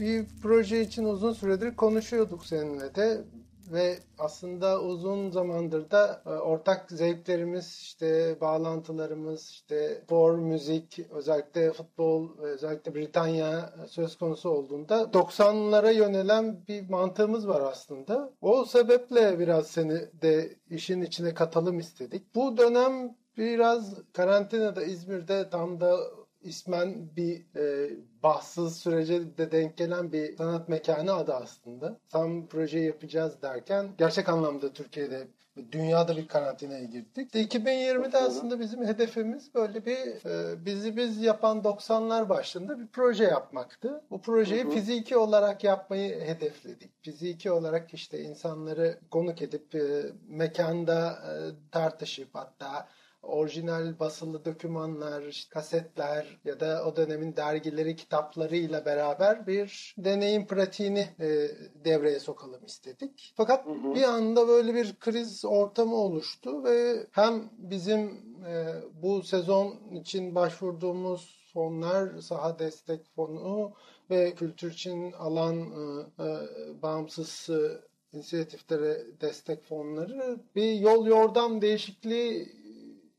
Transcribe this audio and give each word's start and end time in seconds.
bir 0.00 0.26
proje 0.42 0.82
için 0.82 1.04
uzun 1.04 1.32
süredir 1.32 1.74
konuşuyorduk 1.74 2.46
seninle 2.46 2.94
de 2.94 3.24
ve 3.72 3.98
aslında 4.18 4.80
uzun 4.82 5.30
zamandır 5.30 5.90
da 5.90 6.22
e, 6.26 6.28
ortak 6.28 6.90
zevklerimiz, 6.90 7.78
işte 7.82 8.36
bağlantılarımız, 8.40 9.50
işte 9.50 10.00
spor, 10.04 10.34
müzik, 10.34 10.98
özellikle 11.10 11.72
futbol, 11.72 12.38
özellikle 12.38 12.94
Britanya 12.94 13.72
söz 13.88 14.18
konusu 14.18 14.50
olduğunda 14.50 15.02
90'lara 15.02 15.92
yönelen 15.92 16.66
bir 16.68 16.90
mantığımız 16.90 17.48
var 17.48 17.60
aslında. 17.60 18.32
O 18.40 18.64
sebeple 18.64 19.38
biraz 19.38 19.66
seni 19.66 20.22
de 20.22 20.56
işin 20.70 21.02
içine 21.02 21.34
katalım 21.34 21.78
istedik. 21.78 22.34
Bu 22.34 22.56
dönem 22.56 23.14
biraz 23.36 23.94
karantinada 24.12 24.82
İzmir'de 24.82 25.50
tam 25.50 25.80
da 25.80 26.00
ismen 26.42 27.16
bir 27.16 27.56
e, 27.56 27.90
bahtsız 28.22 28.78
sürece 28.78 29.38
de 29.38 29.52
denk 29.52 29.76
gelen 29.76 30.12
bir 30.12 30.36
sanat 30.36 30.68
mekanı 30.68 31.14
adı 31.14 31.34
aslında. 31.34 31.98
Tam 32.10 32.46
projeyi 32.46 32.86
yapacağız 32.86 33.42
derken 33.42 33.88
gerçek 33.98 34.28
anlamda 34.28 34.72
Türkiye'de 34.72 35.26
dünyada 35.72 36.16
bir 36.16 36.28
karantinaya 36.28 36.84
girdik. 36.84 37.34
2020'de 37.34 38.18
aslında 38.18 38.60
bizim 38.60 38.86
hedefimiz 38.86 39.54
böyle 39.54 39.86
bir 39.86 40.26
e, 40.26 40.64
bizi 40.64 40.96
biz 40.96 41.22
yapan 41.22 41.58
90'lar 41.58 42.28
başında 42.28 42.78
bir 42.78 42.86
proje 42.86 43.24
yapmaktı. 43.24 44.04
Bu 44.10 44.20
projeyi 44.20 44.64
hı 44.64 44.68
hı. 44.68 44.70
fiziki 44.70 45.16
olarak 45.16 45.64
yapmayı 45.64 46.20
hedefledik. 46.20 47.04
Fiziki 47.04 47.50
olarak 47.50 47.94
işte 47.94 48.20
insanları 48.20 48.98
konuk 49.10 49.42
edip 49.42 49.74
e, 49.74 50.12
mekanda 50.28 51.10
e, 51.10 51.32
tartışıp 51.72 52.28
hatta 52.32 52.88
orijinal 53.22 53.98
basılı 53.98 54.44
dokümanlar, 54.44 55.46
kasetler 55.50 56.38
ya 56.44 56.60
da 56.60 56.84
o 56.86 56.96
dönemin 56.96 57.36
dergileri, 57.36 57.96
kitaplarıyla 57.96 58.84
beraber 58.84 59.46
bir 59.46 59.94
deneyim 59.98 60.46
pratiğini 60.46 61.08
e, 61.20 61.50
devreye 61.84 62.20
sokalım 62.20 62.64
istedik. 62.64 63.32
Fakat 63.36 63.66
hı 63.66 63.70
hı. 63.70 63.94
bir 63.94 64.02
anda 64.02 64.48
böyle 64.48 64.74
bir 64.74 64.96
kriz 65.00 65.44
ortamı 65.44 65.96
oluştu 65.96 66.64
ve 66.64 67.06
hem 67.12 67.50
bizim 67.58 68.08
e, 68.46 68.74
bu 69.02 69.22
sezon 69.22 69.74
için 69.92 70.34
başvurduğumuz 70.34 71.50
fonlar, 71.52 72.20
saha 72.20 72.58
destek 72.58 73.14
fonu 73.16 73.72
ve 74.10 74.34
kültür 74.34 74.72
için 74.72 75.12
alan 75.12 75.56
e, 75.58 76.24
e, 76.24 76.82
bağımsız 76.82 77.50
e, 77.50 77.90
inisiyatiflere 78.12 79.06
destek 79.20 79.64
fonları 79.64 80.40
bir 80.56 80.72
yol 80.72 81.06
yordam 81.06 81.62
değişikliği 81.62 82.59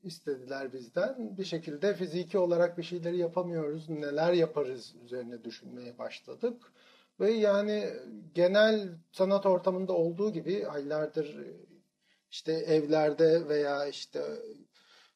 istediler 0.02 0.72
bizden. 0.72 1.36
Bir 1.36 1.44
şekilde 1.44 1.94
fiziki 1.94 2.38
olarak 2.38 2.78
bir 2.78 2.82
şeyleri 2.82 3.16
yapamıyoruz. 3.16 3.88
Neler 3.88 4.32
yaparız 4.32 4.94
üzerine 5.04 5.44
düşünmeye 5.44 5.98
başladık. 5.98 6.72
Ve 7.20 7.30
yani 7.30 7.90
genel 8.34 8.88
sanat 9.12 9.46
ortamında 9.46 9.92
olduğu 9.92 10.32
gibi 10.32 10.66
aylardır 10.66 11.36
işte 12.30 12.52
evlerde 12.52 13.48
veya 13.48 13.86
işte 13.86 14.22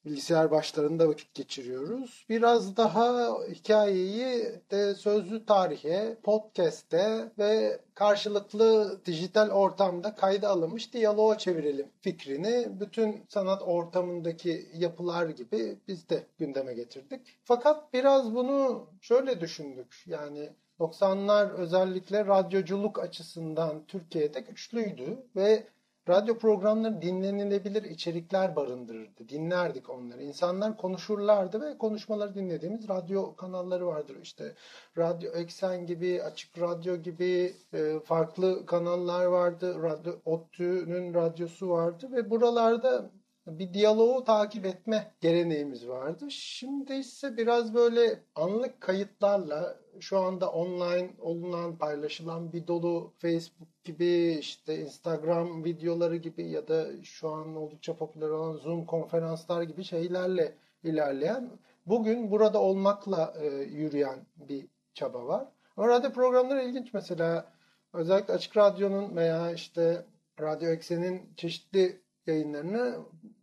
bilgisayar 0.07 0.51
başlarında 0.51 1.09
vakit 1.09 1.35
geçiriyoruz. 1.35 2.25
Biraz 2.29 2.77
daha 2.77 3.35
hikayeyi 3.49 4.45
de 4.71 4.95
sözlü 4.95 5.47
tarihe, 5.47 6.17
podcast'te 6.22 7.33
ve 7.39 7.81
karşılıklı 7.94 9.00
dijital 9.06 9.50
ortamda 9.50 10.15
kayda 10.15 10.49
alınmış 10.49 10.93
diyaloğa 10.93 11.39
çevirelim 11.39 11.89
fikrini 12.00 12.69
bütün 12.81 13.25
sanat 13.28 13.62
ortamındaki 13.62 14.69
yapılar 14.75 15.28
gibi 15.28 15.77
biz 15.89 16.09
de 16.09 16.27
gündeme 16.39 16.75
getirdik. 16.75 17.21
Fakat 17.45 17.93
biraz 17.93 18.34
bunu 18.34 18.87
şöyle 19.00 19.41
düşündük. 19.41 20.05
Yani 20.06 20.50
90'lar 20.81 21.50
özellikle 21.50 22.27
radyoculuk 22.27 22.99
açısından 22.99 23.83
Türkiye'de 23.89 24.41
güçlüydü 24.41 25.19
ve 25.37 25.66
radyo 26.09 26.39
programları 26.39 27.03
dinlenilebilir 27.03 27.83
içerikler 27.83 28.56
barındırırdı. 28.56 29.28
Dinlerdik 29.28 29.91
onları. 29.91 30.22
İnsanlar 30.22 30.77
konuşurlardı 30.77 31.61
ve 31.61 31.78
konuşmaları 31.78 32.34
dinlediğimiz 32.34 32.89
radyo 32.89 33.37
kanalları 33.37 33.87
vardır. 33.87 34.16
İşte 34.22 34.55
Radyo 34.99 35.33
Eksen 35.33 35.87
gibi, 35.87 36.22
Açık 36.22 36.61
Radyo 36.61 36.97
gibi 36.97 37.55
e, 37.72 38.00
farklı 38.05 38.66
kanallar 38.66 39.25
vardı. 39.25 39.83
Radyo 39.83 40.12
ODTÜ'nün 40.25 41.15
radyosu 41.15 41.69
vardı 41.69 42.09
ve 42.12 42.31
buralarda 42.31 43.11
bir 43.47 43.75
diyaloğu 43.75 44.25
takip 44.25 44.66
etme 44.66 45.15
geleneğimiz 45.21 45.89
vardı. 45.89 46.31
Şimdi 46.31 46.95
ise 46.95 47.37
biraz 47.37 47.75
böyle 47.75 48.21
anlık 48.34 48.81
kayıtlarla 48.81 49.77
şu 50.01 50.19
anda 50.19 50.51
online 50.51 51.11
olunan 51.21 51.77
paylaşılan 51.79 52.53
bir 52.53 52.67
dolu 52.67 53.12
Facebook 53.19 53.84
gibi 53.84 54.37
işte 54.41 54.79
Instagram 54.79 55.65
videoları 55.65 56.17
gibi 56.17 56.51
ya 56.51 56.69
da 56.69 57.03
şu 57.03 57.31
an 57.31 57.57
oldukça 57.57 57.97
popüler 57.97 58.29
olan 58.29 58.57
Zoom 58.57 58.87
konferanslar 58.87 59.62
gibi 59.62 59.84
şeylerle 59.84 60.55
ilerleyen 60.84 61.51
bugün 61.87 62.31
burada 62.31 62.61
olmakla 62.61 63.34
e, 63.41 63.47
yürüyen 63.47 64.27
bir 64.37 64.67
çaba 64.95 65.27
var. 65.27 65.49
Ama 65.77 65.89
radyo 65.89 66.13
programları 66.13 66.63
ilginç 66.63 66.95
mesela 66.95 67.53
özellikle 67.93 68.34
Açık 68.34 68.57
Radyo'nun 68.57 69.17
veya 69.17 69.53
işte 69.53 70.05
Radyo 70.41 70.71
Eksen'in 70.71 71.23
çeşitli 71.37 72.01
yayınlarını 72.27 72.97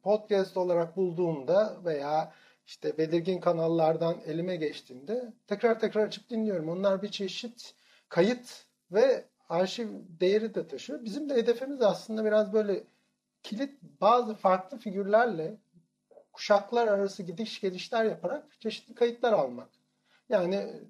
podcast 0.03 0.57
olarak 0.57 0.97
bulduğumda 0.97 1.77
veya 1.85 2.33
işte 2.65 2.97
belirgin 2.97 3.39
kanallardan 3.39 4.21
elime 4.25 4.55
geçtiğinde 4.55 5.33
tekrar 5.47 5.79
tekrar 5.79 6.07
açıp 6.07 6.29
dinliyorum. 6.29 6.69
Onlar 6.69 7.01
bir 7.01 7.11
çeşit 7.11 7.75
kayıt 8.09 8.65
ve 8.91 9.25
arşiv 9.49 9.87
değeri 10.19 10.55
de 10.55 10.67
taşıyor. 10.67 11.03
Bizim 11.03 11.29
de 11.29 11.33
hedefimiz 11.33 11.81
aslında 11.81 12.25
biraz 12.25 12.53
böyle 12.53 12.83
kilit 13.43 13.81
bazı 14.01 14.35
farklı 14.35 14.77
figürlerle 14.77 15.57
kuşaklar 16.33 16.87
arası 16.87 17.23
gidiş 17.23 17.61
gelişler 17.61 18.05
yaparak 18.05 18.61
çeşitli 18.61 18.95
kayıtlar 18.95 19.33
almak. 19.33 19.69
Yani 20.29 20.81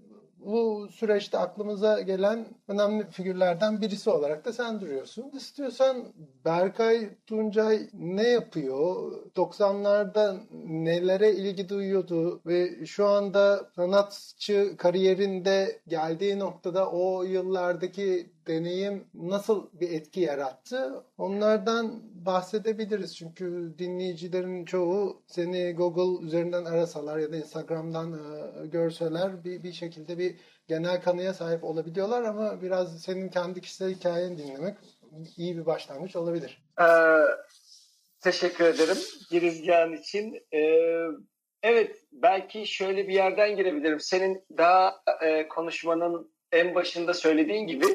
bu 0.45 0.87
süreçte 0.91 1.37
aklımıza 1.37 2.01
gelen 2.01 2.45
önemli 2.67 3.11
figürlerden 3.11 3.81
birisi 3.81 4.09
olarak 4.09 4.45
da 4.45 4.53
sen 4.53 4.81
duruyorsun. 4.81 5.31
İstiyorsan 5.33 6.13
Berkay 6.45 7.09
Tuncay 7.25 7.89
ne 7.93 8.27
yapıyor? 8.27 9.11
90'larda 9.35 10.39
nelere 10.65 11.31
ilgi 11.31 11.69
duyuyordu 11.69 12.41
ve 12.45 12.85
şu 12.85 13.07
anda 13.07 13.69
sanatçı 13.75 14.77
kariyerinde 14.77 15.81
geldiği 15.87 16.39
noktada 16.39 16.91
o 16.91 17.23
yıllardaki 17.23 18.33
deneyim 18.47 19.07
nasıl 19.13 19.69
bir 19.73 19.91
etki 19.91 20.19
yarattı? 20.19 21.03
Onlardan 21.17 22.01
bahsedebiliriz. 22.25 23.17
Çünkü 23.17 23.73
dinleyicilerin 23.77 24.65
çoğu 24.65 25.21
seni 25.27 25.73
Google 25.73 26.25
üzerinden 26.25 26.65
arasalar 26.65 27.17
ya 27.17 27.31
da 27.31 27.37
Instagram'dan 27.37 28.13
e, 28.13 28.67
görseler 28.67 29.43
bir, 29.43 29.63
bir 29.63 29.73
şekilde 29.73 30.17
bir 30.17 30.35
genel 30.67 31.01
kanıya 31.01 31.33
sahip 31.33 31.63
olabiliyorlar 31.63 32.23
ama 32.23 32.61
biraz 32.61 33.01
senin 33.01 33.29
kendi 33.29 33.61
kişisel 33.61 33.95
hikayeni 33.95 34.37
dinlemek 34.37 34.77
iyi 35.37 35.57
bir 35.57 35.65
başlangıç 35.65 36.15
olabilir. 36.15 36.63
Ee, 36.81 36.85
teşekkür 38.21 38.65
ederim 38.65 38.97
girizgahın 39.31 39.94
için. 39.94 40.45
Ee, 40.53 41.07
evet 41.63 41.97
belki 42.12 42.68
şöyle 42.68 43.07
bir 43.07 43.13
yerden 43.13 43.56
girebilirim. 43.56 44.00
Senin 44.00 44.45
daha 44.57 45.03
e, 45.21 45.47
konuşmanın 45.47 46.33
en 46.51 46.75
başında 46.75 47.13
söylediğin 47.13 47.68
gibi 47.68 47.85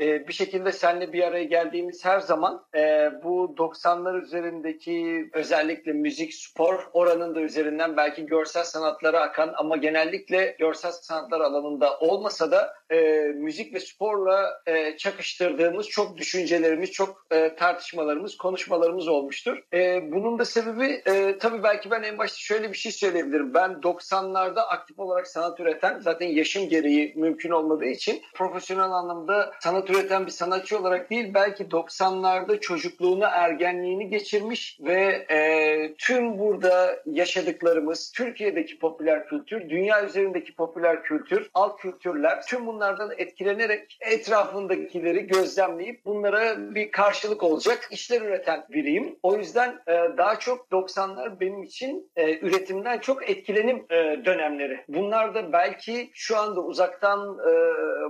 e, 0.00 0.28
bir 0.28 0.32
şekilde 0.32 0.72
seninle 0.72 1.12
bir 1.12 1.22
araya 1.22 1.44
geldiğimiz 1.44 2.04
her 2.04 2.20
zaman 2.20 2.64
e, 2.74 3.10
bu 3.24 3.54
90'lar 3.58 4.22
üzerindeki 4.22 5.30
özellikle 5.32 5.92
müzik, 5.92 6.34
spor 6.34 6.90
oranın 6.92 7.34
da 7.34 7.40
üzerinden 7.40 7.96
belki 7.96 8.26
görsel 8.26 8.64
sanatlara 8.64 9.20
akan 9.20 9.52
ama 9.56 9.76
genellikle 9.76 10.56
görsel 10.58 10.92
sanatlar 10.92 11.40
alanında 11.40 11.98
olmasa 11.98 12.50
da 12.50 12.74
e, 12.90 13.00
müzik 13.34 13.74
ve 13.74 13.80
sporla 13.80 14.62
e, 14.66 14.96
çakıştırdığımız 14.96 15.88
çok 15.88 16.16
düşüncelerimiz, 16.16 16.92
çok 16.92 17.26
e, 17.30 17.54
tartışmalarımız, 17.54 18.36
konuşmalarımız 18.36 19.08
olmuştur. 19.08 19.62
E, 19.72 20.12
bunun 20.12 20.38
da 20.38 20.44
sebebi 20.44 21.02
e, 21.06 21.38
tabii 21.38 21.62
belki 21.62 21.90
ben 21.90 22.02
en 22.02 22.18
başta 22.18 22.38
şöyle 22.38 22.72
bir 22.72 22.76
şey 22.76 22.92
söyleyebilirim. 22.92 23.54
Ben 23.54 23.70
90'larda 23.70 24.60
aktif 24.60 24.98
olarak 24.98 25.26
sanat 25.26 25.60
üreten 25.60 26.00
zaten 26.00 26.26
yaşım 26.26 26.68
gereği 26.68 27.12
mümkün 27.16 27.50
olmadığı 27.50 27.84
için 27.84 28.22
profesyonel 28.34 28.90
anlamda 28.90 29.52
sanat 29.60 29.89
üreten 29.90 30.26
bir 30.26 30.30
sanatçı 30.30 30.78
olarak 30.78 31.10
değil 31.10 31.34
belki 31.34 31.64
90'larda 31.64 32.60
çocukluğunu 32.60 33.24
ergenliğini 33.30 34.08
geçirmiş 34.08 34.78
ve 34.80 35.26
e, 35.30 35.94
tüm 35.98 36.38
burada 36.38 37.02
yaşadıklarımız 37.06 38.12
Türkiye'deki 38.16 38.78
popüler 38.78 39.26
kültür, 39.26 39.68
dünya 39.70 40.06
üzerindeki 40.06 40.54
popüler 40.54 41.02
kültür, 41.02 41.50
alt 41.54 41.80
kültürler 41.80 42.42
tüm 42.42 42.66
bunlardan 42.66 43.10
etkilenerek 43.18 43.98
etrafındakileri 44.00 45.26
gözlemleyip 45.26 46.04
bunlara 46.04 46.74
bir 46.74 46.90
karşılık 46.90 47.42
olacak 47.42 47.88
işler 47.90 48.22
üreten 48.22 48.64
biriyim. 48.68 49.16
O 49.22 49.36
yüzden 49.36 49.80
e, 49.86 49.92
daha 49.92 50.38
çok 50.38 50.66
90'lar 50.72 51.40
benim 51.40 51.62
için 51.62 52.10
e, 52.16 52.38
üretimden 52.38 52.98
çok 52.98 53.30
etkilenim 53.30 53.84
e, 53.90 54.24
dönemleri. 54.24 54.84
Bunlar 54.88 55.34
da 55.34 55.52
belki 55.52 56.10
şu 56.14 56.36
anda 56.36 56.60
uzaktan 56.60 57.38
e, 57.38 57.52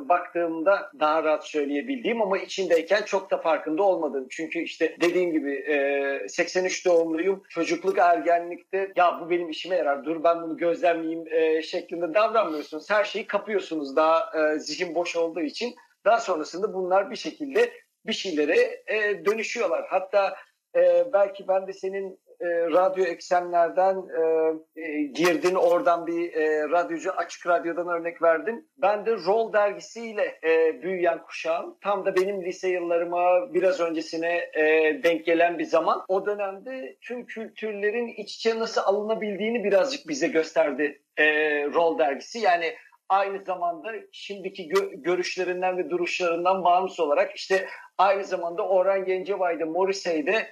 baktığımda 0.08 0.90
daha 1.00 1.24
rahat 1.24 1.44
söyleyebildiğim 1.70 2.22
ama 2.22 2.38
içindeyken 2.38 3.02
çok 3.02 3.30
da 3.30 3.38
farkında 3.38 3.82
olmadığım. 3.82 4.26
Çünkü 4.30 4.58
işte 4.58 4.96
dediğim 5.00 5.32
gibi 5.32 5.54
e, 5.54 6.28
83 6.28 6.86
doğumluyum. 6.86 7.42
Çocukluk 7.48 7.98
ergenlikte 7.98 8.92
ya 8.96 9.20
bu 9.20 9.30
benim 9.30 9.50
işime 9.50 9.76
yarar 9.76 10.04
dur 10.04 10.24
ben 10.24 10.42
bunu 10.42 10.56
gözlemleyeyim 10.56 11.24
e, 11.32 11.62
şeklinde 11.62 12.14
davranmıyorsunuz. 12.14 12.90
Her 12.90 13.04
şeyi 13.04 13.26
kapıyorsunuz 13.26 13.96
daha 13.96 14.30
e, 14.40 14.58
zihin 14.58 14.94
boş 14.94 15.16
olduğu 15.16 15.40
için. 15.40 15.74
Daha 16.04 16.20
sonrasında 16.20 16.74
bunlar 16.74 17.10
bir 17.10 17.16
şekilde 17.16 17.70
bir 18.06 18.12
şeylere 18.12 18.82
e, 18.86 19.24
dönüşüyorlar. 19.24 19.86
Hatta 19.90 20.36
e, 20.76 21.12
belki 21.12 21.48
ben 21.48 21.66
de 21.66 21.72
senin 21.72 22.20
e, 22.40 22.46
radyo 22.46 23.04
eksenlerden 23.04 23.96
e, 23.96 24.82
e, 24.82 25.02
girdin 25.02 25.54
oradan 25.54 26.06
bir 26.06 26.34
e, 26.34 26.68
radyocu 26.68 27.10
açık 27.12 27.46
radyodan 27.46 27.88
örnek 27.88 28.22
verdin. 28.22 28.70
Ben 28.76 29.06
de 29.06 29.12
Roll 29.12 29.52
dergisiyle 29.52 30.38
e, 30.44 30.82
büyüyen 30.82 31.22
kuşağım. 31.22 31.78
Tam 31.80 32.06
da 32.06 32.16
benim 32.16 32.44
lise 32.44 32.68
yıllarıma 32.68 33.54
biraz 33.54 33.80
öncesine 33.80 34.50
e, 34.54 34.62
denk 35.02 35.26
gelen 35.26 35.58
bir 35.58 35.64
zaman. 35.64 36.04
O 36.08 36.26
dönemde 36.26 36.96
tüm 37.00 37.26
kültürlerin 37.26 38.08
iç 38.08 38.34
içe 38.34 38.58
nasıl 38.58 38.80
alınabildiğini 38.80 39.64
birazcık 39.64 40.08
bize 40.08 40.28
gösterdi 40.28 41.02
e, 41.16 41.24
Roll 41.64 41.98
dergisi. 41.98 42.38
Yani 42.38 42.74
aynı 43.08 43.44
zamanda 43.44 43.92
şimdiki 44.12 44.68
gö- 44.68 45.02
görüşlerinden 45.02 45.78
ve 45.78 45.90
duruşlarından 45.90 46.64
bağımsız 46.64 47.00
olarak 47.00 47.36
işte 47.36 47.66
aynı 47.98 48.24
zamanda 48.24 48.68
Orhan 48.68 49.04
Gencebay'da, 49.04 49.66
Morrissey'de 49.66 50.46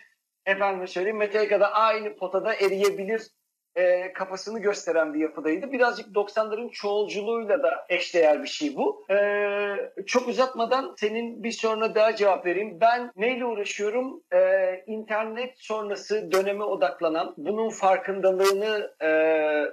efendim 0.48 0.88
söyleyeyim 0.88 1.18
Metallica'da 1.18 1.72
aynı 1.72 2.16
potada 2.16 2.54
eriyebilir 2.54 3.30
e, 3.78 4.12
kafasını 4.12 4.58
gösteren 4.58 5.14
bir 5.14 5.20
yapıdaydı. 5.20 5.72
Birazcık 5.72 6.06
90'ların 6.06 6.70
çoğulculuğuyla 6.70 7.62
da 7.62 7.86
eşdeğer 7.88 8.42
bir 8.42 8.48
şey 8.48 8.76
bu. 8.76 9.06
E, 9.10 9.16
çok 10.06 10.28
uzatmadan 10.28 10.94
senin 10.98 11.42
bir 11.42 11.52
soruna 11.52 11.94
daha 11.94 12.16
cevap 12.16 12.46
vereyim. 12.46 12.78
Ben 12.80 13.12
neyle 13.16 13.44
uğraşıyorum? 13.44 14.22
E, 14.32 14.38
internet 14.86 15.54
sonrası 15.56 16.32
döneme 16.32 16.64
odaklanan, 16.64 17.34
bunun 17.36 17.70
farkındalığını 17.70 18.90
e, 19.02 19.10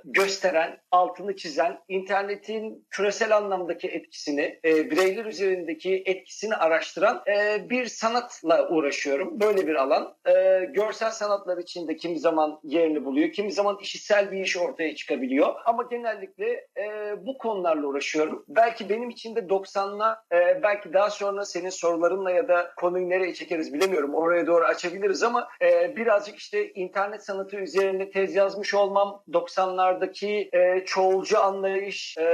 gösteren, 0.06 0.78
altını 0.92 1.36
çizen, 1.36 1.80
internetin 1.88 2.88
küresel 2.90 3.38
anlamdaki 3.38 3.88
etkisini, 3.88 4.60
e, 4.66 4.92
bireyler 4.92 5.26
üzerindeki 5.26 6.04
etkisini 6.06 6.56
araştıran 6.56 7.24
e, 7.28 7.70
bir 7.70 7.86
sanatla 7.86 8.70
uğraşıyorum. 8.70 9.40
Böyle 9.40 9.68
bir 9.68 9.76
alan. 9.76 10.16
E, 10.28 10.66
görsel 10.66 11.12
sanatlar 11.12 11.58
içinde 11.58 11.96
kimi 11.96 12.20
zaman 12.20 12.60
yerini 12.64 13.06
buluyor, 13.06 13.32
kimi 13.32 13.52
zaman 13.52 13.78
işitsel 13.96 14.32
bir 14.32 14.42
iş 14.42 14.58
ortaya 14.58 14.96
çıkabiliyor. 14.96 15.56
Ama 15.66 15.84
genellikle 15.84 16.68
e, 16.78 17.16
bu 17.26 17.38
konularla 17.38 17.88
uğraşıyorum. 17.88 18.46
Belki 18.48 18.90
benim 18.90 19.10
için 19.10 19.36
de 19.36 19.40
90'la 19.40 20.24
e, 20.32 20.64
belki 20.64 20.94
daha 20.94 21.10
sonra 21.10 21.46
senin 21.46 21.70
sorularınla 21.70 22.32
ya 22.32 22.48
da 22.48 22.72
konuyu 22.78 23.10
nereye 23.10 23.34
çekeriz 23.34 23.74
bilemiyorum. 23.74 24.16
Oraya 24.16 24.48
doğru 24.48 24.64
açabiliriz 24.64 25.24
ama 25.24 25.48
e, 25.62 25.96
birazcık 25.96 26.38
işte 26.38 26.72
internet 26.72 27.26
sanatı 27.26 27.58
üzerine 27.58 28.10
tez 28.10 28.36
yazmış 28.36 28.74
olmam, 28.74 29.24
90'lardaki 29.32 30.58
e, 30.58 30.86
çoğulcu 30.86 31.40
anlayış, 31.40 32.18
e, 32.18 32.26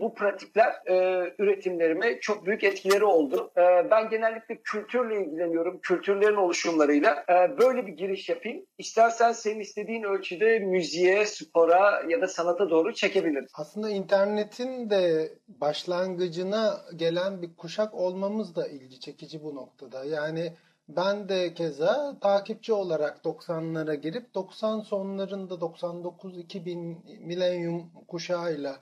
bu 0.00 0.14
pratikler 0.14 0.72
e, 0.86 0.94
üretimlerime 1.38 2.20
çok 2.20 2.46
büyük 2.46 2.64
etkileri 2.64 3.04
oldu. 3.04 3.50
E, 3.56 3.90
ben 3.90 4.08
genellikle 4.08 4.56
kültürle 4.64 5.24
ilgileniyorum, 5.24 5.80
kültürlerin 5.80 6.36
oluşumlarıyla. 6.36 7.24
E, 7.28 7.58
böyle 7.58 7.86
bir 7.86 7.92
giriş 7.92 8.28
yapayım. 8.28 8.66
İstersen 8.78 9.32
senin 9.32 9.60
istediğin 9.60 10.02
ölçüde 10.02 10.58
müziğe, 10.80 11.26
spora 11.26 12.02
ya 12.08 12.20
da 12.20 12.28
sanata 12.28 12.70
doğru 12.70 12.94
çekebiliriz. 12.94 13.50
Aslında 13.54 13.90
internetin 13.90 14.90
de 14.90 15.32
başlangıcına 15.48 16.80
gelen 16.96 17.42
bir 17.42 17.56
kuşak 17.56 17.94
olmamız 17.94 18.56
da 18.56 18.68
ilgi 18.68 19.00
çekici 19.00 19.42
bu 19.42 19.54
noktada. 19.54 20.04
Yani 20.04 20.52
ben 20.88 21.28
de 21.28 21.54
keza 21.54 22.18
takipçi 22.20 22.72
olarak 22.72 23.24
90'lara 23.24 23.94
girip 23.94 24.34
90 24.34 24.80
sonlarında 24.80 25.54
99-2000 25.54 27.26
milenyum 27.26 27.90
kuşağıyla 28.08 28.76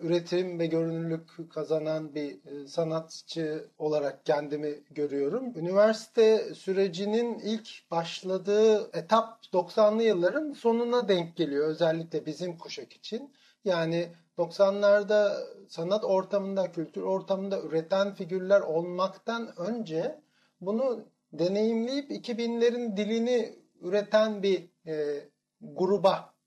üretim 0.00 0.58
ve 0.58 0.66
görünürlük 0.66 1.50
kazanan 1.54 2.14
bir 2.14 2.46
e, 2.46 2.66
sanatçı 2.66 3.68
olarak 3.78 4.26
kendimi 4.26 4.74
görüyorum. 4.90 5.58
Üniversite 5.58 6.54
sürecinin 6.54 7.38
ilk 7.38 7.90
başladığı 7.90 8.90
etap 8.92 9.44
90'lı 9.52 10.02
yılların 10.02 10.52
sonuna 10.52 11.08
denk 11.08 11.36
geliyor 11.36 11.68
özellikle 11.68 12.26
bizim 12.26 12.58
kuşak 12.58 12.92
için. 12.92 13.32
Yani 13.64 14.08
90'larda 14.38 15.36
sanat 15.68 16.04
ortamında, 16.04 16.72
kültür 16.72 17.02
ortamında 17.02 17.60
üreten 17.60 18.14
figürler 18.14 18.60
olmaktan 18.60 19.60
önce 19.60 20.20
bunu 20.60 21.04
deneyimleyip 21.32 22.10
2000'lerin 22.10 22.96
dilini 22.96 23.58
üreten 23.80 24.42
bir 24.42 24.68
e, 24.86 25.24
gruba 25.60 26.37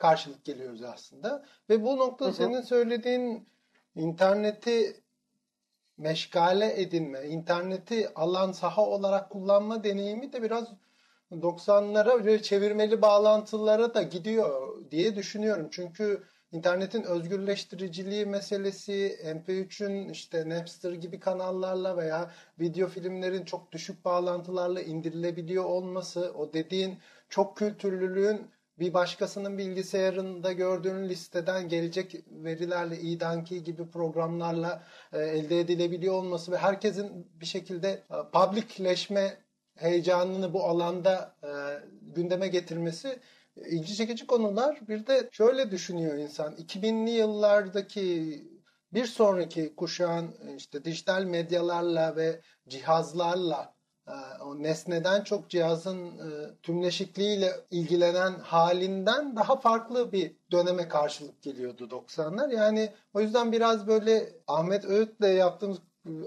karşılık 0.00 0.44
geliyoruz 0.44 0.82
aslında. 0.82 1.44
Ve 1.70 1.82
bu 1.82 1.98
nokta 1.98 2.24
hı 2.24 2.28
hı. 2.28 2.32
senin 2.32 2.60
söylediğin 2.60 3.48
interneti 3.94 5.02
meşgale 5.96 6.80
edinme, 6.82 7.26
interneti 7.26 8.14
alan 8.14 8.52
saha 8.52 8.86
olarak 8.86 9.30
kullanma 9.30 9.84
deneyimi 9.84 10.32
de 10.32 10.42
biraz 10.42 10.68
90'lara 11.32 12.24
ve 12.24 12.42
çevirmeli 12.42 13.02
bağlantılara 13.02 13.94
da 13.94 14.02
gidiyor 14.02 14.78
diye 14.90 15.16
düşünüyorum. 15.16 15.68
Çünkü 15.70 16.22
internetin 16.52 17.02
özgürleştiriciliği 17.02 18.26
meselesi, 18.26 19.18
MP3'ün 19.24 20.08
işte 20.08 20.48
Napster 20.48 20.92
gibi 20.92 21.20
kanallarla 21.20 21.96
veya 21.96 22.30
video 22.60 22.88
filmlerin 22.88 23.44
çok 23.44 23.72
düşük 23.72 24.04
bağlantılarla 24.04 24.82
indirilebiliyor 24.82 25.64
olması, 25.64 26.32
o 26.34 26.52
dediğin 26.52 26.98
çok 27.28 27.56
kültürlülüğün 27.56 28.50
bir 28.80 28.94
başkasının 28.94 29.58
bilgisayarında 29.58 30.52
gördüğün 30.52 31.08
listeden 31.08 31.68
gelecek 31.68 32.14
verilerle 32.30 33.00
idanki 33.00 33.62
gibi 33.62 33.90
programlarla 33.90 34.86
e, 35.12 35.18
elde 35.18 35.60
edilebiliyor 35.60 36.14
olması 36.14 36.52
ve 36.52 36.56
herkesin 36.56 37.26
bir 37.40 37.46
şekilde 37.46 37.88
e, 37.88 38.14
publicleşme 38.32 39.36
heyecanını 39.76 40.52
bu 40.52 40.64
alanda 40.64 41.36
e, 41.42 41.48
gündeme 42.02 42.48
getirmesi 42.48 43.18
ilgi 43.56 43.94
çekici 43.94 44.26
konular. 44.26 44.88
Bir 44.88 45.06
de 45.06 45.28
şöyle 45.32 45.70
düşünüyor 45.70 46.14
insan. 46.14 46.54
2000'li 46.54 47.10
yıllardaki 47.10 48.44
bir 48.92 49.06
sonraki 49.06 49.74
kuşağın 49.76 50.36
işte 50.56 50.84
dijital 50.84 51.24
medyalarla 51.24 52.16
ve 52.16 52.40
cihazlarla 52.68 53.74
o 54.44 54.62
nesneden 54.62 55.24
çok 55.24 55.50
cihazın 55.50 56.06
e, 56.06 56.54
tümleşikliğiyle 56.62 57.52
ilgilenen 57.70 58.32
halinden 58.32 59.36
daha 59.36 59.56
farklı 59.56 60.12
bir 60.12 60.32
döneme 60.52 60.88
karşılık 60.88 61.42
geliyordu 61.42 61.88
90'lar. 61.90 62.54
Yani 62.54 62.92
o 63.14 63.20
yüzden 63.20 63.52
biraz 63.52 63.86
böyle 63.86 64.32
Ahmet 64.46 64.84
Öğüt'le 64.84 65.36
yaptığımız 65.36 65.78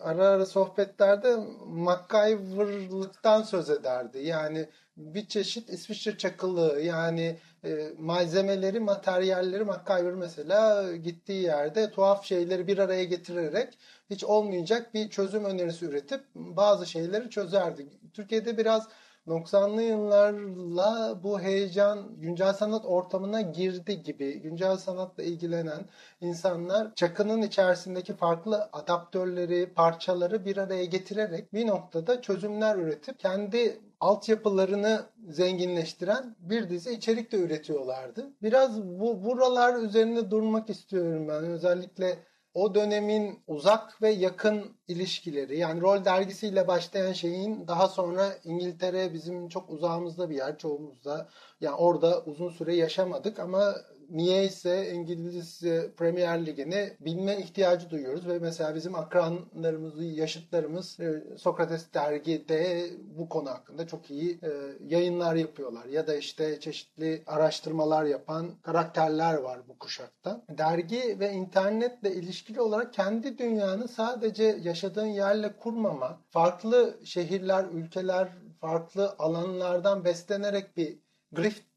ara 0.02 0.28
ara 0.28 0.46
sohbetlerde 0.46 1.38
MacGyver'lıktan 1.68 3.42
söz 3.42 3.70
ederdi. 3.70 4.20
Yani 4.20 4.70
bir 4.98 5.28
çeşit 5.28 5.70
İsviçre 5.70 6.18
çakılı 6.18 6.82
yani 6.82 7.40
e, 7.66 7.94
malzemeleri, 8.00 8.80
materyalleri 8.80 9.64
MacGyver 9.64 10.14
mesela 10.14 10.92
gittiği 10.96 11.44
yerde 11.44 11.92
tuhaf 11.92 12.26
şeyleri 12.26 12.68
bir 12.68 12.78
araya 12.78 13.04
getirerek 13.04 13.78
hiç 14.14 14.24
olmayacak 14.24 14.94
bir 14.94 15.10
çözüm 15.10 15.46
önerisi 15.46 15.86
üretip 15.86 16.22
bazı 16.36 16.86
şeyleri 16.86 17.30
çözerdi. 17.30 17.88
Türkiye'de 18.14 18.58
biraz 18.58 18.88
90'lı 19.28 19.82
yıllarla 19.82 21.24
bu 21.24 21.40
heyecan 21.40 22.22
güncel 22.22 22.54
sanat 22.54 22.86
ortamına 22.86 23.42
girdi 23.42 24.04
gibi. 24.04 24.40
Güncel 24.40 24.78
sanatla 24.78 25.24
ilgilenen 25.24 25.86
insanlar 26.22 26.96
çakının 26.96 27.42
içerisindeki 27.42 28.14
farklı 28.14 28.70
adaptörleri, 28.74 29.74
parçaları 29.74 30.46
bir 30.46 30.58
araya 30.58 30.86
getirerek 30.86 31.54
bir 31.54 31.68
noktada 31.68 32.22
çözümler 32.22 32.76
üretip 32.76 33.20
kendi 33.20 33.82
altyapılarını 34.00 35.04
zenginleştiren 35.30 36.36
bir 36.40 36.70
dizi 36.70 36.92
içerik 36.92 37.32
de 37.32 37.38
üretiyorlardı. 37.38 38.30
Biraz 38.42 38.82
bu 38.82 39.24
buralar 39.24 39.84
üzerinde 39.84 40.32
durmak 40.32 40.70
istiyorum 40.70 41.28
ben. 41.28 41.44
Özellikle 41.44 42.18
o 42.54 42.76
dönemin 42.76 43.44
uzak 43.48 44.02
ve 44.02 44.10
yakın 44.10 44.78
ilişkileri 44.88 45.58
yani 45.58 45.82
rol 45.82 46.06
dergisiyle 46.06 46.68
başlayan 46.68 47.14
şeyin 47.14 47.68
daha 47.68 47.88
sonra 47.88 48.30
İngiltere 48.44 49.14
bizim 49.14 49.50
çok 49.50 49.70
uzağımızda 49.70 50.30
bir 50.30 50.36
yer 50.36 50.58
çoğumuzda 50.58 51.30
yani 51.62 51.76
orada 51.76 52.24
uzun 52.26 52.50
süre 52.50 52.76
yaşamadık 52.76 53.40
ama 53.40 53.76
niyeyse 54.14 54.92
İngiliz 54.94 55.62
Premier 55.98 56.46
Ligi'ni 56.46 56.94
bilme 57.00 57.38
ihtiyacı 57.38 57.90
duyuyoruz 57.90 58.28
ve 58.28 58.40
mesela 58.40 58.76
bizim 58.76 58.96
akranlarımız, 58.96 59.94
yaşıtlarımız 60.18 61.00
e, 61.00 61.24
Sokrates 61.38 61.94
dergide 61.94 62.90
bu 63.18 63.30
konu 63.30 63.50
hakkında 63.50 63.88
çok 63.88 64.12
iyi 64.12 64.40
e, 64.44 64.50
yayınlar 64.88 65.36
yapıyorlar 65.36 65.86
ya 65.86 66.08
da 66.08 66.16
işte 66.16 66.60
çeşitli 66.60 67.24
araştırmalar 67.28 68.04
yapan 68.06 68.52
karakterler 68.62 69.34
var 69.34 69.60
bu 69.68 69.80
kuşakta. 69.80 70.46
Dergi 70.50 71.20
ve 71.20 71.32
internetle 71.32 72.16
ilişkili 72.16 72.62
olarak 72.62 72.94
kendi 72.94 73.38
dünyanı 73.38 73.88
sadece 73.88 74.60
yaşadığın 74.64 75.06
yerle 75.06 75.58
kurmama, 75.58 76.22
farklı 76.30 77.00
şehirler, 77.04 77.66
ülkeler, 77.74 78.30
farklı 78.62 79.16
alanlardan 79.20 80.06
beslenerek 80.06 80.78
bir 80.78 80.98
grift 81.32 81.73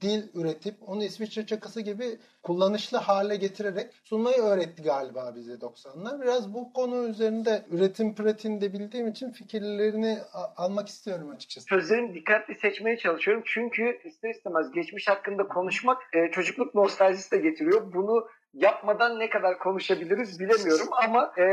dil 0.00 0.22
üretip 0.34 0.74
onu 0.86 1.04
İsviçre 1.04 1.46
çakısı 1.46 1.80
gibi 1.80 2.18
kullanışlı 2.42 2.98
hale 2.98 3.36
getirerek 3.36 3.92
sunmayı 4.04 4.36
öğretti 4.36 4.82
galiba 4.82 5.32
bize 5.36 5.52
90'lar. 5.52 6.22
Biraz 6.22 6.54
bu 6.54 6.72
konu 6.72 7.08
üzerinde 7.08 7.64
üretim 7.70 8.14
pratiğini 8.14 8.60
de 8.60 8.72
bildiğim 8.72 9.08
için 9.08 9.30
fikirlerini 9.30 10.18
almak 10.56 10.88
istiyorum 10.88 11.30
açıkçası. 11.30 11.66
Sözlerimi 11.66 12.14
dikkatli 12.14 12.54
seçmeye 12.54 12.96
çalışıyorum. 12.96 13.42
Çünkü 13.46 14.00
ister 14.04 14.30
istemez 14.30 14.72
geçmiş 14.72 15.08
hakkında 15.08 15.48
konuşmak 15.48 16.02
e, 16.12 16.30
çocukluk 16.30 16.74
nostaljisi 16.74 17.30
de 17.30 17.36
getiriyor. 17.36 17.92
Bunu 17.94 18.28
yapmadan 18.54 19.18
ne 19.18 19.30
kadar 19.30 19.58
konuşabiliriz 19.58 20.40
bilemiyorum 20.40 20.88
ama 21.04 21.32
e, 21.38 21.44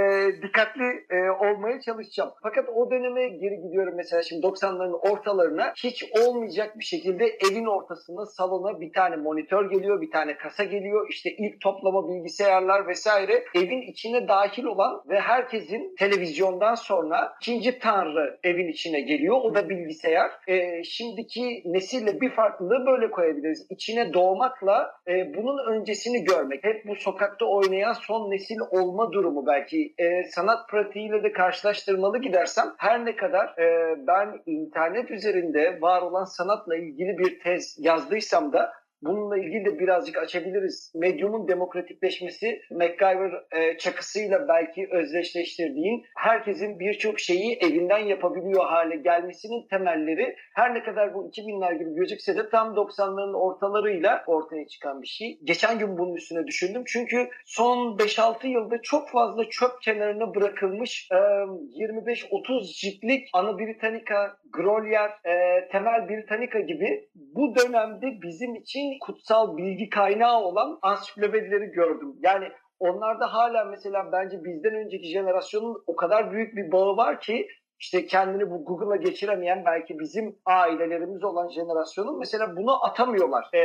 dikkatli 0.41 1.05
e, 1.09 1.29
olmaya 1.29 1.81
çalışacağım. 1.81 2.31
Fakat 2.43 2.69
o 2.75 2.91
döneme 2.91 3.27
geri 3.27 3.61
gidiyorum 3.61 3.93
mesela 3.95 4.21
şimdi 4.21 4.45
90'ların 4.45 5.11
ortalarına 5.11 5.73
hiç 5.83 6.03
olmayacak 6.21 6.79
bir 6.79 6.83
şekilde 6.83 7.25
evin 7.25 7.65
ortasında 7.65 8.25
salona 8.25 8.81
bir 8.81 8.93
tane 8.93 9.15
monitör 9.15 9.69
geliyor, 9.69 10.01
bir 10.01 10.11
tane 10.11 10.37
kasa 10.37 10.63
geliyor. 10.63 11.07
İşte 11.09 11.29
ilk 11.37 11.61
toplama 11.61 12.09
bilgisayarlar 12.09 12.87
vesaire 12.87 13.43
evin 13.55 13.81
içine 13.81 14.27
dahil 14.27 14.63
olan 14.63 15.01
ve 15.09 15.19
herkesin 15.19 15.95
televizyondan 15.99 16.75
sonra 16.75 17.33
ikinci 17.41 17.79
tanrı 17.79 18.39
evin 18.43 18.67
içine 18.67 19.01
geliyor. 19.01 19.37
O 19.43 19.55
da 19.55 19.69
bilgisayar. 19.69 20.31
E, 20.47 20.83
şimdiki 20.83 21.61
nesille 21.65 22.21
bir 22.21 22.29
farklılığı 22.29 22.85
böyle 22.85 23.11
koyabiliriz. 23.11 23.67
İçine 23.69 24.13
doğmakla 24.13 24.91
e, 25.07 25.33
bunun 25.33 25.71
öncesini 25.73 26.23
görmek. 26.23 26.63
Hep 26.63 26.85
bu 26.85 26.90
sokakta 26.95 27.45
oynayan 27.45 27.93
son 27.93 28.31
nesil 28.31 28.59
olma 28.71 29.11
durumu. 29.11 29.47
Belki 29.47 29.93
e, 29.97 30.23
sanat 30.23 30.69
pratiğiyle 30.69 31.23
de 31.23 31.31
karşılaştırmalı 31.31 32.17
gidersem 32.21 32.73
her 32.77 33.05
ne 33.05 33.15
kadar 33.15 33.45
e, 33.59 33.97
ben 34.07 34.41
internet 34.45 35.11
üzerinde 35.11 35.81
var 35.81 36.01
olan 36.01 36.23
sanatla 36.23 36.75
ilgili 36.75 37.17
bir 37.17 37.39
tez 37.39 37.77
yazdıysam 37.79 38.53
da 38.53 38.80
Bununla 39.03 39.37
ilgili 39.37 39.65
de 39.65 39.79
birazcık 39.79 40.17
açabiliriz. 40.17 40.93
Medyumun 40.95 41.47
demokratikleşmesi 41.47 42.61
MacGyver 42.71 43.31
e, 43.51 43.77
çakısıyla 43.77 44.47
belki 44.47 44.87
özdeşleştirdiğin 44.91 46.05
herkesin 46.15 46.79
birçok 46.79 47.19
şeyi 47.19 47.55
evinden 47.55 47.97
yapabiliyor 47.97 48.65
hale 48.65 48.95
gelmesinin 48.95 49.67
temelleri 49.67 50.35
her 50.53 50.73
ne 50.73 50.83
kadar 50.83 51.13
bu 51.13 51.29
2000'ler 51.29 51.79
gibi 51.79 51.95
gözükse 51.95 52.37
de 52.37 52.49
tam 52.49 52.75
90'ların 52.75 53.37
ortalarıyla 53.37 54.23
ortaya 54.27 54.67
çıkan 54.67 55.01
bir 55.01 55.07
şey. 55.07 55.39
Geçen 55.43 55.79
gün 55.79 55.97
bunun 55.97 56.15
üstüne 56.15 56.47
düşündüm. 56.47 56.83
Çünkü 56.87 57.29
son 57.45 57.97
5-6 57.97 58.47
yılda 58.47 58.81
çok 58.81 59.09
fazla 59.09 59.49
çöp 59.49 59.81
kenarına 59.81 60.35
bırakılmış 60.35 61.09
e, 61.11 61.15
25-30 61.15 62.81
ciltlik 62.81 63.29
Ana 63.33 63.59
Britannica, 63.59 64.37
Grolier, 64.53 65.09
e, 65.09 65.67
Temel 65.71 66.09
Britannica 66.09 66.59
gibi 66.59 67.09
bu 67.15 67.55
dönemde 67.55 68.21
bizim 68.21 68.55
için 68.55 68.90
kutsal 68.99 69.57
bilgi 69.57 69.89
kaynağı 69.89 70.41
olan 70.41 70.79
ansiklopedileri 70.81 71.65
gördüm. 71.65 72.15
Yani 72.21 72.47
onlarda 72.79 73.33
hala 73.33 73.65
mesela 73.65 74.11
bence 74.11 74.43
bizden 74.43 74.75
önceki 74.75 75.07
jenerasyonun 75.07 75.83
o 75.87 75.95
kadar 75.95 76.31
büyük 76.31 76.55
bir 76.55 76.71
bağı 76.71 76.97
var 76.97 77.21
ki 77.21 77.47
işte 77.79 78.05
kendini 78.05 78.49
bu 78.51 78.65
Google'a 78.65 78.95
geçiremeyen 78.95 79.65
belki 79.65 79.99
bizim 79.99 80.35
ailelerimiz 80.45 81.23
olan 81.23 81.49
jenerasyonun 81.49 82.19
mesela 82.19 82.55
bunu 82.55 82.85
atamıyorlar 82.85 83.49
e, 83.53 83.57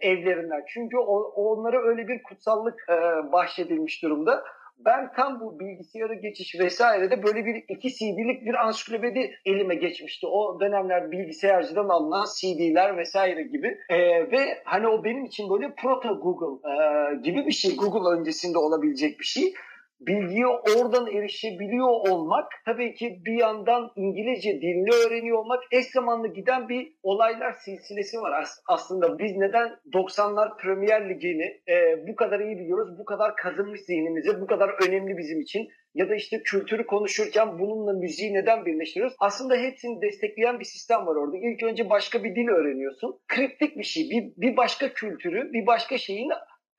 evlerinden. 0.00 0.64
Çünkü 0.68 0.96
o, 0.98 1.16
onlara 1.20 1.82
öyle 1.82 2.08
bir 2.08 2.22
kutsallık 2.22 2.86
e, 2.88 2.94
bahşedilmiş 3.32 4.02
durumda 4.02 4.44
ben 4.84 5.12
tam 5.16 5.40
bu 5.40 5.60
bilgisayara 5.60 6.14
geçiş 6.14 6.60
vesairede 6.60 7.22
böyle 7.22 7.46
bir 7.46 7.64
iki 7.68 7.88
CD'lik 7.88 8.44
bir 8.44 8.54
ansiklopedi 8.54 9.30
elime 9.44 9.74
geçmişti. 9.74 10.26
O 10.26 10.60
dönemler 10.60 11.10
bilgisayarcıdan 11.10 11.88
alınan 11.88 12.26
CD'ler 12.40 12.96
vesaire 12.96 13.42
gibi. 13.42 13.78
Ee, 13.88 13.98
ve 14.30 14.62
hani 14.64 14.88
o 14.88 15.04
benim 15.04 15.24
için 15.24 15.50
böyle 15.50 15.74
proto 15.74 16.20
Google 16.20 16.70
e, 16.70 17.16
gibi 17.22 17.46
bir 17.46 17.52
şey. 17.52 17.76
Google 17.76 18.20
öncesinde 18.20 18.58
olabilecek 18.58 19.20
bir 19.20 19.24
şey 19.24 19.54
bilgiye 20.00 20.46
oradan 20.46 21.06
erişebiliyor 21.06 21.88
olmak 21.88 22.52
tabii 22.64 22.94
ki 22.94 23.22
bir 23.26 23.40
yandan 23.40 23.90
İngilizce 23.96 24.60
dilini 24.60 24.90
öğreniyor 24.94 25.38
olmak 25.38 25.62
eş 25.72 25.86
zamanlı 25.86 26.28
giden 26.28 26.68
bir 26.68 26.92
olaylar 27.02 27.52
silsilesi 27.52 28.20
var 28.20 28.42
As- 28.42 28.62
aslında. 28.68 29.18
Biz 29.18 29.36
neden 29.36 29.70
90'lar 29.92 30.56
Premier 30.56 31.08
Ligi'ni 31.08 31.60
e, 31.68 32.06
bu 32.08 32.16
kadar 32.16 32.40
iyi 32.40 32.58
biliyoruz, 32.58 32.98
bu 32.98 33.04
kadar 33.04 33.36
kazınmış 33.36 33.80
zihnimize, 33.80 34.40
bu 34.40 34.46
kadar 34.46 34.88
önemli 34.88 35.16
bizim 35.16 35.40
için 35.40 35.68
ya 35.94 36.08
da 36.08 36.14
işte 36.14 36.42
kültürü 36.42 36.86
konuşurken 36.86 37.58
bununla 37.58 37.92
müziği 37.92 38.34
neden 38.34 38.66
birleştiriyoruz? 38.66 39.16
Aslında 39.18 39.56
hepsini 39.56 40.02
destekleyen 40.02 40.60
bir 40.60 40.64
sistem 40.64 41.06
var 41.06 41.16
orada. 41.16 41.36
İlk 41.36 41.62
önce 41.62 41.90
başka 41.90 42.24
bir 42.24 42.34
dil 42.34 42.48
öğreniyorsun. 42.48 43.20
Kriptik 43.28 43.78
bir 43.78 43.84
şey, 43.84 44.10
bir, 44.10 44.32
bir 44.36 44.56
başka 44.56 44.92
kültürü, 44.92 45.52
bir 45.52 45.66
başka 45.66 45.98
şeyin 45.98 46.30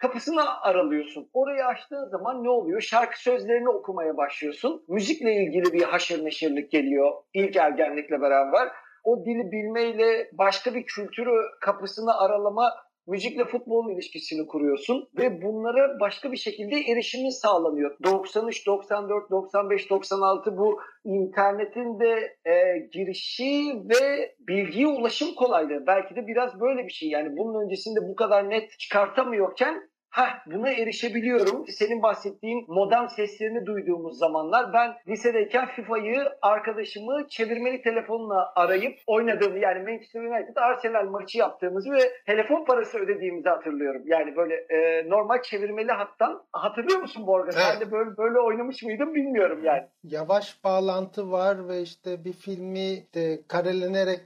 kapısını 0.01 0.61
aralıyorsun. 0.61 1.29
Orayı 1.33 1.65
açtığın 1.65 2.09
zaman 2.09 2.43
ne 2.43 2.49
oluyor? 2.49 2.81
Şarkı 2.81 3.21
sözlerini 3.21 3.69
okumaya 3.69 4.17
başlıyorsun. 4.17 4.85
Müzikle 4.87 5.33
ilgili 5.33 5.73
bir 5.73 5.83
haşır 5.83 6.25
neşirlik 6.25 6.71
geliyor 6.71 7.11
ilk 7.33 7.55
ergenlikle 7.55 8.21
beraber. 8.21 8.69
O 9.03 9.25
dili 9.25 9.51
bilmeyle 9.51 10.29
başka 10.33 10.73
bir 10.75 10.85
kültürü 10.85 11.31
kapısını 11.61 12.17
aralama 12.17 12.71
müzikle 13.07 13.45
futbolun 13.45 13.93
ilişkisini 13.93 14.47
kuruyorsun 14.47 15.09
ve 15.17 15.41
bunlara 15.41 15.99
başka 15.99 16.31
bir 16.31 16.37
şekilde 16.37 16.75
erişimin 16.75 17.29
sağlanıyor. 17.29 17.97
93, 18.03 18.67
94, 18.67 19.31
95, 19.31 19.89
96 19.89 20.57
bu 20.57 20.79
internetin 21.03 21.99
de 21.99 22.37
e, 22.51 22.79
girişi 22.93 23.73
ve 23.89 24.35
bilgiye 24.39 24.87
ulaşım 24.87 25.35
kolaylığı. 25.35 25.87
Belki 25.87 26.15
de 26.15 26.27
biraz 26.27 26.59
böyle 26.59 26.85
bir 26.85 26.93
şey. 26.93 27.09
Yani 27.09 27.37
bunun 27.37 27.65
öncesinde 27.65 27.99
bu 28.09 28.15
kadar 28.15 28.49
net 28.49 28.79
çıkartamıyorken 28.79 29.90
Ha 30.11 30.27
buna 30.45 30.69
erişebiliyorum. 30.69 31.67
Senin 31.67 32.03
bahsettiğin 32.03 32.65
modem 32.67 33.09
seslerini 33.09 33.65
duyduğumuz 33.65 34.17
zamanlar 34.17 34.73
ben 34.73 34.93
lisedeyken 35.07 35.67
FIFA'yı 35.67 36.29
arkadaşımı 36.41 37.27
çevirmeli 37.29 37.81
telefonla 37.81 38.53
arayıp 38.55 38.99
oynadığımı 39.07 39.59
yani 39.59 39.83
Manchester 39.83 40.21
United 40.21 40.55
Arsenal 40.55 41.09
maçı 41.09 41.37
yaptığımızı 41.37 41.91
ve 41.91 42.11
telefon 42.25 42.65
parası 42.65 42.97
ödediğimizi 42.99 43.49
hatırlıyorum. 43.49 44.01
Yani 44.05 44.35
böyle 44.35 44.55
e, 44.55 45.09
normal 45.09 45.41
çevirmeli 45.41 45.91
hattan 45.91 46.43
hatırlıyor 46.53 46.99
musun 46.99 47.27
Borga? 47.27 47.51
Evet. 47.53 47.63
Sen 47.63 47.81
de 47.81 47.91
böyle 47.91 48.17
böyle 48.17 48.39
oynamış 48.39 48.83
mıydın 48.83 49.15
bilmiyorum 49.15 49.63
yani. 49.63 49.83
Yavaş 50.03 50.63
bağlantı 50.63 51.31
var 51.31 51.67
ve 51.67 51.81
işte 51.81 52.25
bir 52.25 52.33
filmi 52.33 53.13
de 53.13 53.41
karelenerek 53.47 54.19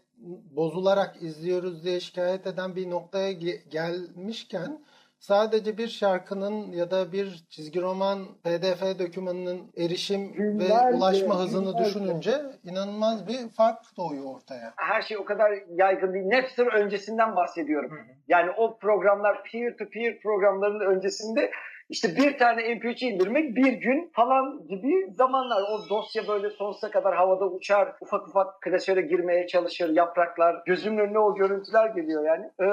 bozularak 0.55 1.15
izliyoruz 1.21 1.85
diye 1.85 1.99
şikayet 1.99 2.47
eden 2.47 2.75
bir 2.75 2.89
noktaya 2.89 3.31
gelmişken 3.69 4.79
sadece 5.19 5.77
bir 5.77 5.87
şarkının 5.87 6.71
ya 6.71 6.91
da 6.91 7.11
bir 7.11 7.45
çizgi 7.49 7.81
roman 7.81 8.19
PDF 8.43 8.99
dokümanının 8.99 9.71
erişim 9.77 10.33
binlerce, 10.33 10.73
ve 10.73 10.93
ulaşma 10.93 11.39
hızını 11.39 11.67
binlerce. 11.67 11.85
düşününce 11.85 12.31
inanılmaz 12.63 13.27
bir 13.27 13.49
fark 13.49 13.79
doğuyor 13.97 14.35
ortaya. 14.35 14.73
Her 14.75 15.01
şey 15.01 15.17
o 15.17 15.25
kadar 15.25 15.51
yaygın 15.69 16.13
değil. 16.13 16.25
Napster 16.25 16.67
öncesinden 16.67 17.35
bahsediyorum. 17.35 17.91
Hı 17.91 17.95
hı. 17.95 18.15
Yani 18.27 18.51
o 18.57 18.77
programlar 18.77 19.43
peer 19.43 19.77
to 19.77 19.85
peer 19.89 20.19
programların 20.19 20.79
öncesinde 20.79 21.51
işte 21.89 22.15
bir 22.15 22.37
tane 22.37 22.61
MP3 22.61 23.05
indirmek 23.05 23.55
bir 23.55 23.73
gün 23.73 24.11
falan 24.13 24.67
gibi 24.67 25.13
zamanlar. 25.17 25.61
O 25.61 25.89
dosya 25.89 26.27
böyle 26.27 26.49
sonsuza 26.49 26.91
kadar 26.91 27.15
havada 27.15 27.45
uçar. 27.45 27.95
Ufak 28.01 28.27
ufak 28.27 28.61
klasöre 28.61 29.01
girmeye 29.01 29.47
çalışır. 29.47 29.89
Yapraklar. 29.89 30.63
Gözümün 30.65 30.97
önüne 30.97 31.19
o 31.19 31.35
görüntüler 31.35 31.89
geliyor 31.89 32.25
yani. 32.25 32.45
Ee, 32.61 32.65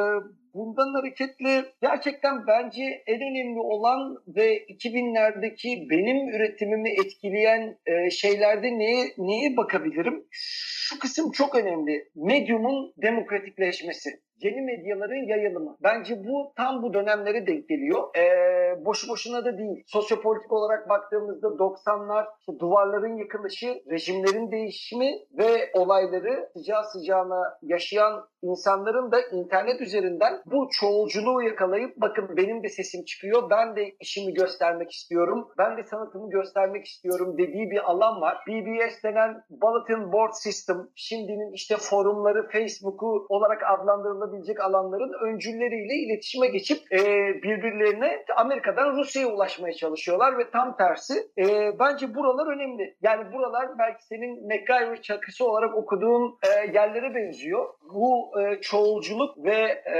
bundan 0.54 0.94
hareketle 0.94 1.64
gerçekten 1.82 2.46
bence 2.46 2.82
en 3.06 3.20
önemli 3.20 3.60
olan 3.60 4.16
ve 4.26 4.58
2000'lerdeki 4.58 5.90
benim 5.90 6.28
üretimimi 6.28 6.90
etkileyen 6.90 7.78
e, 7.86 8.10
şeylerde 8.10 8.78
neye, 8.78 9.06
neye 9.18 9.56
bakabilirim? 9.56 10.26
Şu 10.30 10.98
kısım 10.98 11.30
çok 11.30 11.54
önemli. 11.54 12.08
Medyumun 12.14 12.94
demokratikleşmesi 13.02 14.10
yeni 14.44 14.62
medyaların 14.62 15.28
yayılımı. 15.28 15.76
Bence 15.82 16.24
bu 16.24 16.52
tam 16.56 16.82
bu 16.82 16.94
dönemlere 16.94 17.46
denk 17.46 17.68
geliyor. 17.68 18.16
Ee, 18.16 18.84
boş 18.84 18.86
boşu 18.86 19.08
boşuna 19.08 19.44
da 19.44 19.58
değil. 19.58 19.82
Sosyopolitik 19.86 20.52
olarak 20.52 20.88
baktığımızda 20.88 21.46
90'lar 21.46 22.24
işte 22.40 22.58
duvarların 22.58 23.16
yıkılışı, 23.16 23.82
rejimlerin 23.90 24.52
değişimi 24.52 25.12
ve 25.38 25.70
olayları 25.74 26.48
sıcağı 26.52 26.84
sıcağına 26.84 27.58
yaşayan 27.62 28.24
insanların 28.42 29.12
da 29.12 29.20
internet 29.20 29.80
üzerinden 29.80 30.41
bu 30.46 30.68
çoğulculuğu 30.80 31.42
yakalayıp 31.42 31.96
bakın 31.96 32.36
benim 32.36 32.62
de 32.62 32.68
sesim 32.68 33.04
çıkıyor, 33.04 33.50
ben 33.50 33.76
de 33.76 33.94
işimi 34.00 34.34
göstermek 34.34 34.90
istiyorum, 34.90 35.48
ben 35.58 35.76
de 35.76 35.84
sanatımı 35.84 36.30
göstermek 36.30 36.86
istiyorum 36.86 37.38
dediği 37.38 37.70
bir 37.70 37.90
alan 37.90 38.20
var. 38.20 38.38
BBS 38.48 39.02
denen 39.04 39.42
Bulletin 39.50 40.12
Board 40.12 40.32
System, 40.32 40.76
şimdinin 40.94 41.52
işte 41.52 41.76
forumları, 41.76 42.48
Facebook'u 42.48 43.26
olarak 43.28 43.62
adlandırılabilecek 43.62 44.60
alanların 44.60 45.12
öncülleriyle 45.26 45.94
iletişime 45.94 46.46
geçip 46.46 46.92
e, 46.92 46.98
birbirlerine 47.42 48.24
Amerika'dan 48.36 48.96
Rusya'ya 48.96 49.28
ulaşmaya 49.28 49.74
çalışıyorlar 49.74 50.38
ve 50.38 50.50
tam 50.50 50.76
tersi. 50.76 51.14
E, 51.38 51.78
bence 51.78 52.14
buralar 52.14 52.56
önemli. 52.56 52.96
Yani 53.02 53.32
buralar 53.32 53.78
belki 53.78 54.04
senin 54.06 54.46
MacGyver 54.46 55.02
çakısı 55.02 55.44
olarak 55.44 55.76
okuduğun 55.76 56.38
e, 56.42 56.72
yerlere 56.72 57.14
benziyor. 57.14 57.68
Bu 57.94 58.30
e, 58.40 58.60
çoğulculuk 58.60 59.44
ve 59.44 59.82
e, 59.86 59.96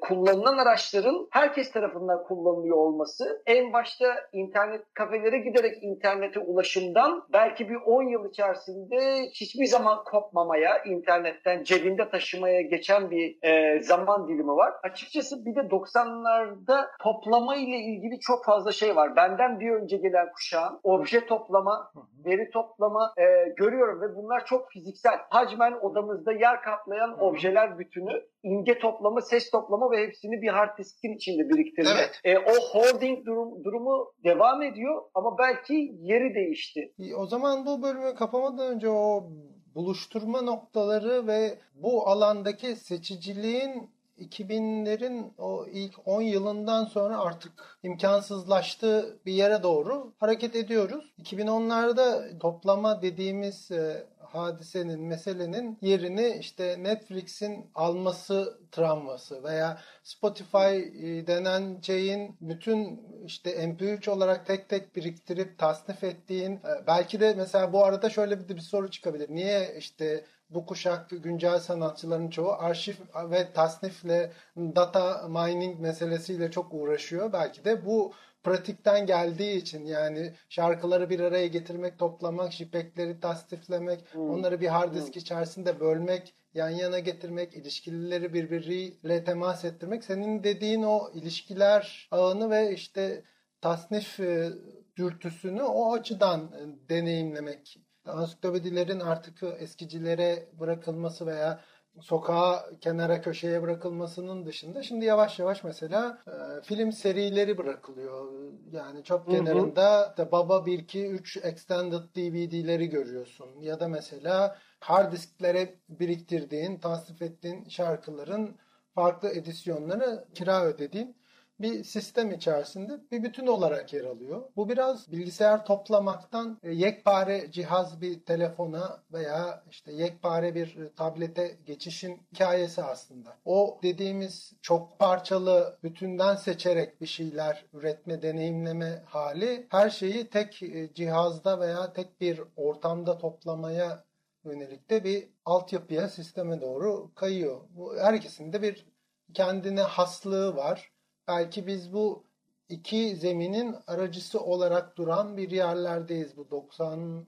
kullanılan 0.00 0.58
araçların 0.58 1.28
herkes 1.30 1.72
tarafından 1.72 2.24
kullanılıyor 2.24 2.76
olması 2.76 3.42
en 3.46 3.72
başta 3.72 4.14
internet 4.32 4.82
kafelere 4.94 5.38
giderek 5.38 5.82
internete 5.82 6.40
ulaşımdan 6.40 7.24
belki 7.32 7.68
bir 7.68 7.76
10 7.86 8.02
yıl 8.02 8.28
içerisinde 8.28 9.30
hiçbir 9.34 9.66
zaman 9.66 10.04
kopmamaya, 10.04 10.82
internetten 10.82 11.62
cebinde 11.62 12.08
taşımaya 12.08 12.60
geçen 12.60 13.10
bir 13.10 13.38
e, 13.42 13.82
zaman 13.82 14.28
dilimi 14.28 14.56
var. 14.56 14.72
Açıkçası 14.82 15.46
bir 15.46 15.54
de 15.54 15.60
90'larda 15.60 16.86
toplama 17.02 17.56
ile 17.56 17.76
ilgili 17.76 18.20
çok 18.20 18.44
fazla 18.44 18.72
şey 18.72 18.96
var. 18.96 19.16
Benden 19.16 19.60
bir 19.60 19.70
önce 19.70 19.96
gelen 19.96 20.32
kuşağın 20.32 20.80
obje 20.82 21.26
toplama, 21.26 21.92
veri 22.26 22.50
toplama 22.50 23.12
e, 23.18 23.48
görüyorum 23.56 24.00
ve 24.00 24.16
bunlar 24.16 24.44
çok 24.46 24.70
fiziksel. 24.70 25.18
Hacmen 25.30 25.72
odamızda 25.72 26.32
yer 26.32 26.62
kaplayan 26.62 27.22
objeler 27.22 27.78
bütünü, 27.78 28.22
imge 28.46 28.78
toplama, 28.78 29.20
ses 29.20 29.50
toplama 29.50 29.90
ve 29.90 30.06
hepsini 30.06 30.42
bir 30.42 30.48
hard 30.48 30.78
diskin 30.78 31.16
içinde 31.16 31.48
biriktirme. 31.48 31.90
Evet. 31.94 32.20
E, 32.24 32.38
o 32.38 32.52
hoarding 32.52 33.26
durum, 33.26 33.64
durumu 33.64 34.12
devam 34.24 34.62
ediyor 34.62 35.02
ama 35.14 35.38
belki 35.38 35.94
yeri 36.00 36.34
değişti. 36.34 36.92
O 37.16 37.26
zaman 37.26 37.66
bu 37.66 37.82
bölümü 37.82 38.14
kapamadan 38.14 38.74
önce 38.74 38.88
o 38.88 39.30
buluşturma 39.74 40.42
noktaları 40.42 41.26
ve 41.26 41.58
bu 41.74 42.08
alandaki 42.08 42.76
seçiciliğin 42.76 43.90
2000'lerin 44.18 45.30
o 45.38 45.66
ilk 45.66 45.94
10 46.04 46.22
yılından 46.22 46.84
sonra 46.84 47.18
artık 47.18 47.78
imkansızlaştığı 47.82 49.18
bir 49.26 49.32
yere 49.32 49.62
doğru 49.62 50.12
hareket 50.18 50.56
ediyoruz. 50.56 51.14
2010'larda 51.22 52.38
toplama 52.38 53.02
dediğimiz 53.02 53.70
e, 53.70 54.06
hadisenin, 54.34 55.00
meselenin 55.00 55.78
yerini 55.82 56.36
işte 56.40 56.76
Netflix'in 56.82 57.70
alması 57.74 58.58
travması 58.72 59.44
veya 59.44 59.78
Spotify 60.02 60.56
e, 60.56 61.26
denen 61.26 61.80
şeyin 61.82 62.36
bütün 62.40 63.00
işte 63.24 63.50
MP3 63.50 64.10
olarak 64.10 64.46
tek 64.46 64.68
tek 64.68 64.96
biriktirip 64.96 65.58
tasnif 65.58 66.04
ettiğin 66.04 66.52
e, 66.52 66.86
belki 66.86 67.20
de 67.20 67.34
mesela 67.36 67.72
bu 67.72 67.84
arada 67.84 68.10
şöyle 68.10 68.48
bir, 68.48 68.56
bir 68.56 68.60
soru 68.60 68.90
çıkabilir. 68.90 69.30
Niye 69.30 69.74
işte 69.78 70.24
bu 70.50 70.66
kuşak 70.66 71.10
güncel 71.10 71.58
sanatçıların 71.58 72.30
çoğu 72.30 72.52
arşiv 72.52 72.94
ve 73.30 73.52
tasnifle 73.52 74.32
data 74.56 75.28
mining 75.28 75.80
meselesiyle 75.80 76.50
çok 76.50 76.74
uğraşıyor. 76.74 77.32
Belki 77.32 77.64
de 77.64 77.86
bu 77.86 78.12
pratikten 78.46 79.06
geldiği 79.06 79.56
için 79.56 79.86
yani 79.86 80.32
şarkıları 80.48 81.10
bir 81.10 81.20
araya 81.20 81.46
getirmek, 81.46 81.98
toplamak, 81.98 82.52
şipekleri 82.52 83.20
tasniflemek, 83.20 84.14
hmm. 84.14 84.30
onları 84.30 84.60
bir 84.60 84.68
hard 84.68 84.94
disk 84.94 85.14
hmm. 85.14 85.20
içerisinde 85.20 85.80
bölmek, 85.80 86.34
yan 86.54 86.70
yana 86.70 86.98
getirmek, 86.98 87.54
ilişkilileri 87.54 88.34
birbiriyle 88.34 89.24
temas 89.24 89.64
ettirmek. 89.64 90.04
Senin 90.04 90.44
dediğin 90.44 90.82
o 90.82 91.10
ilişkiler 91.14 92.08
ağını 92.10 92.50
ve 92.50 92.74
işte 92.74 93.22
tasnif 93.60 94.20
e, 94.20 94.50
dürtüsünü 94.96 95.62
o 95.62 95.92
açıdan 95.92 96.40
e, 96.40 96.88
deneyimlemek. 96.88 97.78
Ansiklopedilerin 98.04 99.00
artık 99.00 99.42
eskicilere 99.58 100.48
bırakılması 100.60 101.26
veya 101.26 101.60
sokağa 102.00 102.70
kenara 102.80 103.20
köşeye 103.20 103.62
bırakılmasının 103.62 104.46
dışında 104.46 104.82
şimdi 104.82 105.04
yavaş 105.04 105.38
yavaş 105.38 105.64
mesela 105.64 106.18
e, 106.26 106.62
film 106.62 106.92
serileri 106.92 107.58
bırakılıyor. 107.58 108.32
Yani 108.72 109.04
çok 109.04 109.30
kenarında 109.30 110.06
işte 110.10 110.32
Baba 110.32 110.66
1 110.66 110.78
2 110.78 111.06
3 111.06 111.36
extended 111.36 112.02
DVD'leri 112.16 112.88
görüyorsun 112.88 113.60
ya 113.60 113.80
da 113.80 113.88
mesela 113.88 114.58
hard 114.80 115.12
disklere 115.12 115.74
biriktirdiğin, 115.88 116.78
tasnif 116.78 117.22
ettiğin 117.22 117.68
şarkıların 117.68 118.56
farklı 118.94 119.28
edisyonları 119.28 120.24
kira 120.34 120.64
ödediğin 120.64 121.16
bir 121.60 121.84
sistem 121.84 122.32
içerisinde 122.32 123.00
bir 123.12 123.22
bütün 123.22 123.46
olarak 123.46 123.92
yer 123.92 124.04
alıyor. 124.04 124.42
Bu 124.56 124.68
biraz 124.68 125.12
bilgisayar 125.12 125.64
toplamaktan 125.64 126.58
e, 126.62 126.72
yekpare 126.72 127.50
cihaz 127.50 128.00
bir 128.00 128.24
telefona 128.24 129.02
veya 129.12 129.64
işte 129.70 129.92
yekpare 129.92 130.54
bir 130.54 130.90
tablete 130.96 131.58
geçişin 131.66 132.20
hikayesi 132.32 132.82
aslında. 132.82 133.36
O 133.44 133.80
dediğimiz 133.82 134.52
çok 134.62 134.98
parçalı 134.98 135.78
bütünden 135.82 136.36
seçerek 136.36 137.00
bir 137.00 137.06
şeyler 137.06 137.66
üretme, 137.72 138.22
deneyimleme 138.22 139.02
hali 139.06 139.66
her 139.70 139.90
şeyi 139.90 140.30
tek 140.30 140.62
e, 140.62 140.94
cihazda 140.94 141.60
veya 141.60 141.92
tek 141.92 142.20
bir 142.20 142.40
ortamda 142.56 143.18
toplamaya 143.18 144.04
yönelik 144.44 144.90
de 144.90 145.04
bir 145.04 145.28
altyapıya, 145.44 146.08
sisteme 146.08 146.60
doğru 146.60 147.14
kayıyor. 147.14 147.60
Bu 147.70 147.96
her 147.98 148.14
ikisinde 148.14 148.62
bir 148.62 148.86
kendine 149.34 149.80
haslığı 149.80 150.56
var 150.56 150.95
belki 151.28 151.66
biz 151.66 151.92
bu 151.92 152.26
iki 152.68 153.16
zeminin 153.16 153.76
aracısı 153.86 154.40
olarak 154.40 154.96
duran 154.96 155.36
bir 155.36 155.50
yerlerdeyiz. 155.50 156.36
Bu 156.36 156.50
90 156.50 157.26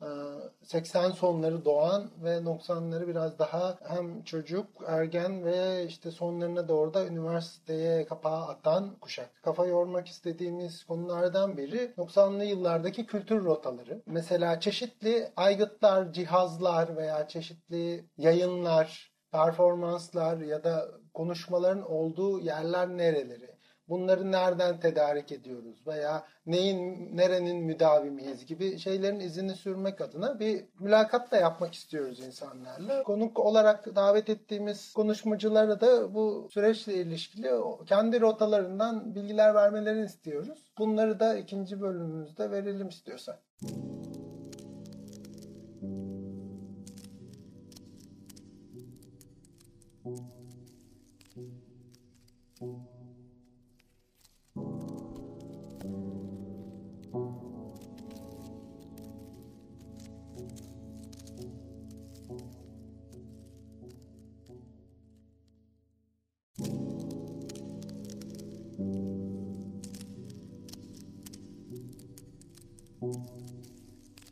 80 0.62 1.11
e, 1.11 1.12
sonları 1.12 1.64
doğan 1.64 2.11
ve 2.22 2.37
90'ları 2.37 3.08
biraz 3.08 3.38
daha 3.38 3.78
hem 3.88 4.22
çocuk, 4.22 4.66
ergen 4.87 5.44
ve 5.44 5.84
işte 5.87 6.11
sonlarına 6.11 6.68
doğru 6.68 6.94
da 6.94 7.06
üniversiteye 7.06 8.06
kapağı 8.06 8.46
atan 8.46 8.96
kuşak. 9.00 9.30
Kafa 9.42 9.66
yormak 9.66 10.08
istediğimiz 10.08 10.84
konulardan 10.84 11.56
biri 11.56 11.92
90'lı 11.96 12.44
yıllardaki 12.44 13.06
kültür 13.06 13.44
rotaları. 13.44 14.02
Mesela 14.06 14.61
çeşitli 14.61 15.32
aygıtlar, 15.37 16.12
cihazlar 16.12 16.96
veya 16.96 17.28
çeşitli 17.28 18.04
yayınlar, 18.16 19.12
performanslar 19.32 20.38
ya 20.38 20.64
da 20.64 20.88
konuşmaların 21.14 21.90
olduğu 21.90 22.40
yerler 22.40 22.88
nereleri? 22.88 23.58
Bunları 23.88 24.33
nereden 24.33 24.81
tedarik 24.81 25.33
ediyoruz 25.33 25.87
veya 25.87 26.24
neyin 26.46 27.09
nerenin 27.16 27.64
müdavimiyiz 27.64 28.46
gibi 28.46 28.79
şeylerin 28.79 29.20
izini 29.20 29.55
sürmek 29.55 30.01
adına 30.01 30.40
bir 30.40 30.64
mülakat 30.81 31.33
da 31.33 31.37
yapmak 31.37 31.74
istiyoruz 31.74 32.20
insanlarla. 32.20 33.03
Konuk 33.03 33.38
olarak 33.38 33.96
davet 33.96 34.29
ettiğimiz 34.29 34.92
konuşmacılara 34.92 35.81
da 35.81 36.14
bu 36.14 36.48
süreçle 36.51 36.94
ilişkili 36.94 37.51
kendi 37.87 38.20
rotalarından 38.20 39.14
bilgiler 39.14 39.55
vermelerini 39.55 40.07
istiyoruz. 40.07 40.72
Bunları 40.79 41.20
da 41.20 41.37
ikinci 41.38 41.81
bölümümüzde 41.81 42.51
verelim 42.51 42.88
istiyorsan. 42.88 43.37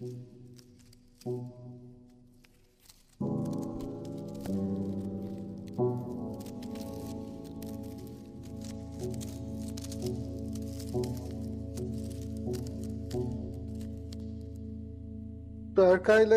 Berkay'la 0.01 0.17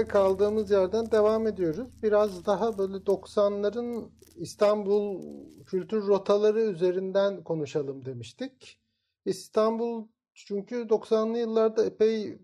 kaldığımız 0.07 0.71
yerden 0.71 1.11
devam 1.11 1.47
ediyoruz. 1.47 1.87
Biraz 2.03 2.45
daha 2.45 2.77
böyle 2.77 2.97
90'ların 2.97 4.09
İstanbul 4.35 5.23
kültür 5.65 6.07
rotaları 6.07 6.61
üzerinden 6.61 7.43
konuşalım 7.43 8.05
demiştik. 8.05 8.79
İstanbul 9.25 10.07
Çünkü 10.33 10.75
90'lı 10.75 11.37
yıllarda 11.37 11.85
epey 11.85 12.39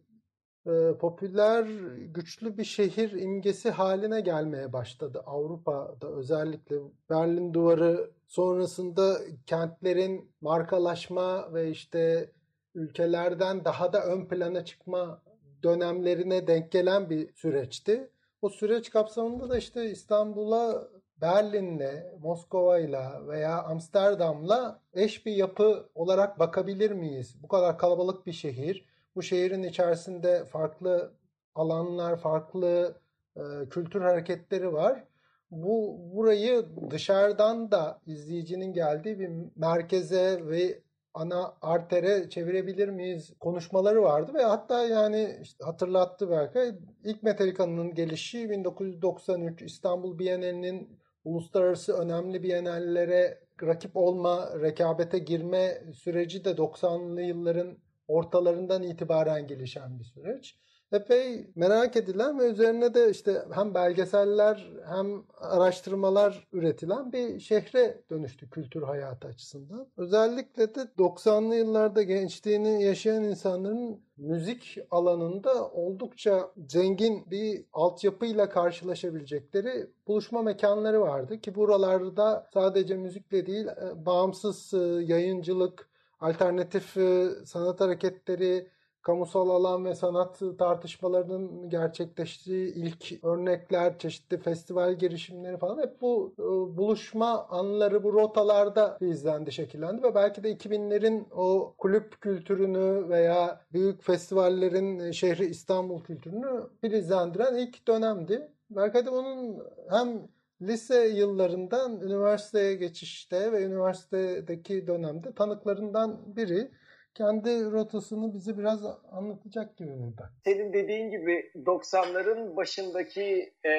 e, 0.65 0.97
popüler, 0.97 1.63
güçlü 1.97 2.58
bir 2.58 2.63
şehir 2.63 3.12
imgesi 3.12 3.71
haline 3.71 4.21
gelmeye 4.21 4.73
başladı 4.73 5.23
Avrupa'da 5.25 6.08
özellikle 6.08 6.75
Berlin 7.10 7.54
Duvarı 7.54 8.12
sonrasında 8.28 9.17
kentlerin 9.45 10.32
markalaşma 10.41 11.54
ve 11.54 11.69
işte 11.69 12.32
ülkelerden 12.75 13.65
daha 13.65 13.93
da 13.93 14.06
ön 14.06 14.25
plana 14.25 14.65
çıkma 14.65 15.21
dönemlerine 15.63 16.47
denk 16.47 16.71
gelen 16.71 17.10
bir 17.10 17.34
süreçti. 17.34 18.10
O 18.41 18.49
süreç 18.49 18.89
kapsamında 18.89 19.49
da 19.49 19.58
işte 19.58 19.89
İstanbul'a 19.89 20.88
Berlin'le, 21.21 22.19
Moskova'yla 22.21 23.28
veya 23.28 23.63
Amsterdam'la 23.63 24.82
eş 24.93 25.25
bir 25.25 25.32
yapı 25.32 25.89
olarak 25.95 26.39
bakabilir 26.39 26.91
miyiz? 26.91 27.36
Bu 27.43 27.47
kadar 27.47 27.78
kalabalık 27.78 28.25
bir 28.25 28.34
şehir. 28.34 28.86
Bu 29.15 29.21
şehrin 29.21 29.63
içerisinde 29.63 30.45
farklı 30.45 31.13
alanlar, 31.56 32.17
farklı 32.17 32.95
e, 33.36 33.41
kültür 33.69 34.01
hareketleri 34.01 34.73
var. 34.73 35.04
Bu 35.51 35.99
burayı 36.13 36.65
dışarıdan 36.89 37.71
da 37.71 38.01
izleyicinin 38.06 38.73
geldiği 38.73 39.19
bir 39.19 39.32
merkeze 39.56 40.47
ve 40.47 40.82
ana 41.13 41.58
artere 41.62 42.30
çevirebilir 42.30 42.89
miyiz 42.89 43.34
konuşmaları 43.39 44.04
vardı 44.04 44.34
ve 44.34 44.43
hatta 44.43 44.86
yani 44.86 45.39
işte 45.41 45.65
hatırlattı 45.65 46.30
Berkay 46.30 46.75
ilk 47.04 47.23
Metallica'nın 47.23 47.93
gelişi 47.93 48.49
1993 48.49 49.62
İstanbul 49.62 50.19
Bienalinin 50.19 50.99
uluslararası 51.23 51.93
önemli 51.93 52.43
bienallere 52.43 53.39
rakip 53.63 53.97
olma, 53.97 54.49
rekabete 54.62 55.19
girme 55.19 55.84
süreci 55.93 56.45
de 56.45 56.49
90'lı 56.49 57.21
yılların 57.21 57.78
ortalarından 58.07 58.83
itibaren 58.83 59.47
gelişen 59.47 59.99
bir 59.99 60.03
süreç 60.03 60.55
epey 60.91 61.47
merak 61.55 61.95
edilen 61.95 62.39
ve 62.39 62.47
üzerine 62.47 62.93
de 62.93 63.09
işte 63.09 63.45
hem 63.51 63.73
belgeseller 63.73 64.67
hem 64.87 65.23
araştırmalar 65.37 66.47
üretilen 66.53 67.11
bir 67.11 67.39
şehre 67.39 68.01
dönüştü 68.09 68.49
kültür 68.49 68.81
hayatı 68.81 69.27
açısından. 69.27 69.87
Özellikle 69.97 70.75
de 70.75 70.81
90'lı 70.97 71.55
yıllarda 71.55 72.03
gençliğini 72.03 72.83
yaşayan 72.83 73.23
insanların 73.23 73.99
müzik 74.17 74.77
alanında 74.91 75.69
oldukça 75.69 76.51
zengin 76.69 77.31
bir 77.31 77.65
altyapıyla 77.73 78.49
karşılaşabilecekleri 78.49 79.87
buluşma 80.07 80.41
mekanları 80.41 81.01
vardı 81.01 81.41
ki 81.41 81.55
buralarda 81.55 82.47
sadece 82.53 82.97
müzikle 82.97 83.45
değil 83.45 83.67
e, 83.67 84.05
bağımsız 84.05 84.73
e, 84.73 84.77
yayıncılık, 85.05 85.89
alternatif 86.19 86.97
sanat 87.45 87.82
hareketleri, 87.82 88.67
kamusal 89.01 89.49
alan 89.49 89.86
ve 89.86 89.95
sanat 89.95 90.41
tartışmalarının 90.60 91.69
gerçekleştiği 91.69 92.73
ilk 92.73 93.23
örnekler, 93.23 93.97
çeşitli 93.99 94.38
festival 94.38 94.93
girişimleri 94.93 95.58
falan 95.58 95.78
hep 95.82 96.01
bu 96.01 96.34
buluşma 96.78 97.47
anları 97.49 98.04
bu 98.04 98.13
rotalarda 98.13 98.97
izlendi, 99.01 99.51
şekillendi 99.51 100.04
ve 100.04 100.15
belki 100.15 100.43
de 100.43 100.51
2000'lerin 100.51 101.25
o 101.32 101.75
kulüp 101.78 102.21
kültürünü 102.21 103.10
veya 103.10 103.62
büyük 103.73 104.04
festivallerin 104.04 105.12
şehri 105.12 105.45
İstanbul 105.45 106.04
kültürünü 106.04 106.63
filizlendiren 106.82 107.56
ilk 107.56 107.88
dönemdi. 107.88 108.51
Belki 108.69 109.06
de 109.06 109.10
onun 109.10 109.63
hem 109.89 110.28
lise 110.61 111.07
yıllarından 111.07 112.01
üniversiteye 112.01 112.75
geçişte 112.75 113.51
ve 113.51 113.63
üniversitedeki 113.63 114.87
dönemde 114.87 115.35
tanıklarından 115.35 116.35
biri 116.35 116.71
kendi 117.13 117.71
rotasını 117.71 118.33
bize 118.33 118.57
biraz 118.57 118.85
anlatacak 119.11 119.77
gibi 119.77 119.89
burada. 119.89 120.29
Senin 120.43 120.73
dediğin 120.73 121.11
gibi 121.11 121.51
90'ların 121.55 122.55
başındaki 122.55 123.53
e, 123.65 123.71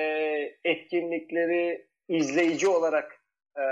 etkinlikleri 0.65 1.87
izleyici 2.09 2.69
olarak 2.69 3.21
e, 3.57 3.63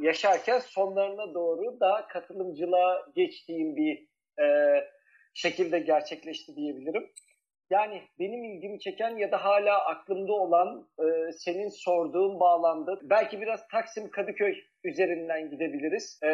yaşarken 0.00 0.58
sonlarına 0.58 1.34
doğru 1.34 1.80
daha 1.80 2.08
katılımcılığa 2.08 3.06
geçtiğim 3.14 3.76
bir 3.76 4.08
e, 4.42 4.46
şekilde 5.34 5.78
gerçekleşti 5.78 6.56
diyebilirim. 6.56 7.10
Yani 7.70 8.02
benim 8.18 8.44
ilgimi 8.44 8.80
çeken 8.80 9.16
ya 9.16 9.32
da 9.32 9.44
hala 9.44 9.84
aklımda 9.84 10.32
olan 10.32 10.88
e, 10.98 11.32
senin 11.32 11.68
sorduğun 11.68 12.40
bağlamda 12.40 12.98
belki 13.02 13.40
biraz 13.40 13.68
Taksim 13.68 14.10
Kadıköy 14.10 14.54
üzerinden 14.84 15.50
gidebiliriz. 15.50 16.20
E, 16.24 16.28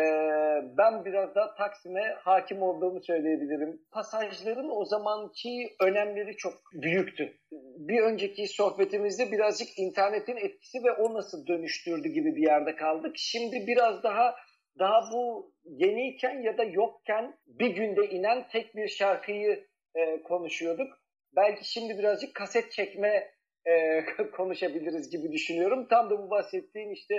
ben 0.78 1.04
biraz 1.04 1.34
da 1.34 1.54
Taksim'e 1.54 2.14
hakim 2.18 2.62
olduğumu 2.62 3.00
söyleyebilirim. 3.02 3.82
Pasajların 3.92 4.70
o 4.70 4.84
zamanki 4.84 5.68
önemleri 5.80 6.36
çok 6.36 6.52
büyüktü. 6.72 7.32
Bir 7.78 8.02
önceki 8.02 8.48
sohbetimizde 8.48 9.32
birazcık 9.32 9.78
internetin 9.78 10.36
etkisi 10.36 10.78
ve 10.84 10.92
o 10.92 11.14
nasıl 11.14 11.46
dönüştürdü 11.46 12.08
gibi 12.08 12.36
bir 12.36 12.42
yerde 12.42 12.76
kaldık. 12.76 13.12
Şimdi 13.16 13.66
biraz 13.66 14.02
daha 14.02 14.34
daha 14.78 15.12
bu 15.12 15.52
yeniyken 15.64 16.42
ya 16.42 16.58
da 16.58 16.64
yokken 16.64 17.34
bir 17.46 17.70
günde 17.70 18.08
inen 18.08 18.48
tek 18.48 18.76
bir 18.76 18.88
şarkıyı 18.88 19.66
e, 19.94 20.22
konuşuyorduk 20.22 20.99
belki 21.36 21.72
şimdi 21.72 21.98
birazcık 21.98 22.34
kaset 22.34 22.72
çekme 22.72 23.30
e, 23.66 24.04
konuşabiliriz 24.36 25.10
gibi 25.10 25.32
düşünüyorum. 25.32 25.86
Tam 25.90 26.10
da 26.10 26.18
bu 26.18 26.30
bahsettiğim 26.30 26.92
işte 26.92 27.14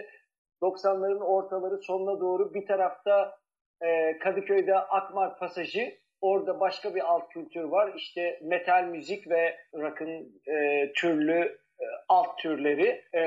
90'ların 0.61 1.23
ortaları 1.23 1.77
sonuna 1.77 2.19
doğru 2.19 2.53
bir 2.53 2.65
tarafta 2.65 3.37
e, 3.81 4.17
Kadıköy'de 4.17 4.75
Akmar 4.75 5.39
Pasajı, 5.39 5.97
orada 6.21 6.59
başka 6.59 6.95
bir 6.95 7.11
alt 7.13 7.29
kültür 7.29 7.63
var. 7.63 7.93
İşte 7.95 8.39
metal 8.43 8.83
müzik 8.83 9.29
ve 9.29 9.57
rock'ın 9.73 10.41
e, 10.47 10.91
türlü 10.93 11.60
alt 12.09 12.37
türleri 12.37 13.01
e, 13.13 13.21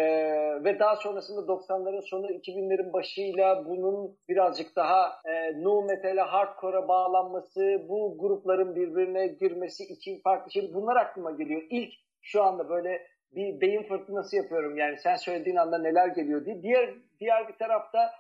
ve 0.65 0.79
daha 0.79 0.97
sonrasında 0.97 1.41
90'ların 1.41 2.03
sonu 2.03 2.27
2000'lerin 2.27 2.93
başıyla 2.93 3.65
bunun 3.67 4.19
birazcık 4.29 4.77
daha 4.77 5.21
e, 5.27 5.63
nu 5.63 5.83
metal'e 5.83 6.21
hardcore'a 6.21 6.89
bağlanması, 6.89 7.87
bu 7.89 8.17
grupların 8.19 8.77
birbirine 8.77 9.27
girmesi, 9.27 9.85
iki 9.85 10.23
farklı 10.23 10.53
şey 10.53 10.75
bunlar 10.75 10.97
aklıma 10.97 11.31
geliyor. 11.31 11.63
İlk 11.71 11.93
şu 12.23 12.43
anda 12.43 12.69
böyle 12.69 13.07
bir 13.33 13.61
beyin 13.61 13.83
fırtınası 13.83 14.37
yapıyorum 14.37 14.77
yani 14.77 14.99
sen 14.99 15.17
söylediğin 15.17 15.57
anda 15.57 15.79
neler 15.79 16.09
geliyor 16.09 16.45
diye. 16.45 16.63
Diğer 16.63 16.95
diğer 17.21 17.49
bir 17.49 17.55
tarafta 17.55 18.11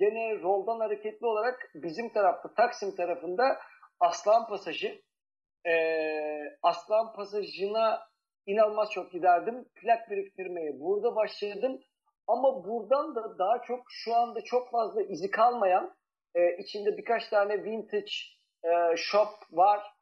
gene 0.00 0.42
roldan 0.42 0.80
hareketli 0.80 1.26
olarak 1.26 1.70
bizim 1.74 2.08
tarafta 2.08 2.54
Taksim 2.54 2.94
tarafında 2.96 3.58
Aslan 4.00 4.46
Pasajı 4.46 5.00
e, 5.66 5.74
Aslan 6.62 7.12
Pasajı'na 7.12 8.00
inanılmaz 8.46 8.90
çok 8.90 9.12
giderdim. 9.12 9.68
Plak 9.74 10.10
biriktirmeye 10.10 10.80
burada 10.80 11.16
başladım. 11.16 11.80
Ama 12.26 12.64
buradan 12.64 13.14
da 13.14 13.38
daha 13.38 13.62
çok 13.62 13.80
şu 13.88 14.14
anda 14.14 14.40
çok 14.40 14.70
fazla 14.70 15.02
izi 15.02 15.30
kalmayan 15.30 15.94
e, 16.34 16.56
içinde 16.56 16.96
birkaç 16.96 17.28
tane 17.28 17.64
vintage 17.64 18.12
e, 18.64 18.96
shop 18.96 19.28
var. 19.50 19.94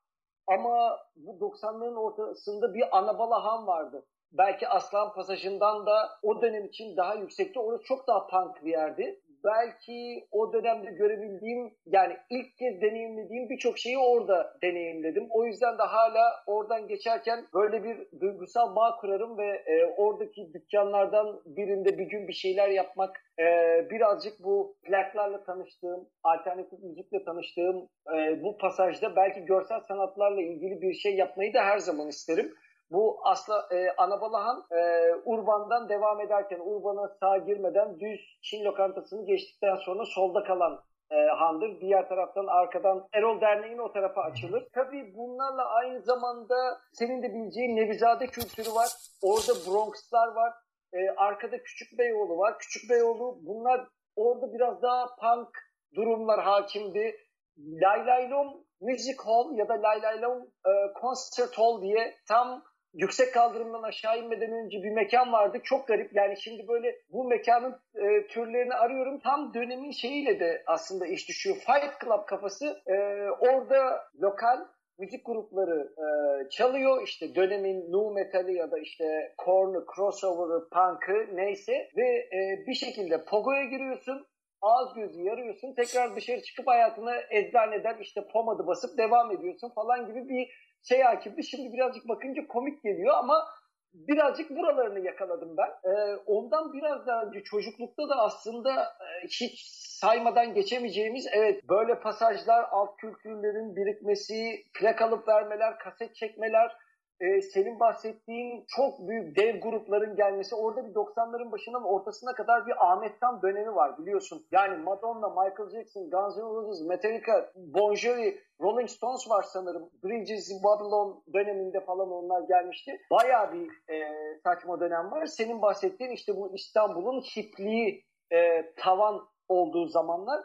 Ama 0.46 0.98
bu 1.16 1.30
90'ların 1.30 1.98
ortasında 1.98 2.74
bir 2.74 2.98
Anabalahan 2.98 3.66
vardı. 3.66 4.06
Belki 4.32 4.68
Aslan 4.68 5.12
Pasajı'ndan 5.12 5.86
da 5.86 6.10
o 6.22 6.42
dönem 6.42 6.64
için 6.66 6.96
daha 6.96 7.14
yüksekti. 7.14 7.60
Orası 7.60 7.84
çok 7.84 8.06
daha 8.06 8.26
punk 8.26 8.64
bir 8.64 8.70
yerdi 8.70 9.20
belki 9.44 10.26
o 10.30 10.52
dönemde 10.52 10.90
görebildiğim 10.90 11.74
yani 11.86 12.16
ilk 12.30 12.56
kez 12.56 12.80
deneyimlediğim 12.80 13.48
birçok 13.48 13.78
şeyi 13.78 13.98
orada 13.98 14.56
deneyimledim. 14.62 15.26
O 15.30 15.44
yüzden 15.44 15.78
de 15.78 15.82
hala 15.82 16.42
oradan 16.46 16.88
geçerken 16.88 17.44
böyle 17.54 17.84
bir 17.84 18.20
duygusal 18.20 18.76
bağ 18.76 18.96
kurarım 18.96 19.38
ve 19.38 19.62
e, 19.66 19.94
oradaki 19.96 20.52
dükkanlardan 20.54 21.40
birinde 21.46 21.98
bir 21.98 22.04
gün 22.04 22.28
bir 22.28 22.32
şeyler 22.32 22.68
yapmak 22.68 23.24
e, 23.38 23.44
birazcık 23.90 24.44
bu 24.44 24.76
plaklarla 24.82 25.44
tanıştığım, 25.44 26.08
alternatif 26.22 26.82
müzikle 26.82 27.24
tanıştığım 27.24 27.88
e, 28.16 28.42
bu 28.42 28.58
pasajda 28.58 29.16
belki 29.16 29.44
görsel 29.44 29.80
sanatlarla 29.80 30.42
ilgili 30.42 30.80
bir 30.80 30.94
şey 30.94 31.14
yapmayı 31.14 31.54
da 31.54 31.64
her 31.64 31.78
zaman 31.78 32.08
isterim. 32.08 32.54
Bu 32.92 33.20
asla 33.24 33.68
e, 33.70 33.90
Anabalahan 33.96 34.64
e, 34.70 35.10
Urban'dan 35.24 35.88
devam 35.88 36.20
ederken 36.20 36.60
Urban'a 36.64 37.08
sağ 37.20 37.38
girmeden 37.38 38.00
düz 38.00 38.20
Çin 38.42 38.64
lokantasını 38.64 39.26
geçtikten 39.26 39.76
sonra 39.76 40.04
solda 40.04 40.42
kalan 40.44 40.80
e, 41.10 41.16
handır. 41.16 41.80
Diğer 41.80 42.08
taraftan 42.08 42.46
arkadan 42.46 43.08
Erol 43.12 43.40
Derneği'nin 43.40 43.78
o 43.78 43.92
tarafa 43.92 44.20
açılır. 44.22 44.68
Tabii 44.74 45.14
bunlarla 45.16 45.64
aynı 45.64 46.02
zamanda 46.02 46.54
senin 46.92 47.22
de 47.22 47.34
bileceğin 47.34 47.76
Nevizade 47.76 48.26
kültürü 48.26 48.74
var. 48.74 48.88
Orada 49.22 49.52
Bronx'lar 49.66 50.28
var. 50.28 50.52
E, 50.92 51.10
arkada 51.16 51.62
Küçük 51.62 51.98
Beyoğlu 51.98 52.38
var. 52.38 52.58
Küçük 52.58 52.90
Beyoğlu 52.90 53.38
bunlar 53.42 53.88
orada 54.16 54.52
biraz 54.54 54.82
daha 54.82 55.06
punk 55.20 55.48
durumlar 55.94 56.40
hakimdi. 56.42 57.16
Lay 57.58 58.06
Lay 58.06 58.30
Lom 58.30 58.64
Music 58.80 59.16
Hall 59.24 59.56
ya 59.56 59.68
da 59.68 59.82
Lay 59.82 60.02
Lay 60.02 60.22
Lom 60.22 60.42
e, 60.66 60.72
Concert 61.00 61.58
Hall 61.58 61.82
diye 61.82 62.14
tam 62.28 62.62
yüksek 62.94 63.34
kaldırımdan 63.34 63.82
aşağı 63.82 64.18
inmeden 64.18 64.52
önce 64.52 64.82
bir 64.82 64.90
mekan 64.90 65.32
vardı. 65.32 65.60
Çok 65.64 65.88
garip. 65.88 66.14
Yani 66.14 66.40
şimdi 66.40 66.68
böyle 66.68 66.96
bu 67.12 67.24
mekanın 67.24 67.80
e, 67.94 68.26
türlerini 68.26 68.74
arıyorum. 68.74 69.18
Tam 69.18 69.54
dönemin 69.54 69.90
şeyiyle 69.90 70.40
de 70.40 70.62
aslında 70.66 71.06
iş 71.06 71.28
düşüyor. 71.28 71.56
Fight 71.56 72.00
Club 72.04 72.26
kafası. 72.26 72.82
E, 72.86 72.94
orada 73.40 74.04
lokal 74.22 74.66
müzik 74.98 75.26
grupları 75.26 75.92
e, 75.98 76.48
çalıyor. 76.48 77.02
İşte 77.02 77.34
dönemin 77.34 77.92
nu 77.92 78.10
metali 78.10 78.54
ya 78.54 78.70
da 78.70 78.78
işte 78.78 79.34
corn'u, 79.44 79.84
crossover'ı, 79.94 80.68
punk'ı 80.68 81.36
neyse 81.36 81.72
ve 81.96 82.08
e, 82.08 82.66
bir 82.66 82.74
şekilde 82.74 83.24
pogoya 83.24 83.64
giriyorsun 83.64 84.26
ağız 84.62 84.94
gözü 84.94 85.22
yarıyorsun. 85.22 85.74
Tekrar 85.74 86.16
dışarı 86.16 86.42
çıkıp 86.42 86.66
hayatına 86.66 87.14
eczaneden 87.30 87.98
işte 88.00 88.20
pomadı 88.32 88.66
basıp 88.66 88.98
devam 88.98 89.30
ediyorsun 89.30 89.68
falan 89.68 90.06
gibi 90.06 90.28
bir 90.28 90.71
şey 90.82 91.02
hakimdi. 91.02 91.44
Şimdi 91.44 91.72
birazcık 91.72 92.08
bakınca 92.08 92.46
komik 92.46 92.82
geliyor 92.82 93.14
ama 93.14 93.48
birazcık 93.94 94.50
buralarını 94.50 95.00
yakaladım 95.00 95.56
ben. 95.56 95.90
Ee, 95.90 96.16
ondan 96.26 96.72
biraz 96.72 97.06
daha 97.06 97.22
önce 97.22 97.42
çocuklukta 97.42 98.08
da 98.08 98.16
aslında 98.16 98.82
e, 98.82 99.26
hiç 99.26 99.62
saymadan 100.00 100.54
geçemeyeceğimiz 100.54 101.26
evet 101.32 101.68
böyle 101.68 102.00
pasajlar, 102.00 102.66
alt 102.70 102.96
kültürlerin 102.96 103.76
birikmesi, 103.76 104.64
plak 104.74 105.02
alıp 105.02 105.28
vermeler, 105.28 105.78
kaset 105.78 106.14
çekmeler, 106.14 106.72
e, 107.20 107.40
senin 107.40 107.80
bahsettiğin 107.80 108.64
çok 108.76 109.08
büyük 109.08 109.36
dev 109.38 109.60
grupların 109.60 110.16
gelmesi 110.16 110.54
orada 110.54 110.88
bir 110.88 110.94
90'ların 110.94 111.52
başından 111.52 111.84
ortasına 111.84 112.34
kadar 112.34 112.66
bir 112.66 112.92
Ahmet 112.92 113.20
Tan 113.20 113.42
dönemi 113.42 113.74
var 113.74 113.98
biliyorsun. 113.98 114.46
Yani 114.52 114.82
Madonna, 114.82 115.28
Michael 115.28 115.70
Jackson, 115.70 116.10
Guns 116.10 116.36
N' 116.36 116.42
Roses, 116.42 116.86
Metallica, 116.86 117.52
Bon 117.56 117.94
Jovi, 117.94 118.40
Rolling 118.60 118.88
Stones 118.88 119.30
var 119.30 119.42
sanırım. 119.42 119.90
Bridges 120.04 120.64
Babylon 120.64 121.24
döneminde 121.34 121.80
falan 121.80 122.10
onlar 122.10 122.42
gelmişti. 122.48 123.00
Bayağı 123.10 123.52
bir 123.52 123.92
e, 123.94 124.08
saçma 124.44 124.80
dönem 124.80 125.10
var. 125.10 125.26
Senin 125.26 125.62
bahsettiğin 125.62 126.10
işte 126.10 126.36
bu 126.36 126.54
İstanbul'un 126.54 127.20
hipliği 127.20 128.04
e, 128.32 128.72
tavan 128.76 129.28
olduğu 129.48 129.86
zamanlar. 129.86 130.44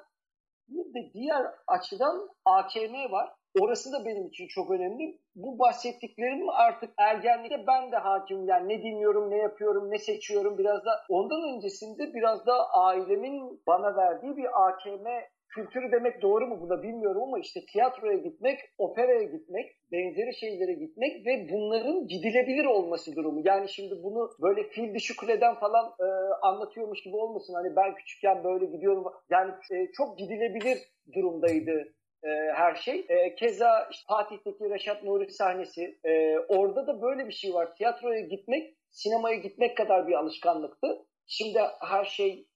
Bir 0.68 0.94
de 0.94 1.14
diğer 1.14 1.46
açıdan 1.68 2.30
AKM 2.46 3.12
var. 3.12 3.37
Orası 3.60 3.91
da 3.91 4.06
benim 4.06 4.28
için 4.28 4.48
çok 4.48 4.72
önemli. 4.72 5.17
Bu 5.36 5.60
bahsettiklerim 5.60 6.50
artık 6.50 6.89
ergenlikte 6.98 7.67
ben 7.67 7.91
de 7.91 7.98
hakim. 7.98 8.48
Yani 8.48 8.70
ne 8.70 8.84
dinliyorum, 8.84 9.32
ne 9.32 9.38
yapıyorum, 9.38 9.91
ne 9.91 9.98
seçiyorum 9.98 10.58
biraz 10.58 10.86
da. 10.86 10.91
Ondan 11.10 11.56
öncesinde 11.56 12.13
biraz 12.13 12.46
da 12.46 12.70
ailemin 12.70 13.62
bana 13.67 13.96
verdiği 13.96 14.38
bir 14.38 14.67
AKM 14.67 15.08
kültürü 15.50 15.91
demek 15.91 16.22
doğru 16.22 16.48
mu 16.48 16.62
bu 16.62 16.70
da 16.70 16.84
bilmiyorum 16.84 17.24
ama 17.24 17.39
işte 17.39 17.60
tiyatroya 17.72 18.17
gitmek, 18.17 18.60
operaya 18.78 19.24
gitmek, 19.24 19.65
benzeri 19.91 20.36
şeylere 20.36 20.74
gitmek 20.74 21.26
ve 21.26 21.48
bunların 21.52 22.08
gidilebilir 22.08 22.65
olması 22.65 23.15
durumu. 23.15 23.41
Yani 23.46 23.70
şimdi 23.70 24.04
bunu 24.04 24.30
böyle 24.41 24.63
fil 24.63 24.93
dişi 24.93 25.15
kuleden 25.15 25.56
falan 25.56 25.86
e, 26.00 26.08
anlatıyormuş 26.41 27.04
gibi 27.04 27.15
olmasın. 27.15 27.54
Hani 27.54 27.76
ben 27.76 27.96
küçükken 27.96 28.43
böyle 28.43 28.65
gidiyorum. 28.65 29.04
Yani 29.30 29.52
e, 29.72 29.91
çok 29.98 30.17
gidilebilir 30.17 30.78
durumdaydı 31.13 31.93
e, 32.24 32.30
her 32.54 32.76
şey. 32.76 33.06
E, 33.10 33.36
keza 33.36 33.88
işte 33.92 34.06
Fatih'teki 34.08 34.70
Reşat 34.70 35.04
Nuri 35.04 35.32
sahnesi. 35.32 36.00
E, 36.04 36.40
orada 36.40 36.88
da 36.88 37.02
böyle 37.02 37.28
bir 37.28 37.34
şey 37.34 37.54
var. 37.54 37.76
Tiyatroya 37.76 38.20
gitmek, 38.20 38.78
sinemaya 38.90 39.36
gitmek 39.36 39.78
kadar 39.78 40.08
bir 40.08 40.14
alışkanlıktı. 40.14 41.06
Şimdi 41.26 41.60
her 41.80 42.06
şey 42.06 42.48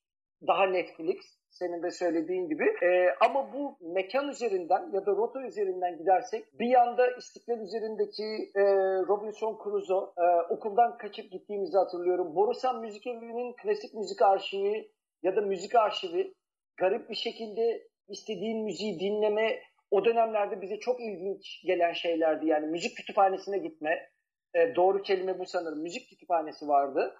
daha 0.47 0.65
Netflix 0.65 1.41
senin 1.49 1.83
de 1.83 1.91
söylediğin 1.91 2.49
gibi. 2.49 2.63
E, 2.63 3.15
ama 3.21 3.53
bu 3.53 3.77
mekan 3.81 4.27
üzerinden 4.29 4.91
ya 4.93 5.05
da 5.05 5.11
rota 5.11 5.41
üzerinden 5.41 5.97
gidersek 5.97 6.59
bir 6.59 6.67
yanda 6.67 7.07
İstiklal 7.17 7.59
üzerindeki 7.59 8.51
e, 8.55 8.63
Robinson 9.07 9.59
Crusoe 9.63 10.09
e, 10.17 10.41
okuldan 10.49 10.97
kaçıp 10.97 11.31
gittiğimizi 11.31 11.77
hatırlıyorum. 11.77 12.35
Borusan 12.35 12.81
Müzik 12.81 13.07
Evi'nin 13.07 13.53
klasik 13.53 13.93
müzik 13.93 14.21
arşivi 14.21 14.91
ya 15.23 15.35
da 15.35 15.41
müzik 15.41 15.75
arşivi 15.75 16.33
garip 16.77 17.09
bir 17.09 17.15
şekilde 17.15 17.87
istediğin 18.09 18.63
müziği 18.63 18.99
dinleme 18.99 19.59
o 19.91 20.05
dönemlerde 20.05 20.61
bize 20.61 20.79
çok 20.79 21.01
ilginç 21.01 21.63
gelen 21.65 21.93
şeylerdi. 21.93 22.47
Yani 22.47 22.67
müzik 22.67 22.97
kütüphanesine 22.97 23.57
gitme. 23.57 24.09
E, 24.55 24.75
doğru 24.75 25.01
kelime 25.01 25.39
bu 25.39 25.45
sanırım. 25.45 25.81
Müzik 25.81 26.09
kütüphanesi 26.09 26.67
vardı. 26.67 27.15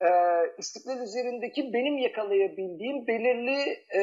E, 0.00 0.08
İstiklal 0.58 1.02
üzerindeki 1.02 1.72
benim 1.72 1.98
yakalayabildiğim 1.98 3.06
belirli 3.06 3.60
e, 3.70 4.00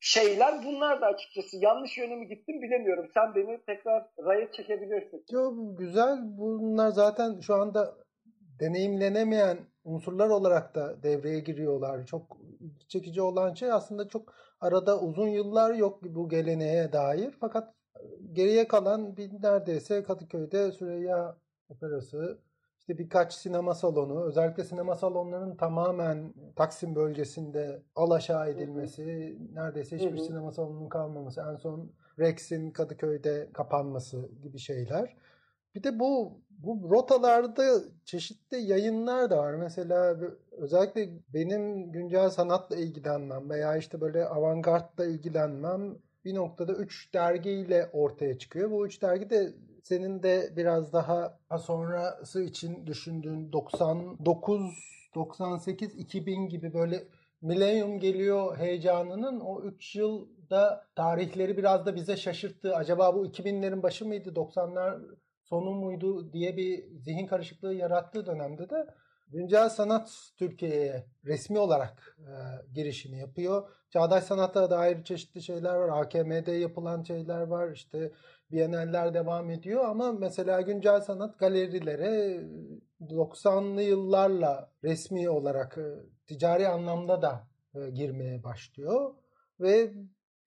şeyler 0.00 0.64
bunlar 0.64 1.00
da 1.00 1.06
açıkçası. 1.06 1.56
Yanlış 1.60 1.98
yöne 1.98 2.16
mi 2.16 2.28
gittim 2.28 2.62
bilemiyorum. 2.62 3.10
Sen 3.14 3.34
beni 3.34 3.58
tekrar 3.66 4.06
raya 4.24 4.52
çekebilirsin. 4.52 5.24
Yo, 5.30 5.52
güzel. 5.78 6.18
Bunlar 6.22 6.88
zaten 6.88 7.40
şu 7.40 7.54
anda 7.54 7.94
deneyimlenemeyen 8.60 9.58
unsurlar 9.84 10.28
olarak 10.28 10.74
da 10.74 11.02
devreye 11.02 11.40
giriyorlar. 11.40 12.06
Çok 12.06 12.36
çekici 12.88 13.22
olan 13.22 13.54
şey 13.54 13.72
aslında 13.72 14.08
çok 14.08 14.34
arada 14.60 15.00
uzun 15.00 15.28
yıllar 15.28 15.74
yok 15.74 16.02
bu 16.02 16.28
geleneğe 16.28 16.92
dair. 16.92 17.36
Fakat 17.40 17.74
geriye 18.32 18.68
kalan 18.68 19.16
bir 19.16 19.42
neredeyse 19.42 20.02
Kadıköy'de 20.02 20.72
Süreyya 20.72 21.36
Operası, 21.68 22.38
işte 22.80 22.98
birkaç 22.98 23.34
sinema 23.34 23.74
salonu, 23.74 24.24
özellikle 24.24 24.64
sinema 24.64 24.94
salonlarının 24.94 25.56
tamamen 25.56 26.34
Taksim 26.56 26.94
bölgesinde 26.94 27.82
alaşağı 27.96 28.50
edilmesi, 28.50 29.38
neredeyse 29.52 29.96
hiçbir 29.96 30.18
hı 30.18 30.22
hı. 30.22 30.24
sinema 30.24 30.52
salonunun 30.52 30.88
kalmaması, 30.88 31.40
en 31.52 31.56
son 31.56 31.92
Rex'in 32.18 32.70
Kadıköy'de 32.70 33.50
kapanması 33.52 34.30
gibi 34.42 34.58
şeyler. 34.58 35.16
Bir 35.74 35.82
de 35.82 35.98
bu 35.98 36.40
bu 36.62 36.90
rotalarda 36.90 37.64
çeşitli 38.04 38.56
yayınlar 38.56 39.30
da 39.30 39.38
var. 39.38 39.54
Mesela 39.54 40.16
özellikle 40.52 41.08
benim 41.34 41.92
güncel 41.92 42.30
sanatla 42.30 42.76
ilgilenmem 42.76 43.50
veya 43.50 43.76
işte 43.76 44.00
böyle 44.00 44.24
avantgardla 44.24 45.06
ilgilenmem 45.06 45.98
bir 46.24 46.34
noktada 46.34 46.72
üç 46.72 47.14
dergiyle 47.14 47.90
ortaya 47.92 48.38
çıkıyor. 48.38 48.70
Bu 48.70 48.86
üç 48.86 49.02
dergi 49.02 49.30
de 49.30 49.52
senin 49.82 50.22
de 50.22 50.52
biraz 50.56 50.92
daha 50.92 51.38
sonrası 51.58 52.42
için 52.42 52.86
düşündüğün 52.86 53.52
99, 53.52 54.60
98, 55.14 55.94
2000 55.94 56.48
gibi 56.48 56.74
böyle 56.74 57.04
Millennium 57.42 58.00
geliyor 58.00 58.58
heyecanının 58.58 59.40
o 59.40 59.62
3 59.62 59.96
yılda 59.96 60.86
tarihleri 60.96 61.56
biraz 61.56 61.86
da 61.86 61.94
bize 61.94 62.16
şaşırttı. 62.16 62.76
Acaba 62.76 63.14
bu 63.14 63.26
2000'lerin 63.26 63.82
başı 63.82 64.06
mıydı, 64.06 64.28
90'lar 64.28 65.00
sonu 65.50 65.70
muydu 65.70 66.32
diye 66.32 66.56
bir 66.56 66.84
zihin 66.98 67.26
karışıklığı 67.26 67.74
yarattığı 67.74 68.26
dönemde 68.26 68.70
de 68.70 68.86
Güncel 69.28 69.68
Sanat 69.68 70.32
Türkiye'ye 70.36 71.06
resmi 71.24 71.58
olarak 71.58 72.16
e, 72.18 72.32
girişini 72.74 73.18
yapıyor. 73.18 73.68
Çağdaş 73.90 74.24
sanata 74.24 74.70
dair 74.70 75.04
çeşitli 75.04 75.42
şeyler 75.42 75.74
var. 75.74 76.02
AKM'de 76.02 76.52
yapılan 76.52 77.02
şeyler 77.02 77.40
var. 77.40 77.72
İşte 77.72 78.12
Biennaller 78.52 79.14
devam 79.14 79.50
ediyor 79.50 79.84
ama 79.84 80.12
mesela 80.12 80.60
güncel 80.60 81.00
sanat 81.00 81.38
galerilere 81.38 82.44
90'lı 83.00 83.82
yıllarla 83.82 84.70
resmi 84.84 85.30
olarak 85.30 85.78
e, 85.78 85.84
ticari 86.26 86.68
anlamda 86.68 87.22
da 87.22 87.48
e, 87.74 87.90
girmeye 87.90 88.44
başlıyor 88.44 89.14
ve 89.60 89.92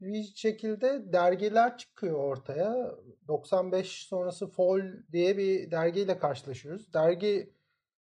bir 0.05 0.23
şekilde 0.35 1.13
dergiler 1.13 1.77
çıkıyor 1.77 2.19
ortaya. 2.19 2.91
95 3.27 4.07
sonrası 4.07 4.47
Fol 4.47 4.81
diye 5.11 5.37
bir 5.37 5.71
dergiyle 5.71 6.17
karşılaşıyoruz. 6.17 6.93
Dergi 6.93 7.53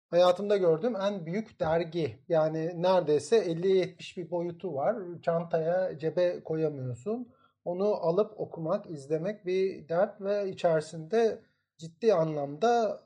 hayatımda 0.10 0.57
gördüğüm 0.57 0.95
en 0.95 1.25
büyük 1.25 1.60
dergi. 1.60 2.19
Yani 2.29 2.81
neredeyse 2.81 3.38
50-70 3.38 4.17
bir 4.17 4.31
boyutu 4.31 4.73
var. 4.73 4.95
Çantaya, 5.21 5.97
cebe 5.97 6.43
koyamıyorsun. 6.43 7.33
Onu 7.65 7.86
alıp 7.86 8.39
okumak, 8.39 8.89
izlemek 8.89 9.45
bir 9.45 9.89
dert 9.89 10.21
ve 10.21 10.49
içerisinde 10.49 11.41
ciddi 11.77 12.13
anlamda 12.13 13.01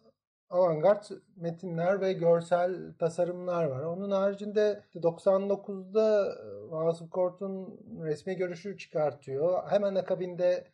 avantgard 0.52 1.04
metinler 1.36 2.02
ve 2.02 2.14
görsel 2.14 2.94
tasarımlar 3.00 3.66
var. 3.66 3.84
Onun 3.84 4.12
haricinde 4.12 4.84
99'da 4.96 6.26
e, 6.26 6.72
Vasıf 6.72 7.10
Kort'un 7.10 7.80
resmi 8.04 8.36
görüşü 8.36 8.78
çıkartıyor. 8.78 9.70
Hemen 9.70 9.96
akabinde 9.96 10.68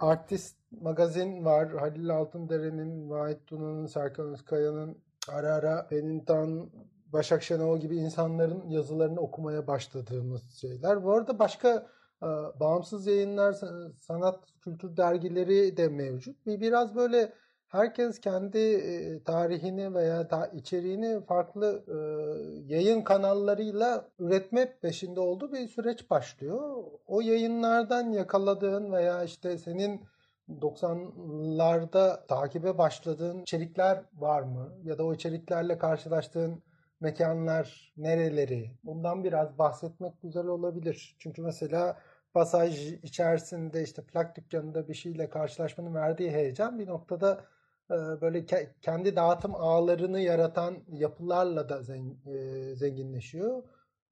Artist 0.00 0.56
magazin 0.70 1.44
var. 1.44 1.68
Halil 1.68 2.10
Altındere'nin, 2.10 3.10
Vahit 3.10 3.46
Tuna'nın, 3.46 3.86
Serkan 3.86 4.32
Özkaya'nın 4.32 4.98
ara 5.28 5.54
ara 5.54 5.86
Penintan, 5.86 6.70
Başak 7.12 7.42
Şenol 7.42 7.80
gibi 7.80 7.96
insanların 7.96 8.70
yazılarını 8.70 9.20
okumaya 9.20 9.66
başladığımız 9.66 10.52
şeyler. 10.60 11.04
Bu 11.04 11.12
arada 11.12 11.38
başka 11.38 11.86
e, 12.22 12.26
bağımsız 12.60 13.06
yayınlar, 13.06 13.56
sanat, 14.00 14.40
kültür 14.60 14.96
dergileri 14.96 15.76
de 15.76 15.88
mevcut. 15.88 16.46
Bir 16.46 16.60
biraz 16.60 16.96
böyle 16.96 17.32
herkes 17.68 18.20
kendi 18.20 19.24
tarihini 19.24 19.94
veya 19.94 20.28
içeriğini 20.54 21.24
farklı 21.24 21.84
yayın 22.66 23.02
kanallarıyla 23.02 24.08
üretme 24.18 24.78
peşinde 24.82 25.20
olduğu 25.20 25.52
bir 25.52 25.68
süreç 25.68 26.10
başlıyor. 26.10 26.84
O 27.06 27.20
yayınlardan 27.20 28.12
yakaladığın 28.12 28.92
veya 28.92 29.24
işte 29.24 29.58
senin 29.58 30.00
90'larda 30.48 32.26
takibe 32.26 32.78
başladığın 32.78 33.42
içerikler 33.42 34.02
var 34.14 34.42
mı? 34.42 34.72
Ya 34.84 34.98
da 34.98 35.04
o 35.04 35.14
içeriklerle 35.14 35.78
karşılaştığın 35.78 36.62
mekanlar 37.00 37.92
nereleri? 37.96 38.70
Bundan 38.84 39.24
biraz 39.24 39.58
bahsetmek 39.58 40.22
güzel 40.22 40.46
olabilir. 40.46 41.16
Çünkü 41.18 41.42
mesela 41.42 41.96
pasaj 42.34 42.92
içerisinde 42.92 43.82
işte 43.82 44.02
plak 44.02 44.36
dükkanında 44.36 44.88
bir 44.88 44.94
şeyle 44.94 45.30
karşılaşmanın 45.30 45.94
verdiği 45.94 46.30
heyecan 46.30 46.78
bir 46.78 46.86
noktada 46.86 47.44
böyle 47.90 48.46
kendi 48.82 49.16
dağıtım 49.16 49.54
ağlarını 49.54 50.20
yaratan 50.20 50.76
yapılarla 50.88 51.68
da 51.68 51.82
e, 52.26 52.74
zenginleşiyor 52.74 53.62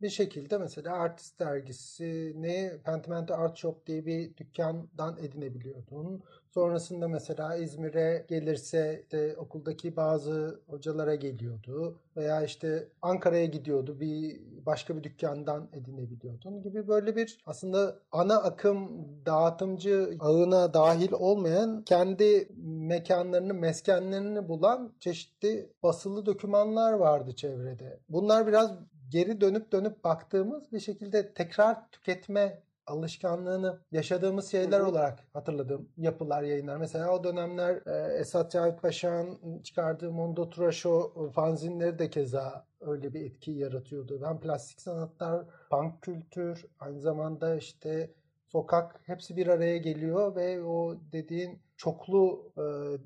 bir 0.02 0.09
şekilde 0.09 0.59
mesela 0.59 0.94
Artist 0.96 1.40
dergisini 1.40 2.72
Pentimento 2.85 3.35
Art 3.35 3.57
Shop 3.57 3.87
diye 3.87 4.07
bir 4.07 4.37
dükkandan 4.37 5.16
edinebiliyordun. 5.18 6.22
Sonrasında 6.54 7.09
mesela 7.09 7.57
İzmir'e 7.57 8.24
gelirse 8.28 9.04
de 9.12 9.37
okuldaki 9.37 9.96
bazı 9.96 10.61
hocalara 10.66 11.14
geliyordu 11.14 11.98
veya 12.16 12.42
işte 12.42 12.88
Ankara'ya 13.02 13.44
gidiyordu 13.44 14.00
bir 14.00 14.40
başka 14.66 14.96
bir 14.96 15.02
dükkandan 15.02 15.68
edinebiliyordun 15.72 16.62
gibi 16.62 16.88
böyle 16.88 17.16
bir 17.16 17.38
aslında 17.46 17.98
ana 18.12 18.37
akım 18.37 19.09
dağıtımcı 19.26 20.16
ağına 20.20 20.74
dahil 20.74 21.12
olmayan 21.12 21.83
kendi 21.83 22.48
mekanlarını, 22.64 23.54
meskenlerini 23.54 24.48
bulan 24.48 24.92
çeşitli 25.00 25.70
basılı 25.83 26.26
dokümanlar 26.26 26.92
vardı 26.92 27.35
çevrede. 27.37 28.00
Bunlar 28.09 28.46
biraz 28.46 28.72
geri 29.08 29.40
dönüp 29.40 29.72
dönüp 29.72 30.04
baktığımız 30.04 30.72
bir 30.72 30.80
şekilde 30.80 31.34
tekrar 31.34 31.90
tüketme 31.90 32.62
alışkanlığını 32.86 33.78
yaşadığımız 33.92 34.50
şeyler 34.50 34.80
hı 34.80 34.84
hı. 34.84 34.88
olarak 34.88 35.18
hatırladığım 35.32 35.88
yapılar, 35.96 36.42
yayınlar. 36.42 36.76
Mesela 36.76 37.10
o 37.10 37.24
dönemler 37.24 37.82
e, 37.86 38.18
Esat 38.18 38.52
Cavit 38.52 38.82
Paşa'nın 38.82 39.62
çıkardığı 39.62 40.12
Mondo 40.12 40.50
Trasho 40.50 41.30
fanzinleri 41.34 41.98
de 41.98 42.10
keza 42.10 42.66
öyle 42.80 43.14
bir 43.14 43.20
etki 43.20 43.50
yaratıyordu. 43.50 44.20
Hem 44.24 44.40
plastik 44.40 44.80
sanatlar, 44.80 45.44
punk 45.70 46.02
kültür, 46.02 46.66
aynı 46.80 47.00
zamanda 47.00 47.56
işte 47.56 48.10
sokak 48.46 49.00
hepsi 49.06 49.36
bir 49.36 49.46
araya 49.46 49.76
geliyor 49.76 50.36
ve 50.36 50.62
o 50.62 50.96
dediğin 51.12 51.58
çoklu 51.76 52.52
e, 52.58 52.64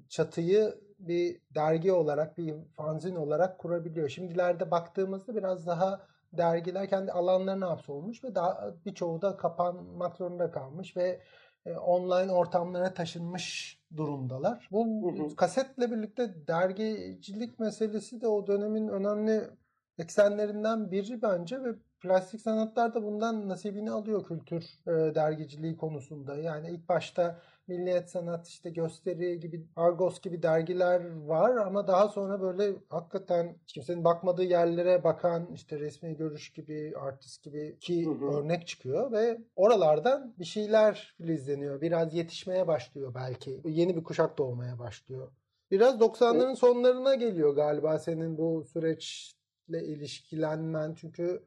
çatıyı 0.09 0.75
bir 0.99 1.41
dergi 1.55 1.93
olarak, 1.93 2.39
bir 2.39 2.55
fanzin 2.77 3.17
olarak 3.17 3.59
kurabiliyor. 3.59 4.09
Şimdilerde 4.09 4.71
baktığımızda 4.71 5.37
biraz 5.37 5.67
daha 5.67 6.01
dergiler 6.33 6.89
kendi 6.89 7.13
alanlarına 7.13 7.71
hapsolmuş 7.71 8.25
ve 8.25 8.35
daha 8.35 8.75
birçoğu 8.87 9.23
da 9.23 9.37
kapanmak 9.37 10.17
zorunda 10.17 10.51
kalmış 10.51 10.97
ve 10.97 11.21
e, 11.67 11.77
online 11.77 12.33
ortamlara 12.33 12.95
taşınmış 12.95 13.79
durumdalar. 13.97 14.69
Bu 14.73 15.13
hı 15.13 15.23
hı. 15.23 15.37
kasetle 15.37 15.91
birlikte 15.91 16.47
dergicilik 16.47 17.59
meselesi 17.59 18.21
de 18.21 18.29
o 18.29 18.47
dönemin 18.47 18.89
önemli 18.89 19.51
eksenlerinden 19.99 20.91
biri 20.91 21.23
bence 21.23 21.63
ve 21.63 21.75
plastik 22.01 22.41
sanatlar 22.41 22.95
da 22.95 23.03
bundan 23.03 23.49
nasibini 23.49 23.91
alıyor 23.91 24.25
kültür 24.25 24.65
e, 24.87 25.15
dergiciliği 25.15 25.77
konusunda. 25.77 26.37
Yani 26.37 26.71
ilk 26.71 26.89
başta 26.89 27.41
Milliyet 27.69 28.11
Sanat 28.11 28.49
işte 28.49 28.71
gösteri 28.71 29.41
gibi 29.41 29.67
Argos 29.77 30.21
gibi 30.21 30.43
dergiler 30.43 31.27
var 31.27 31.57
ama 31.57 31.87
daha 31.87 32.09
sonra 32.09 32.41
böyle 32.41 32.77
hakikaten 32.89 33.57
kimsenin 33.67 34.05
bakmadığı 34.05 34.45
yerlere 34.45 35.05
bakan 35.05 35.49
işte 35.55 35.81
resmi 35.81 36.17
görüş 36.17 36.53
gibi 36.53 36.93
artist 37.01 37.43
gibi 37.43 37.79
ki 37.81 38.07
hı 38.07 38.11
hı. 38.11 38.39
örnek 38.39 38.67
çıkıyor 38.67 39.13
ve 39.13 39.39
oralardan 39.57 40.35
bir 40.39 40.45
şeyler 40.45 41.17
izleniyor. 41.19 41.81
Biraz 41.81 42.15
yetişmeye 42.15 42.67
başlıyor 42.67 43.15
belki. 43.15 43.61
Yeni 43.65 43.97
bir 43.97 44.05
kuşak 44.05 44.39
doğmaya 44.39 44.79
başlıyor. 44.79 45.31
Biraz 45.71 45.95
90'ların 45.95 46.57
sonlarına 46.57 47.15
geliyor 47.15 47.57
galiba 47.57 47.99
senin 47.99 48.39
bu 48.39 48.65
süreçle 48.65 49.85
ilişkilenmen. 49.85 50.95
Çünkü 50.95 51.43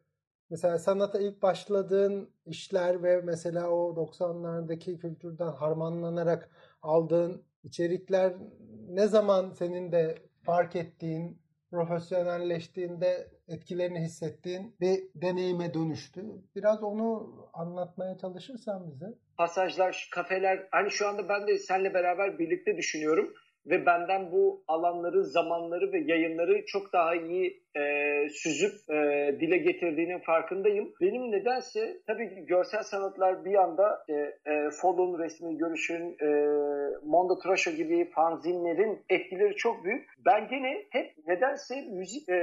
Mesela 0.52 0.80
sanata 0.80 1.20
ilk 1.20 1.42
başladığın 1.42 2.30
işler 2.46 3.04
ve 3.04 3.22
mesela 3.22 3.70
o 3.70 3.96
90'lardaki 3.96 4.98
kültürden 4.98 5.52
harmanlanarak 5.52 6.50
aldığın 6.82 7.44
içerikler 7.64 8.34
ne 8.90 9.08
zaman 9.08 9.52
senin 9.52 9.92
de 9.92 10.18
fark 10.46 10.76
ettiğin, 10.76 11.42
profesyonelleştiğinde 11.72 13.28
etkilerini 13.48 14.00
hissettiğin 14.00 14.76
bir 14.82 15.00
deneyime 15.16 15.74
dönüştü. 15.74 16.26
Biraz 16.56 16.84
onu 16.84 17.36
anlatmaya 17.54 18.18
çalışırsan 18.18 18.92
bize. 18.92 19.06
Pasajlar, 19.38 20.10
kafeler, 20.12 20.68
hani 20.72 20.92
şu 20.92 21.08
anda 21.08 21.30
ben 21.30 21.48
de 21.48 21.58
seninle 21.58 21.94
beraber 21.94 22.40
birlikte 22.40 22.78
düşünüyorum 22.78 23.34
ve 23.66 23.86
benden 23.86 24.32
bu 24.32 24.64
alanları, 24.68 25.26
zamanları 25.26 25.92
ve 25.92 26.00
yayınları 26.00 26.66
çok 26.66 26.94
daha 26.94 27.16
iyi 27.16 27.61
e, 27.76 28.30
süzüp 28.30 28.74
e, 28.90 28.96
dile 29.40 29.58
getirdiğinin 29.58 30.20
farkındayım. 30.20 30.94
Benim 31.02 31.32
nedense 31.32 31.98
tabii 32.08 32.30
ki 32.30 32.46
görsel 32.46 32.84
sanatlar 32.84 33.46
bir 33.46 33.56
anda 33.56 34.06
e, 34.10 34.14
e, 34.14 34.70
Follow'un 34.82 35.20
resmi 35.20 35.58
görüşün, 35.58 36.18
e, 36.22 36.28
Mondo 37.04 37.40
Trasho 37.40 37.72
gibi 37.72 38.10
fanzinlerin 38.10 39.00
etkileri 39.10 39.56
çok 39.56 39.84
büyük. 39.84 40.10
Ben 40.26 40.48
gene 40.48 40.86
hep 40.90 41.14
nedense 41.28 41.76
müzik 41.92 42.30
e, 42.30 42.34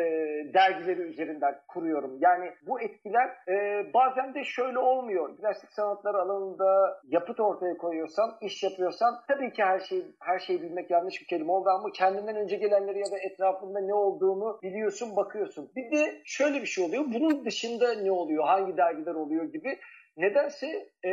dergileri 0.54 1.00
üzerinden 1.00 1.54
kuruyorum. 1.68 2.18
Yani 2.20 2.50
bu 2.66 2.80
etkiler 2.80 3.28
e, 3.48 3.86
bazen 3.94 4.34
de 4.34 4.44
şöyle 4.44 4.78
olmuyor. 4.78 5.36
Plastik 5.36 5.70
sanatlar 5.72 6.14
alanında 6.14 7.00
yapıt 7.08 7.40
ortaya 7.40 7.76
koyuyorsan, 7.76 8.30
iş 8.40 8.62
yapıyorsan 8.62 9.14
tabii 9.28 9.52
ki 9.52 9.62
her 9.62 9.80
şey 9.80 10.02
her 10.20 10.38
şeyi 10.38 10.62
bilmek 10.62 10.90
yanlış 10.90 11.20
bir 11.20 11.26
kelime 11.26 11.52
oldu 11.52 11.68
ama 11.68 11.92
kendinden 11.92 12.36
önce 12.36 12.56
gelenleri 12.56 12.98
ya 12.98 13.10
da 13.10 13.18
etrafında 13.18 13.80
ne 13.80 13.94
olduğunu 13.94 14.58
biliyorsun, 14.62 15.16
bakıyorsun. 15.18 15.70
Bir 15.76 15.90
de 15.90 16.22
şöyle 16.24 16.62
bir 16.62 16.66
şey 16.66 16.84
oluyor. 16.84 17.04
Bunun 17.06 17.44
dışında 17.44 17.94
ne 17.94 18.10
oluyor? 18.10 18.44
Hangi 18.44 18.76
dergiler 18.76 19.14
oluyor 19.14 19.44
gibi. 19.44 19.78
Nedense 20.16 20.66
e, 21.04 21.10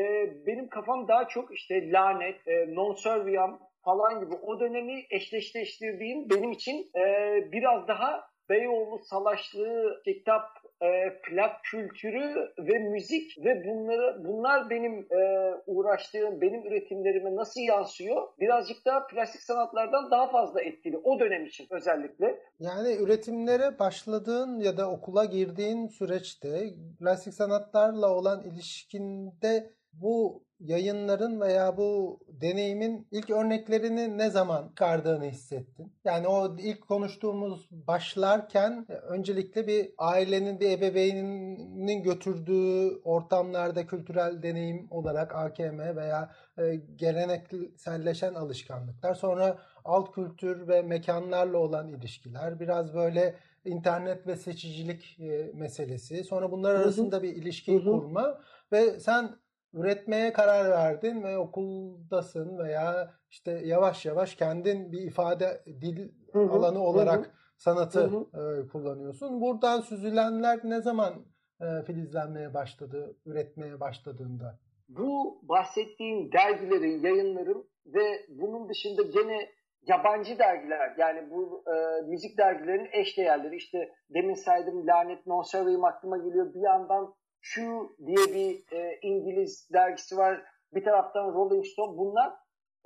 benim 0.48 0.70
kafam 0.70 1.08
daha 1.08 1.28
çok 1.28 1.54
işte 1.54 1.92
lanet, 1.92 2.48
e, 2.48 2.76
non 2.76 2.94
serviam 2.94 3.60
falan 3.86 4.20
gibi 4.20 4.36
o 4.36 4.60
dönemi 4.60 5.04
eşleştirdiğim 5.10 6.30
benim 6.30 6.52
için 6.52 6.90
e, 6.96 7.04
biraz 7.52 7.88
daha 7.88 8.36
Beyoğlu 8.50 9.00
salaşlığı, 9.00 10.02
kitap 10.06 10.48
e, 10.82 11.20
plak 11.24 11.64
kültürü 11.64 12.54
ve 12.60 12.80
müzik 12.80 13.46
ve 13.46 13.66
bunları 13.66 14.26
bunlar 14.26 14.70
benim 14.70 15.08
e, 15.12 15.52
uğraştığım, 15.68 16.42
benim 16.42 16.68
üretimlerime 16.68 17.36
nasıl 17.36 17.62
yansıyor? 17.62 18.28
Birazcık 18.40 18.86
daha 18.86 19.08
plastik 19.08 19.42
sanatlardan 19.42 20.12
daha 20.12 20.32
fazla 20.32 20.62
etkili 20.62 20.98
o 20.98 21.20
dönem 21.20 21.46
için 21.46 21.68
özellikle. 21.70 22.40
Yani 22.60 22.96
üretimlere 22.96 23.80
başladığın 23.80 24.60
ya 24.60 24.78
da 24.78 24.92
okula 24.92 25.26
girdiğin 25.26 25.88
süreçte 25.88 26.74
plastik 27.00 27.34
sanatlarla 27.34 28.10
olan 28.10 28.44
ilişkinde 28.44 29.72
bu 29.94 30.45
yayınların 30.60 31.42
veya 31.42 31.78
bu 31.78 32.20
deneyimin 32.28 33.08
ilk 33.12 33.30
örneklerini 33.30 34.18
ne 34.18 34.30
zaman 34.30 34.68
çıkardığını 34.68 35.26
hissettin? 35.26 35.94
Yani 36.06 36.28
o 36.28 36.58
ilk 36.58 36.88
konuştuğumuz 36.88 37.68
başlarken 37.72 38.86
öncelikle 38.90 39.68
bir 39.68 39.92
ailenin, 39.98 40.60
bir 40.60 40.72
ebeveyninin 40.72 42.04
götürdüğü 42.04 43.02
ortamlarda 43.04 43.88
kültürel 43.88 44.44
deneyim 44.44 44.88
olarak 44.90 45.36
AKM 45.36 45.80
veya 45.96 46.32
e, 46.58 46.76
gelenekselleşen 46.76 48.34
alışkanlıklar. 48.34 49.14
Sonra 49.14 49.58
alt 49.86 50.12
kültür 50.12 50.68
ve 50.68 50.82
mekanlarla 50.82 51.58
olan 51.58 51.88
ilişkiler. 51.88 52.60
Biraz 52.60 52.94
böyle 52.94 53.36
internet 53.66 54.28
ve 54.28 54.36
seçicilik 54.36 55.20
e, 55.20 55.52
meselesi. 55.54 56.24
Sonra 56.24 56.52
bunlar 56.52 56.76
arasında 56.76 57.24
bir 57.24 57.36
ilişki 57.36 57.84
kurma 57.84 58.42
ve 58.72 59.00
sen 59.00 59.36
üretmeye 59.76 60.34
karar 60.34 60.72
verdin 60.72 61.24
ve 61.24 61.38
okuldasın 61.38 62.58
veya 62.58 63.12
işte 63.30 63.52
yavaş 63.52 64.06
yavaş 64.06 64.36
kendin 64.36 64.92
bir 64.92 65.02
ifade 65.02 65.64
dil 65.66 66.10
hı 66.34 66.40
hı, 66.40 66.52
alanı 66.52 66.80
olarak 66.80 67.26
hı. 67.26 67.32
sanatı 67.58 68.00
hı 68.02 68.26
hı. 68.34 68.64
E, 68.64 68.68
kullanıyorsun. 68.68 69.42
Buradan 69.42 69.82
süzülenler 69.82 70.60
ne 70.64 70.82
zaman 70.82 71.14
e, 71.62 71.84
filizlenmeye 71.86 72.54
başladı, 72.54 73.18
üretmeye 73.26 73.80
başladığında? 73.80 74.60
Bu 74.90 75.42
bahsettiğim 75.44 76.32
dergilerin, 76.32 77.04
yayınların 77.04 77.70
ve 77.86 78.26
bunun 78.30 78.70
dışında 78.70 79.02
gene 79.02 79.50
yabancı 79.88 80.40
dergiler 80.40 80.96
yani 80.98 81.30
bu 81.32 81.64
e, 81.68 82.02
müzik 82.02 82.38
dergilerinin 82.38 82.90
eş 82.92 83.18
değerleri 83.18 83.56
işte 83.56 83.92
demin 84.10 84.34
saydım 84.34 84.88
Lanet 84.88 85.28
Non 85.28 85.42
Survey'im 85.42 85.84
aklıma 85.84 86.18
geliyor 86.18 86.54
bir 86.54 86.62
yandan 86.62 87.14
Q 87.54 87.62
diye 88.06 88.26
bir 88.34 88.76
e, 88.78 89.00
İngiliz 89.02 89.70
dergisi 89.74 90.18
var. 90.18 90.44
Bir 90.74 90.84
taraftan 90.84 91.34
Rolling 91.34 91.66
Stone. 91.66 91.98
Bunlar 91.98 92.34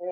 e, 0.00 0.06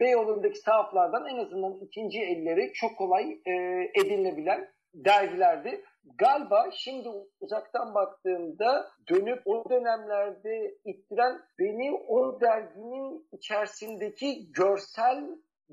Beyoğlu'ndaki 0.00 0.58
sahaflardan 0.58 1.26
en 1.26 1.38
azından 1.38 1.78
ikinci 1.80 2.20
elleri 2.20 2.72
çok 2.72 2.98
kolay 2.98 3.32
e, 3.46 3.52
edinilebilen 4.00 4.68
dergilerdi. 4.94 5.84
galiba 6.18 6.70
şimdi 6.72 7.08
uzaktan 7.40 7.94
baktığımda 7.94 8.90
dönüp 9.08 9.42
o 9.44 9.70
dönemlerde 9.70 10.74
ittiren 10.84 11.40
beni 11.58 11.92
o 12.08 12.40
derginin 12.40 13.28
içerisindeki 13.32 14.52
görsel 14.52 15.24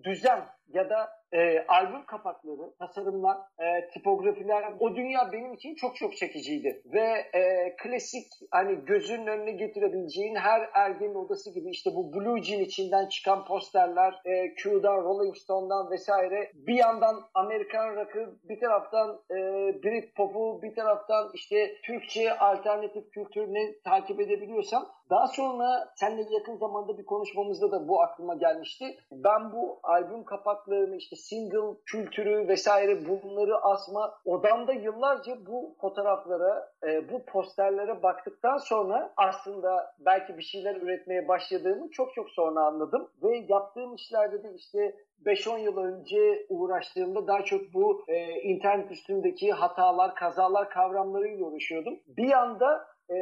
düzen 0.03 0.45
ya 0.74 0.89
da 0.89 1.09
e, 1.34 1.66
albüm 1.68 2.05
kapakları, 2.05 2.74
tasarımlar, 2.80 3.38
e, 3.38 3.89
tipografiler 3.93 4.74
o 4.80 4.95
dünya 4.95 5.32
benim 5.32 5.53
için 5.53 5.76
çok 5.76 5.95
çok 5.95 6.18
çekiciydi. 6.18 6.82
Ve 6.86 7.26
e, 7.39 7.76
klasik 7.84 8.26
hani 8.51 8.86
gözünün 8.86 9.28
önüne 9.28 9.51
getirebileceğin 9.51 10.36
her 10.36 10.70
ergenin 10.74 11.16
odası 11.16 11.53
gibi 11.53 11.70
işte 11.70 11.89
bu 11.95 12.13
Blue 12.13 12.43
Jean 12.43 12.61
içinden 12.61 13.07
çıkan 13.07 13.45
posterler, 13.45 14.13
e, 14.26 14.55
Q'dan, 14.55 15.03
Rolling 15.03 15.38
Stone'dan 15.38 15.91
vesaire 15.91 16.51
bir 16.53 16.76
yandan 16.76 17.16
Amerikan 17.34 17.95
rock'ı, 17.95 18.39
bir 18.43 18.59
taraftan 18.59 19.22
e, 19.32 19.36
Britpop'u, 19.84 20.61
bir 20.61 20.76
taraftan 20.76 21.32
işte 21.34 21.76
Türkçe 21.84 22.38
alternatif 22.38 23.11
kültürünü 23.11 23.82
takip 23.84 24.20
edebiliyorsam 24.20 24.86
daha 25.09 25.28
sonra 25.28 25.93
seninle 25.95 26.34
yakın 26.34 26.55
zamanda 26.57 26.97
bir 26.97 27.05
konuşmamızda 27.05 27.72
da 27.72 27.88
bu 27.88 28.01
aklıma 28.01 28.36
gelmişti. 28.36 28.86
Ben 29.11 29.51
bu 29.53 29.80
albüm 29.84 30.24
kapaklarını 30.56 30.95
işte 30.95 31.16
single 31.16 31.78
kültürü 31.86 32.47
vesaire 32.47 32.99
bunları 33.08 33.58
asma 33.58 34.14
odamda 34.26 34.74
yıllarca 34.74 35.45
bu 35.45 35.76
fotoğraflara, 35.82 36.72
e, 36.88 37.10
bu 37.10 37.26
posterlere 37.26 38.03
baktıktan 38.03 38.58
sonra 38.58 39.14
aslında 39.18 39.95
belki 39.99 40.38
bir 40.38 40.43
şeyler 40.43 40.76
üretmeye 40.76 41.28
başladığımı 41.28 41.91
çok 41.91 42.14
çok 42.14 42.30
sonra 42.30 42.62
anladım. 42.62 43.10
Ve 43.24 43.45
yaptığım 43.49 43.95
işlerde 43.95 44.43
de 44.43 44.53
işte 44.56 44.95
5-10 45.26 45.60
yıl 45.60 45.78
önce 45.78 46.45
uğraştığımda 46.49 47.28
daha 47.28 47.43
çok 47.43 47.74
bu 47.74 48.06
e, 48.08 48.41
internet 48.41 48.91
üstündeki 48.91 49.51
hatalar, 49.51 50.16
kazalar 50.16 50.70
kavramlarıyla 50.70 51.45
uğraşıyordum. 51.45 51.99
Bir 52.08 52.32
anda 52.32 52.88
e, 53.10 53.16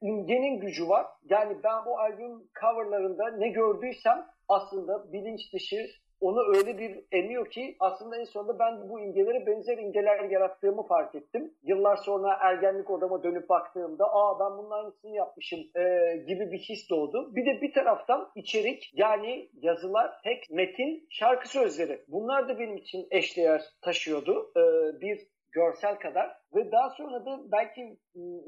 imgenin 0.00 0.60
gücü 0.60 0.88
var. 0.88 1.06
Yani 1.30 1.56
ben 1.64 1.84
bu 1.86 1.98
albüm 1.98 2.42
coverlarında 2.60 3.30
ne 3.30 3.48
gördüysem 3.48 4.26
aslında 4.48 5.12
bilinç 5.12 5.52
dışı 5.52 5.86
onu 6.20 6.56
öyle 6.56 6.78
bir 6.78 7.04
emiyor 7.12 7.50
ki 7.50 7.76
aslında 7.80 8.16
en 8.16 8.24
sonunda 8.24 8.58
ben 8.58 8.88
bu 8.88 9.00
imgelere 9.00 9.46
benzer 9.46 9.78
imgeler 9.78 10.30
yarattığımı 10.30 10.86
fark 10.86 11.14
ettim. 11.14 11.54
Yıllar 11.62 11.96
sonra 11.96 12.38
ergenlik 12.40 12.90
odama 12.90 13.22
dönüp 13.22 13.48
baktığımda 13.48 14.04
aa 14.04 14.40
ben 14.40 14.58
bunun 14.58 14.70
aynısını 14.70 15.10
yapmışım 15.10 15.60
e, 15.60 16.16
gibi 16.26 16.52
bir 16.52 16.58
his 16.58 16.90
doğdu. 16.90 17.36
Bir 17.36 17.46
de 17.46 17.60
bir 17.60 17.72
taraftan 17.72 18.30
içerik 18.34 18.92
yani 18.94 19.48
yazılar, 19.62 20.22
tek 20.24 20.50
metin, 20.50 21.06
şarkı 21.10 21.48
sözleri. 21.48 22.04
Bunlar 22.08 22.48
da 22.48 22.58
benim 22.58 22.76
için 22.76 23.06
eşdeğer 23.10 23.62
taşıyordu. 23.82 24.52
E, 24.56 24.60
bir 25.00 25.18
görsel 25.52 25.98
kadar 25.98 26.40
ve 26.54 26.72
daha 26.72 26.90
sonra 26.90 27.26
da 27.26 27.40
belki 27.52 27.96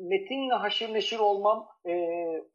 metinle 0.01 0.55
haşır 0.55 0.95
neşir 0.95 1.19
olmam, 1.19 1.69
e, 1.87 1.95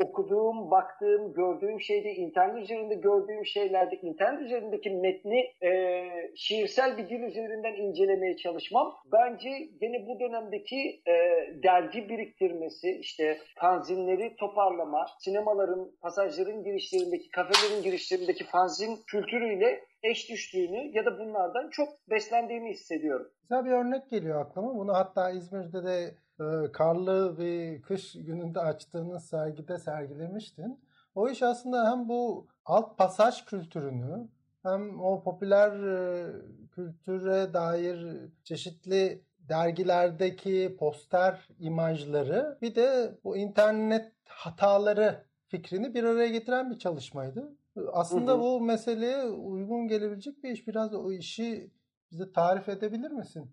okuduğum, 0.04 0.72
baktığım, 0.72 1.34
gördüğüm 1.34 1.82
şeyde, 1.82 2.14
internet 2.14 2.64
üzerinde 2.64 2.96
gördüğüm 2.96 3.46
şeylerde, 3.46 3.96
internet 3.96 4.42
üzerindeki 4.42 4.90
metni 4.90 5.54
e, 5.64 6.04
şiirsel 6.36 6.98
bir 6.98 7.10
dil 7.10 7.20
üzerinden 7.20 7.74
incelemeye 7.74 8.38
çalışmam. 8.38 8.96
Bence 9.12 9.50
yine 9.82 10.08
bu 10.08 10.20
dönemdeki 10.20 11.02
e, 11.08 11.14
dergi 11.64 12.10
biriktirmesi, 12.10 12.92
işte 13.02 13.38
fanzinleri 13.56 14.36
toparlama, 14.36 15.06
sinemaların, 15.20 15.92
pasajların 16.02 16.64
girişlerindeki, 16.64 17.30
kafelerin 17.30 17.84
girişlerindeki 17.84 18.44
fanzin 18.44 18.98
kültürüyle 19.08 19.84
eş 20.10 20.30
düştüğünü 20.30 20.98
ya 20.98 21.06
da 21.06 21.20
bunlardan 21.20 21.70
çok 21.70 21.90
beslendiğimi 22.10 22.70
hissediyorum. 22.70 23.28
Güzel 23.42 23.66
bir 23.66 23.72
örnek 23.72 24.10
geliyor 24.10 24.42
aklıma. 24.42 24.76
Bunu 24.76 24.94
hatta 24.94 25.30
İzmir'de 25.30 25.84
de 25.84 26.16
e, 26.40 26.72
karlı 26.72 27.38
bir 27.40 27.82
kış 27.82 28.14
gününde 28.14 28.60
açtığınız 28.60 29.26
sergide 29.26 29.78
sergilemiştin. 29.78 30.80
O 31.16 31.30
iş 31.30 31.44
aslında 31.44 31.92
hem 31.92 32.10
bu 32.10 32.48
alt 32.66 32.98
pasaj 32.98 33.46
kültürünü 33.46 34.28
hem 34.64 35.02
o 35.02 35.24
popüler 35.24 35.72
e, 35.72 36.32
kültüre 36.76 37.54
dair 37.54 38.18
çeşitli 38.44 39.22
dergilerdeki 39.40 40.76
poster 40.80 41.48
imajları 41.60 42.58
bir 42.62 42.76
de 42.76 43.18
bu 43.24 43.38
internet 43.38 44.12
hataları 44.26 45.24
fikrini 45.48 45.94
bir 45.94 46.04
araya 46.04 46.28
getiren 46.28 46.72
bir 46.72 46.80
çalışmaydı. 46.80 47.58
Aslında 47.94 48.32
hı 48.32 48.36
hı. 48.36 48.40
bu 48.40 48.62
meseleye 48.62 49.24
uygun 49.24 49.88
gelebilecek 49.88 50.44
bir 50.44 50.52
iş. 50.52 50.68
Biraz 50.68 50.96
o 50.96 51.12
işi 51.12 51.72
bize 52.12 52.32
tarif 52.32 52.70
edebilir 52.70 53.12
misin? 53.12 53.52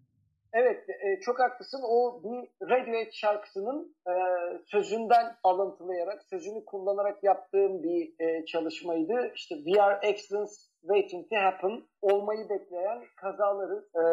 Evet, 0.55 0.89
e, 0.89 1.21
çok 1.21 1.41
haklısın. 1.41 1.81
O 1.89 2.23
bir 2.25 2.69
Radiohead 2.71 3.13
şarkısının 3.13 3.97
e, 4.09 4.15
sözünden 4.67 5.37
alıntılayarak, 5.45 6.23
sözünü 6.23 6.65
kullanarak 6.65 7.25
yaptığım 7.25 7.83
bir 7.83 8.15
e, 8.19 8.45
çalışmaydı. 8.45 9.33
İşte 9.35 9.55
We 9.55 9.83
are 9.83 9.97
accidents 9.97 10.69
waiting 10.81 11.31
to 11.31 11.37
happen, 11.37 11.83
olmayı 12.03 12.49
bekleyen 12.49 13.03
kazaları. 13.17 13.87
E, 13.95 14.05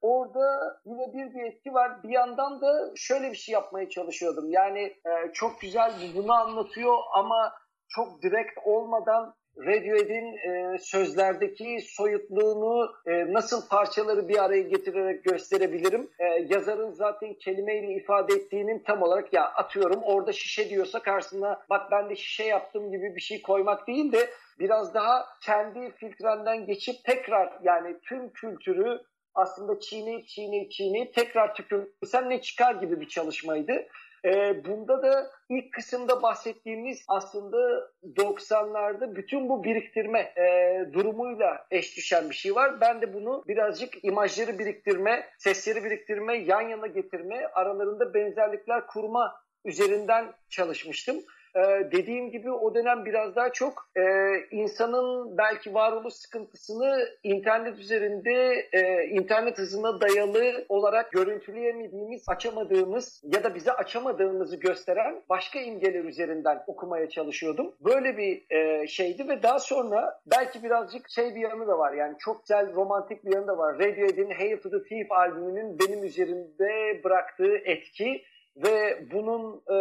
orada 0.00 0.76
yine 0.84 1.12
bir 1.14 1.34
bir 1.34 1.44
etki 1.44 1.74
var. 1.74 2.02
Bir 2.02 2.10
yandan 2.10 2.60
da 2.60 2.92
şöyle 2.96 3.30
bir 3.30 3.36
şey 3.36 3.52
yapmaya 3.52 3.88
çalışıyordum. 3.88 4.50
Yani 4.50 4.80
e, 4.80 5.32
çok 5.32 5.60
güzel 5.60 5.92
bunu 6.16 6.32
anlatıyor 6.32 6.94
ama 7.14 7.52
çok 7.88 8.22
direkt 8.22 8.58
olmadan 8.64 9.34
Radiohead'in 9.58 10.36
e, 10.36 10.78
sözlerdeki 10.78 11.78
soyutluğunu 11.80 12.92
e, 13.06 13.32
nasıl 13.32 13.68
parçaları 13.68 14.28
bir 14.28 14.44
araya 14.44 14.62
getirerek 14.62 15.24
gösterebilirim? 15.24 16.10
E, 16.18 16.24
yazarın 16.24 16.90
zaten 16.90 17.34
kelimeyle 17.34 17.94
ifade 17.94 18.34
ettiğinin 18.34 18.78
tam 18.78 19.02
olarak 19.02 19.32
ya 19.32 19.44
atıyorum 19.44 20.02
orada 20.02 20.32
şişe 20.32 20.70
diyorsa 20.70 21.02
karşısına 21.02 21.60
bak 21.70 21.90
ben 21.90 22.10
de 22.10 22.16
şişe 22.16 22.44
yaptım 22.44 22.90
gibi 22.90 23.16
bir 23.16 23.20
şey 23.20 23.42
koymak 23.42 23.86
değil 23.86 24.12
de 24.12 24.30
biraz 24.58 24.94
daha 24.94 25.26
kendi 25.42 25.90
filtrenden 25.90 26.66
geçip 26.66 27.04
tekrar 27.04 27.52
yani 27.62 27.96
tüm 28.02 28.30
kültürü 28.32 29.00
aslında 29.34 29.80
çiğneyip 29.80 30.26
çiğneyip 30.26 30.70
çiğneyip 30.70 31.14
tekrar 31.14 31.54
tükürsen 31.54 32.30
ne 32.30 32.40
çıkar 32.40 32.74
gibi 32.74 33.00
bir 33.00 33.08
çalışmaydı. 33.08 33.86
E, 34.26 34.64
bunda 34.64 35.02
da 35.02 35.30
ilk 35.48 35.72
kısımda 35.72 36.22
bahsettiğimiz 36.22 37.04
aslında 37.08 37.90
90'larda 38.16 39.16
bütün 39.16 39.48
bu 39.48 39.64
biriktirme 39.64 40.20
e, 40.20 40.78
durumuyla 40.92 41.66
eş 41.70 41.96
düşen 41.96 42.30
bir 42.30 42.34
şey 42.34 42.54
var. 42.54 42.80
Ben 42.80 43.00
de 43.00 43.14
bunu 43.14 43.44
birazcık 43.48 44.04
imajları 44.04 44.58
biriktirme, 44.58 45.26
sesleri 45.38 45.84
biriktirme, 45.84 46.36
yan 46.36 46.60
yana 46.60 46.86
getirme, 46.86 47.46
aralarında 47.54 48.14
benzerlikler 48.14 48.86
kurma 48.86 49.34
üzerinden 49.64 50.32
çalışmıştım 50.48 51.16
e, 51.56 51.92
dediğim 51.92 52.30
gibi 52.30 52.50
o 52.50 52.74
dönem 52.74 53.04
biraz 53.04 53.36
daha 53.36 53.52
çok 53.52 53.88
e, 53.96 54.02
insanın 54.50 55.38
belki 55.38 55.74
varoluş 55.74 56.14
sıkıntısını 56.14 57.08
internet 57.22 57.78
üzerinde 57.78 58.66
e, 58.72 59.04
internet 59.04 59.58
hızına 59.58 60.00
dayalı 60.00 60.64
olarak 60.68 61.12
görüntüleyemediğimiz, 61.12 62.24
açamadığımız 62.28 63.22
ya 63.34 63.44
da 63.44 63.54
bize 63.54 63.72
açamadığımızı 63.72 64.56
gösteren 64.56 65.22
başka 65.28 65.60
imgeler 65.60 66.04
üzerinden 66.04 66.62
okumaya 66.66 67.08
çalışıyordum. 67.08 67.74
Böyle 67.80 68.16
bir 68.16 68.44
e, 68.50 68.86
şeydi 68.86 69.28
ve 69.28 69.42
daha 69.42 69.58
sonra 69.58 70.20
belki 70.26 70.62
birazcık 70.62 71.08
şey 71.08 71.34
bir 71.34 71.40
yanı 71.40 71.66
da 71.68 71.78
var 71.78 71.92
yani 71.92 72.14
çok 72.18 72.40
güzel 72.40 72.74
romantik 72.74 73.24
bir 73.24 73.34
yanı 73.34 73.46
da 73.46 73.58
var. 73.58 73.74
Radiohead'in 73.74 74.30
Hail 74.30 74.56
to 74.56 74.70
the 74.70 74.82
Thief 74.82 75.12
albümünün 75.12 75.78
benim 75.78 76.04
üzerimde 76.04 77.04
bıraktığı 77.04 77.56
etki 77.56 78.22
ve 78.56 79.06
bunun 79.12 79.56
e, 79.56 79.78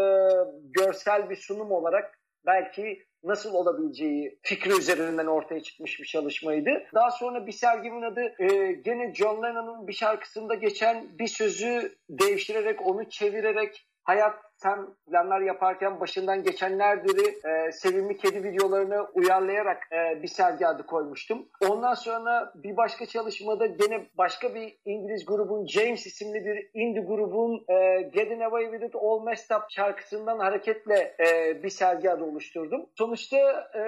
görsel 0.63 1.30
bir 1.30 1.36
sunum 1.36 1.71
olarak 1.71 2.19
belki 2.45 3.05
nasıl 3.23 3.53
olabileceği 3.53 4.39
fikri 4.41 4.80
üzerinden 4.80 5.26
ortaya 5.26 5.63
çıkmış 5.63 5.99
bir 5.99 6.05
çalışmaydı. 6.05 6.84
Daha 6.93 7.11
sonra 7.11 7.47
bir 7.47 7.51
sergimin 7.51 8.01
adı 8.01 8.34
e, 8.39 8.71
gene 8.71 9.13
John 9.13 9.43
Lennon'un 9.43 9.88
bir 9.88 9.93
şarkısında 9.93 10.55
geçen 10.55 11.19
bir 11.19 11.28
sözü 11.28 11.95
değiştirerek, 12.09 12.88
onu 12.88 13.09
çevirerek 13.09 13.88
hayat 14.03 14.45
sen 14.58 14.88
planlar 15.08 15.41
yaparken 15.41 15.99
başından 15.99 16.43
geçenlerdir 16.43 17.45
e, 17.45 17.72
sevimli 17.72 18.18
kedi 18.18 18.43
videolarını 18.43 19.08
uyarlayarak 19.14 19.88
e, 19.91 20.24
bir 20.24 20.28
sergi 20.28 20.68
adı 20.68 20.86
koymuştum. 20.86 21.49
Ondan 21.70 21.93
sonra 21.93 22.51
bir 22.56 22.78
başka 22.78 23.06
çalışmada 23.06 23.66
gene 23.66 24.08
başka 24.18 24.56
bir 24.56 24.78
İngiliz 24.86 25.26
grubun 25.26 25.68
James 25.68 26.06
isimli 26.06 26.45
bir 26.45 26.70
indie 26.74 27.03
grubun 27.03 27.66
e, 27.70 28.01
Getting 28.01 28.41
Away 28.41 28.64
With 28.64 28.86
It 28.86 28.95
All 28.95 29.24
Messed 29.24 29.56
Up 29.56 29.64
şarkısından 29.70 30.39
hareketle 30.39 31.16
e, 31.20 31.64
bir 31.64 31.70
sergi 31.70 32.12
adı 32.12 32.24
oluşturdum. 32.24 32.89
Sonuçta 32.97 33.38
e, 33.76 33.82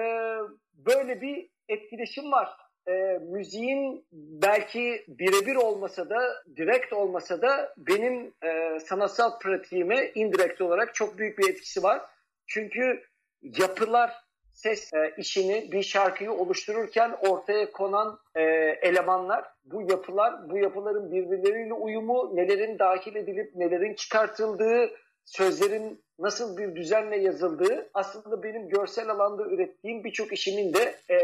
böyle 0.74 1.20
bir 1.20 1.50
etkileşim 1.68 2.32
var 2.32 2.67
e, 2.88 3.18
müziğin 3.18 4.06
belki 4.12 5.04
birebir 5.08 5.56
olmasa 5.56 6.10
da, 6.10 6.44
direkt 6.56 6.92
olmasa 6.92 7.42
da 7.42 7.74
benim 7.76 8.34
e, 8.42 8.80
sanatsal 8.80 9.38
pratiğime 9.38 10.12
indirekt 10.14 10.60
olarak 10.60 10.94
çok 10.94 11.18
büyük 11.18 11.38
bir 11.38 11.50
etkisi 11.50 11.82
var. 11.82 12.02
Çünkü 12.46 13.02
yapılar, 13.42 14.12
ses 14.52 14.92
e, 14.94 15.14
işini, 15.18 15.72
bir 15.72 15.82
şarkıyı 15.82 16.32
oluştururken 16.32 17.16
ortaya 17.28 17.72
konan 17.72 18.18
e, 18.34 18.42
elemanlar, 18.82 19.44
bu 19.64 19.82
yapılar, 19.82 20.50
bu 20.50 20.58
yapıların 20.58 21.12
birbirleriyle 21.12 21.74
uyumu, 21.74 22.36
nelerin 22.36 22.78
dahil 22.78 23.14
edilip 23.14 23.54
nelerin 23.54 23.94
çıkartıldığı, 23.94 24.90
sözlerin 25.36 26.04
nasıl 26.18 26.56
bir 26.56 26.76
düzenle 26.76 27.16
yazıldığı 27.16 27.90
aslında 27.94 28.42
benim 28.42 28.68
görsel 28.68 29.10
alanda 29.10 29.46
ürettiğim 29.46 30.04
birçok 30.04 30.32
işimin 30.32 30.74
de 30.74 30.94
e, 31.08 31.18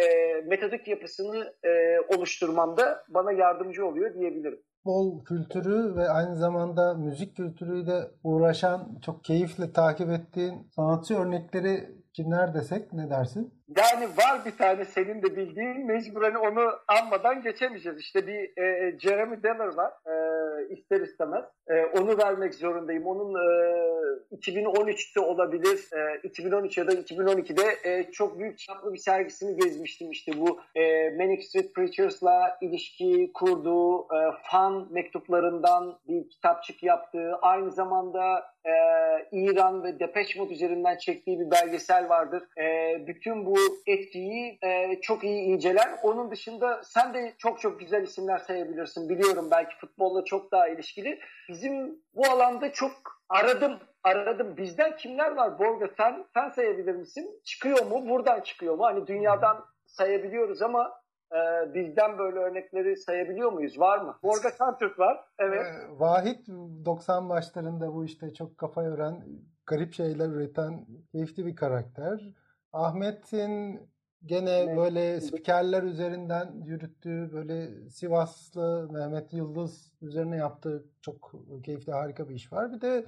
metodik 0.47 0.89
yapısını 0.89 1.55
e, 1.65 2.01
oluşturmamda 2.17 3.05
bana 3.09 3.33
yardımcı 3.33 3.87
oluyor 3.87 4.15
diyebilirim 4.15 4.61
futbol 4.85 5.25
kültürü 5.25 5.97
ve 5.97 6.09
aynı 6.09 6.37
zamanda 6.37 6.95
müzik 6.95 7.37
kültürüyle 7.37 8.11
uğraşan, 8.23 8.99
çok 9.03 9.25
keyifle 9.25 9.73
takip 9.73 10.11
ettiğin 10.11 10.69
sanatçı 10.77 11.15
örnekleri 11.15 11.89
kimler 12.13 12.55
desek 12.55 12.93
ne 12.93 13.11
dersin? 13.11 13.55
Yani 13.69 14.09
var 14.09 14.45
bir 14.45 14.57
tane 14.57 14.85
senin 14.85 15.23
de 15.23 15.37
bildiğin 15.37 15.87
mecburen 15.87 16.35
onu 16.35 16.73
anmadan 16.89 17.43
geçemeyeceğiz. 17.43 18.01
İşte 18.01 18.27
bir 18.27 18.63
e, 18.63 18.99
Jeremy 18.99 19.43
Deller 19.43 19.75
var 19.77 19.93
e, 20.07 20.15
ister 20.75 21.01
istemez. 21.01 21.45
E, 21.69 21.85
onu 21.85 22.19
vermek 22.19 22.55
zorundayım. 22.55 23.07
Onun 23.07 23.35
e, 23.35 24.37
2013'te 24.37 25.21
olabilir, 25.21 25.89
e, 25.93 26.21
2013 26.23 26.79
ya 26.79 26.87
da 26.87 26.93
2012'de 26.93 27.91
e, 27.91 28.11
çok 28.13 28.39
büyük 28.39 28.59
çaplı 28.59 28.93
bir 28.93 28.99
sergisini 28.99 29.57
gezmiştim. 29.57 30.11
İşte 30.11 30.33
bu 30.37 30.61
e, 30.75 31.11
Manic 31.11 31.43
Street 31.43 31.75
Preachers'la 31.75 32.59
ilişki 32.61 33.31
kurduğu 33.35 34.01
e, 34.01 34.19
fan 34.43 34.89
mektuplarından 34.91 35.99
bir 36.09 36.29
kitapçık 36.29 36.83
yaptığı, 36.83 37.35
aynı 37.43 37.71
zamanda 37.71 38.55
e, 38.65 38.73
İran 39.33 39.85
ve 39.85 40.01
Depeche 40.01 40.41
Mode 40.41 40.55
üzerinden 40.55 40.97
çektiği 40.97 41.41
bir 41.41 41.51
belgesel 41.51 42.09
vardır. 42.09 42.43
E, 42.59 42.95
bütün 43.07 43.47
bu 43.47 43.54
etkiyi 43.87 44.59
e, 44.63 45.01
çok 45.01 45.25
iyi 45.25 45.43
inceler. 45.43 45.91
Onun 46.03 46.31
dışında 46.31 46.83
sen 46.85 47.15
de 47.15 47.35
çok 47.39 47.61
çok 47.61 47.81
güzel 47.81 48.03
isimler 48.03 48.39
sayabilirsin. 48.39 49.09
Biliyorum 49.09 49.49
belki 49.51 49.77
futbolla 49.77 50.25
çok 50.25 50.53
daha 50.53 50.69
ilişkili. 50.69 51.19
Bizim 51.49 52.03
bu 52.15 52.27
alanda 52.27 52.73
çok 52.73 52.93
aradım 53.29 53.79
aradım. 54.05 54.57
Bizden 54.57 54.97
kimler 54.97 55.37
var 55.37 55.59
Borga? 55.59 55.89
Sen 55.97 56.25
sen 56.35 56.49
sayabilir 56.49 56.95
misin? 56.95 57.41
Çıkıyor 57.45 57.87
mu? 57.87 58.09
Buradan 58.09 58.41
çıkıyor 58.41 58.75
mu? 58.75 58.85
Hani 58.85 59.07
dünyadan 59.07 59.65
sayabiliyoruz 59.87 60.63
ama 60.63 60.93
e, 61.33 61.75
bizden 61.75 62.19
böyle 62.19 62.39
örnekleri 62.39 62.97
sayabiliyor 62.97 63.53
muyuz? 63.53 63.79
Var 63.79 63.99
mı? 63.99 64.19
Borga 64.23 64.51
Santürk 64.51 64.99
var. 64.99 65.25
Evet. 65.39 65.67
Ee, 65.67 66.01
Vahit 66.01 66.49
90 66.85 67.29
başlarında 67.29 67.95
bu 67.95 68.05
işte 68.05 68.35
çok 68.35 68.59
kafa 68.59 68.83
yoran, 68.83 69.25
garip 69.67 69.93
şeyler 69.95 70.29
üreten 70.29 70.87
keyifli 71.13 71.47
bir 71.47 71.57
karakter. 71.57 72.21
Ahmet'in 72.75 73.81
gene 74.27 74.67
Ne? 74.67 74.77
böyle 74.77 75.21
spikerler 75.21 75.83
üzerinden 75.83 76.63
yürüttüğü 76.65 77.33
böyle 77.33 77.91
Sivaslı 77.91 78.89
Mehmet 78.93 79.33
Yıldız 79.33 79.93
üzerine 80.01 80.37
yaptığı 80.37 80.87
çok 81.03 81.33
keyifli 81.65 81.93
harika 81.93 82.29
bir 82.29 82.35
iş 82.35 82.53
var. 82.53 82.73
Bir 82.73 82.81
de 82.81 83.07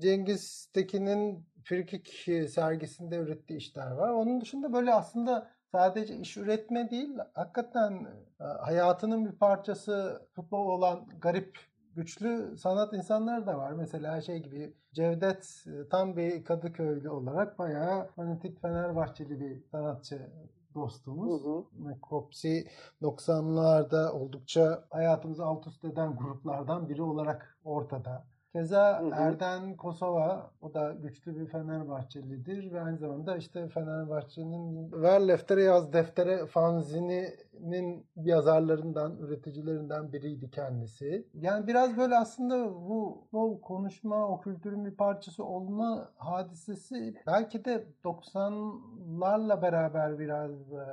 Cengiz 0.00 0.66
Tekin'in 0.74 1.46
Frikik 1.64 2.08
sergisinde 2.50 3.16
ürettiği 3.16 3.58
işler 3.58 3.90
var. 3.90 4.10
Onun 4.10 4.40
dışında 4.40 4.72
böyle 4.72 4.94
aslında 4.94 5.50
sadece 5.72 6.16
iş 6.16 6.36
üretme 6.36 6.90
değil, 6.90 7.10
hakikaten 7.34 8.06
e, 8.40 8.44
hayatının 8.44 9.24
bir 9.26 9.32
parçası 9.32 10.26
futbol 10.32 10.66
olan 10.66 11.08
garip, 11.20 11.58
güçlü 11.96 12.56
sanat 12.58 12.92
insanları 12.92 13.46
da 13.46 13.58
var. 13.58 13.72
Mesela 13.72 14.20
şey 14.20 14.38
gibi 14.42 14.74
Cevdet 14.92 15.64
e, 15.66 15.88
tam 15.88 16.16
bir 16.16 16.44
Kadıköylü 16.44 17.10
olarak 17.10 17.58
bayağı 17.58 18.06
fanatik 18.06 18.62
Fenerbahçeli 18.62 19.40
bir 19.40 19.62
sanatçı 19.70 20.30
dostumuz. 20.74 21.44
Hı 21.44 21.48
hı. 21.48 21.64
Mekopsi 21.72 22.68
90'larda 23.02 24.10
oldukça 24.10 24.84
hayatımızı 24.90 25.44
alt 25.44 25.66
üst 25.66 25.84
eden 25.84 26.16
gruplardan 26.16 26.88
biri 26.88 27.02
olarak 27.02 27.58
ortada. 27.64 28.24
Keza 28.52 29.00
Hı 29.00 29.06
hı. 29.06 29.10
Erden 29.14 29.76
Kosova, 29.76 30.50
o 30.62 30.74
da 30.74 30.92
güçlü 30.92 31.40
bir 31.40 31.46
Fenerbahçelidir 31.46 32.72
ve 32.72 32.80
aynı 32.80 32.98
zamanda 32.98 33.36
işte 33.36 33.68
Fenerbahçe'nin 33.68 34.92
Ver 34.92 35.28
Leftere 35.28 35.62
Yaz 35.62 35.92
Deftere 35.92 36.46
fanzininin 36.46 38.06
yazarlarından, 38.16 39.16
üreticilerinden 39.16 40.12
biriydi 40.12 40.50
kendisi. 40.50 41.26
Yani 41.34 41.66
biraz 41.66 41.96
böyle 41.96 42.16
aslında 42.18 42.74
bu, 42.74 43.28
bu 43.32 43.60
konuşma, 43.60 44.28
o 44.28 44.40
kültürün 44.40 44.84
bir 44.84 44.94
parçası 44.94 45.44
olma 45.44 46.10
hadisesi 46.16 47.14
belki 47.26 47.64
de 47.64 47.86
90'larla 48.04 49.62
beraber 49.62 50.18
biraz 50.18 50.72
e, 50.72 50.84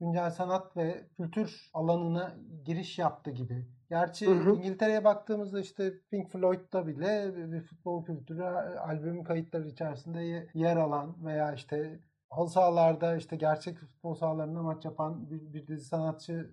güncel 0.00 0.30
sanat 0.30 0.76
ve 0.76 1.06
kültür 1.16 1.70
alanına 1.74 2.32
giriş 2.64 2.98
yaptı 2.98 3.30
gibi. 3.30 3.66
Gerçi 3.90 4.26
Hı 4.26 4.30
hı. 4.30 4.50
İngiltere'ye 4.50 5.04
baktığımızda 5.04 5.60
işte 5.60 5.92
Pink 6.10 6.30
Floyd'da 6.30 6.86
bile 6.86 7.32
bir 7.52 7.60
futbol 7.60 8.04
kültürü 8.04 8.42
albüm 8.78 9.24
kayıtları 9.24 9.68
içerisinde 9.68 10.20
ye- 10.20 10.46
yer 10.54 10.76
alan 10.76 11.24
veya 11.24 11.52
işte 11.54 12.00
halı 12.30 12.48
sahalarda 12.50 13.16
işte 13.16 13.36
gerçek 13.36 13.78
futbol 13.78 14.14
sahalarında 14.14 14.62
maç 14.62 14.84
yapan 14.84 15.30
bir, 15.30 15.52
bir 15.52 15.66
dizi 15.66 15.84
sanatçı 15.84 16.50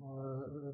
e, 0.00 0.08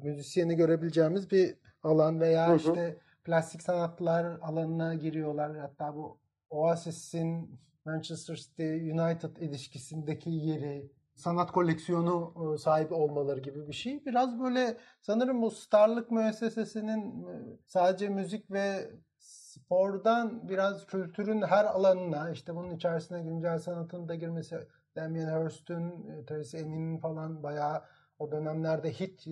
müzisyeni 0.03 0.55
görebileceğimiz 0.55 1.31
bir 1.31 1.55
alan 1.83 2.19
veya 2.19 2.47
Hı 2.47 2.51
hı. 2.51 2.57
işte 2.57 2.97
plastik 3.23 3.61
sanatlar 3.61 4.39
alanına 4.41 4.93
giriyorlar. 4.95 5.57
Hatta 5.57 5.95
bu 5.95 6.17
Oasis'in 6.49 7.59
Manchester 7.85 8.35
City 8.35 8.91
United 8.91 9.35
ilişkisindeki 9.37 10.29
yeri 10.29 10.91
sanat 11.15 11.51
koleksiyonu 11.51 12.33
e, 12.55 12.57
sahibi 12.57 12.93
olmaları 12.93 13.39
gibi 13.39 13.67
bir 13.67 13.73
şey. 13.73 14.05
Biraz 14.05 14.39
böyle 14.39 14.77
sanırım 15.01 15.41
bu 15.41 15.51
starlık 15.51 16.11
müessesesinin 16.11 17.27
e, 17.27 17.57
sadece 17.67 18.09
müzik 18.09 18.51
ve 18.51 18.91
spordan 19.17 20.49
biraz 20.49 20.85
kültürün 20.85 21.41
her 21.41 21.65
alanına 21.65 22.29
işte 22.29 22.55
bunun 22.55 22.75
içerisine 22.75 23.21
güncel 23.21 23.59
sanatın 23.59 24.07
da 24.07 24.15
girmesi 24.15 24.67
Damien 24.95 25.43
Hirst'ün, 25.43 26.09
e, 26.09 26.25
Tracy 26.25 26.57
Emin'in 26.57 26.97
falan 26.97 27.43
bayağı 27.43 27.83
o 28.19 28.31
dönemlerde 28.31 28.91
hit 28.91 29.27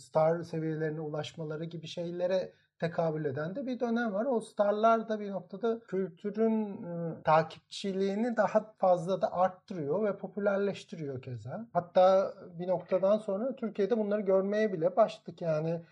star 0.00 0.42
seviyelerine 0.42 1.00
ulaşmaları 1.00 1.64
gibi 1.64 1.86
şeylere 1.86 2.52
tekabül 2.82 3.24
eden 3.24 3.56
de 3.56 3.66
bir 3.66 3.80
dönem 3.80 4.12
var. 4.12 4.26
O 4.26 4.40
starlar 4.40 5.08
da 5.08 5.20
bir 5.20 5.30
noktada 5.30 5.80
kültürün 5.80 6.84
e, 6.84 7.22
takipçiliğini 7.24 8.36
daha 8.36 8.74
fazla 8.78 9.22
da 9.22 9.32
arttırıyor 9.32 10.04
ve 10.04 10.16
popülerleştiriyor 10.16 11.22
keza. 11.22 11.66
Hatta 11.72 12.34
bir 12.58 12.68
noktadan 12.68 13.18
sonra 13.18 13.56
Türkiye'de 13.56 13.98
bunları 13.98 14.20
görmeye 14.20 14.72
bile 14.72 14.96
başladık. 14.96 15.40
Yani 15.40 15.82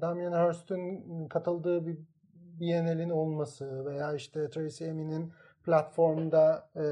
Damien 0.00 0.32
Hirst'ün 0.32 1.28
katıldığı 1.28 1.86
bir 1.86 1.98
Biennale'in 2.34 3.10
olması 3.10 3.84
veya 3.84 4.14
işte 4.14 4.50
Tracy 4.50 4.84
Emin'in 4.84 5.32
platformda 5.64 6.68
e, 6.76 6.82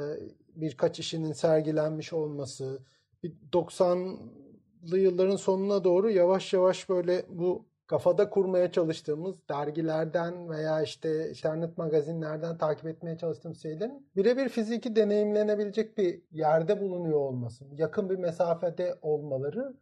birkaç 0.57 0.99
işinin 0.99 1.33
sergilenmiş 1.33 2.13
olması 2.13 2.79
bir 3.23 3.33
90'lı 3.53 4.99
yılların 4.99 5.37
sonuna 5.37 5.85
doğru 5.85 6.11
yavaş 6.11 6.53
yavaş 6.53 6.89
böyle 6.89 7.25
bu 7.29 7.70
kafada 7.91 8.31
kurmaya 8.31 8.73
çalıştığımız 8.73 9.37
dergilerden 9.49 10.51
veya 10.51 10.83
işte 10.83 11.31
internet 11.31 11.79
magazinlerden 11.79 12.59
takip 12.59 12.87
etmeye 12.87 13.19
çalıştığımız 13.19 13.63
şeylerin 13.63 14.07
birebir 14.17 14.49
fiziki 14.49 14.97
deneyimlenebilecek 14.97 15.99
bir 15.99 16.21
yerde 16.33 16.81
bulunuyor 16.81 17.21
olması, 17.21 17.65
yakın 17.77 18.11
bir 18.11 18.17
mesafede 18.17 18.95
olmaları 19.03 19.75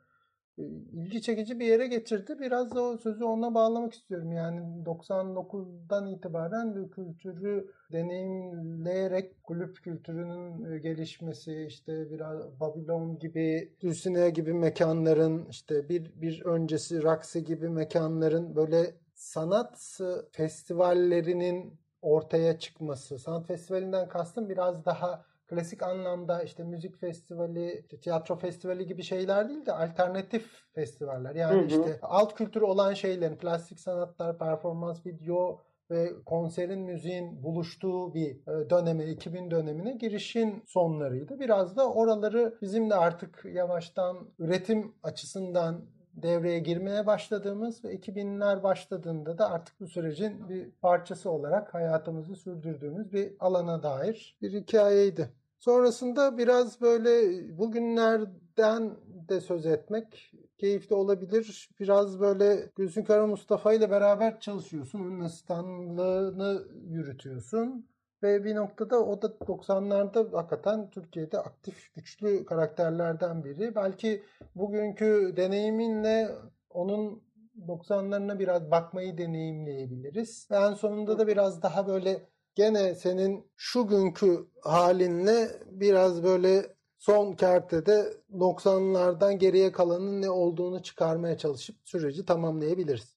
ilgi 0.92 1.22
çekici 1.22 1.60
bir 1.60 1.66
yere 1.66 1.86
getirdi. 1.86 2.36
Biraz 2.40 2.74
da 2.74 2.82
o 2.82 2.96
sözü 2.96 3.24
ona 3.24 3.54
bağlamak 3.54 3.92
istiyorum. 3.94 4.32
Yani 4.32 4.60
99'dan 4.84 6.06
itibaren 6.06 6.90
kültürü 6.90 7.70
deneyimleyerek 7.92 9.42
kulüp 9.42 9.76
kültürünün 9.76 10.72
e, 10.72 10.78
gelişmesi, 10.78 11.64
işte 11.68 12.10
biraz 12.10 12.60
Babylon 12.60 13.18
gibi, 13.18 13.72
Dulcinea 13.80 14.28
gibi 14.28 14.52
mekanların, 14.52 15.46
işte 15.50 15.88
bir, 15.88 16.12
bir 16.22 16.44
öncesi 16.44 17.02
Roxy 17.02 17.38
gibi 17.38 17.68
mekanların 17.68 18.56
böyle 18.56 18.94
sanat 19.14 20.00
e, 20.00 20.04
festivallerinin 20.32 21.78
ortaya 22.02 22.58
çıkması. 22.58 23.18
Sanat 23.18 23.46
festivalinden 23.46 24.08
kastım 24.08 24.48
biraz 24.48 24.84
daha 24.84 25.24
klasik 25.48 25.82
anlamda 25.82 26.42
işte 26.42 26.64
müzik 26.64 27.00
festivali, 27.00 27.80
işte 27.80 28.00
tiyatro 28.00 28.38
festivali 28.38 28.86
gibi 28.86 29.02
şeyler 29.02 29.48
değil 29.48 29.66
de 29.66 29.72
alternatif 29.72 30.46
festivaller. 30.74 31.34
Yani 31.34 31.56
Hı 31.56 31.62
hı. 31.62 31.66
işte 31.66 31.98
alt 32.02 32.34
kültürü 32.34 32.64
olan 32.64 32.94
şeylerin, 32.94 33.36
plastik 33.36 33.80
sanatlar, 33.80 34.38
performans 34.38 35.06
video 35.06 35.62
ve 35.90 36.12
konserin 36.26 36.80
müziğin 36.80 37.42
buluştuğu 37.42 38.14
bir 38.14 38.30
e, 38.30 38.70
döneme, 38.70 39.06
2000 39.06 39.50
dönemine 39.50 39.92
girişin 39.92 40.62
sonlarıydı. 40.66 41.40
Biraz 41.40 41.76
da 41.76 41.92
oraları 41.92 42.58
bizim 42.62 42.90
de 42.90 42.94
artık 42.94 43.44
yavaştan 43.52 44.30
üretim 44.38 44.94
açısından 45.02 45.97
devreye 46.22 46.58
girmeye 46.58 47.06
başladığımız 47.06 47.84
ve 47.84 47.94
2000'ler 47.94 48.62
başladığında 48.62 49.38
da 49.38 49.50
artık 49.50 49.80
bu 49.80 49.86
sürecin 49.86 50.48
bir 50.48 50.70
parçası 50.70 51.30
olarak 51.30 51.74
hayatımızı 51.74 52.36
sürdürdüğümüz 52.36 53.12
bir 53.12 53.32
alana 53.40 53.82
dair 53.82 54.36
bir 54.42 54.52
hikayeydi. 54.52 55.28
Sonrasında 55.58 56.38
biraz 56.38 56.80
böyle 56.80 57.18
bugünlerden 57.58 58.96
de 59.28 59.40
söz 59.40 59.66
etmek 59.66 60.32
keyifli 60.58 60.94
olabilir. 60.94 61.70
Biraz 61.80 62.20
böyle 62.20 62.70
Gülsün 62.76 63.04
Kara 63.04 63.26
Mustafa 63.26 63.72
ile 63.72 63.90
beraber 63.90 64.40
çalışıyorsun. 64.40 65.00
Onun 65.00 65.20
asistanlığını 65.20 66.62
yürütüyorsun. 66.88 67.86
Ve 68.22 68.44
bir 68.44 68.54
noktada 68.54 69.04
o 69.04 69.22
da 69.22 69.26
90'larda 69.26 70.36
hakikaten 70.36 70.90
Türkiye'de 70.90 71.38
aktif, 71.38 71.94
güçlü 71.94 72.44
karakterlerden 72.44 73.44
biri. 73.44 73.74
Belki 73.74 74.22
bugünkü 74.54 75.34
deneyiminle 75.36 76.28
onun 76.70 77.22
90'larına 77.66 78.38
biraz 78.38 78.70
bakmayı 78.70 79.18
deneyimleyebiliriz. 79.18 80.48
Ve 80.50 80.56
en 80.56 80.74
sonunda 80.74 81.18
da 81.18 81.26
biraz 81.26 81.62
daha 81.62 81.86
böyle 81.86 82.28
gene 82.54 82.94
senin 82.94 83.50
şu 83.56 83.86
günkü 83.86 84.46
halinle 84.62 85.48
biraz 85.70 86.22
böyle 86.22 86.66
son 86.98 87.32
kertede 87.32 88.14
90'lardan 88.32 89.32
geriye 89.32 89.72
kalanın 89.72 90.22
ne 90.22 90.30
olduğunu 90.30 90.82
çıkarmaya 90.82 91.38
çalışıp 91.38 91.76
süreci 91.84 92.24
tamamlayabiliriz. 92.24 93.14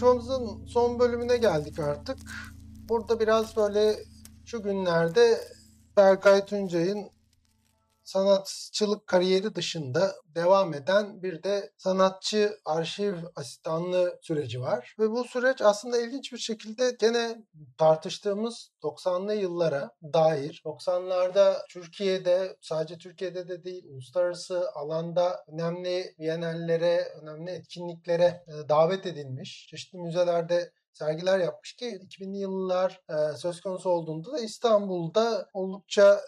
Konuşmamızın 0.00 0.66
son 0.66 0.98
bölümüne 0.98 1.36
geldik 1.36 1.78
artık. 1.78 2.18
Burada 2.88 3.20
biraz 3.20 3.56
böyle 3.56 3.96
şu 4.44 4.62
günlerde 4.62 5.40
Berkay 5.96 6.44
Tuncay'ın 6.46 7.10
sanatçılık 8.08 9.06
kariyeri 9.06 9.54
dışında 9.54 10.14
devam 10.34 10.74
eden 10.74 11.22
bir 11.22 11.42
de 11.42 11.72
sanatçı 11.78 12.58
arşiv 12.64 13.14
asistanlığı 13.36 14.18
süreci 14.22 14.60
var. 14.60 14.94
Ve 14.98 15.10
bu 15.10 15.24
süreç 15.24 15.62
aslında 15.62 15.98
ilginç 15.98 16.32
bir 16.32 16.38
şekilde 16.38 16.96
gene 17.00 17.36
tartıştığımız 17.78 18.70
90'lı 18.82 19.34
yıllara 19.34 19.90
dair 20.02 20.62
90'larda 20.64 21.56
Türkiye'de 21.70 22.56
sadece 22.60 22.98
Türkiye'de 22.98 23.48
de 23.48 23.64
değil 23.64 23.84
uluslararası 23.88 24.70
alanda 24.74 25.44
önemli 25.48 26.14
bienallere, 26.18 27.12
önemli 27.22 27.50
etkinliklere 27.50 28.44
e, 28.46 28.68
davet 28.68 29.06
edilmiş. 29.06 29.66
Çeşitli 29.70 29.98
müzelerde 29.98 30.72
sergiler 30.92 31.38
yapmış 31.38 31.76
ki 31.76 31.86
2000'li 31.86 32.38
yıllar 32.38 33.00
e, 33.10 33.36
söz 33.36 33.60
konusu 33.60 33.90
olduğunda 33.90 34.32
da 34.32 34.40
İstanbul'da 34.40 35.48
oldukça 35.52 36.20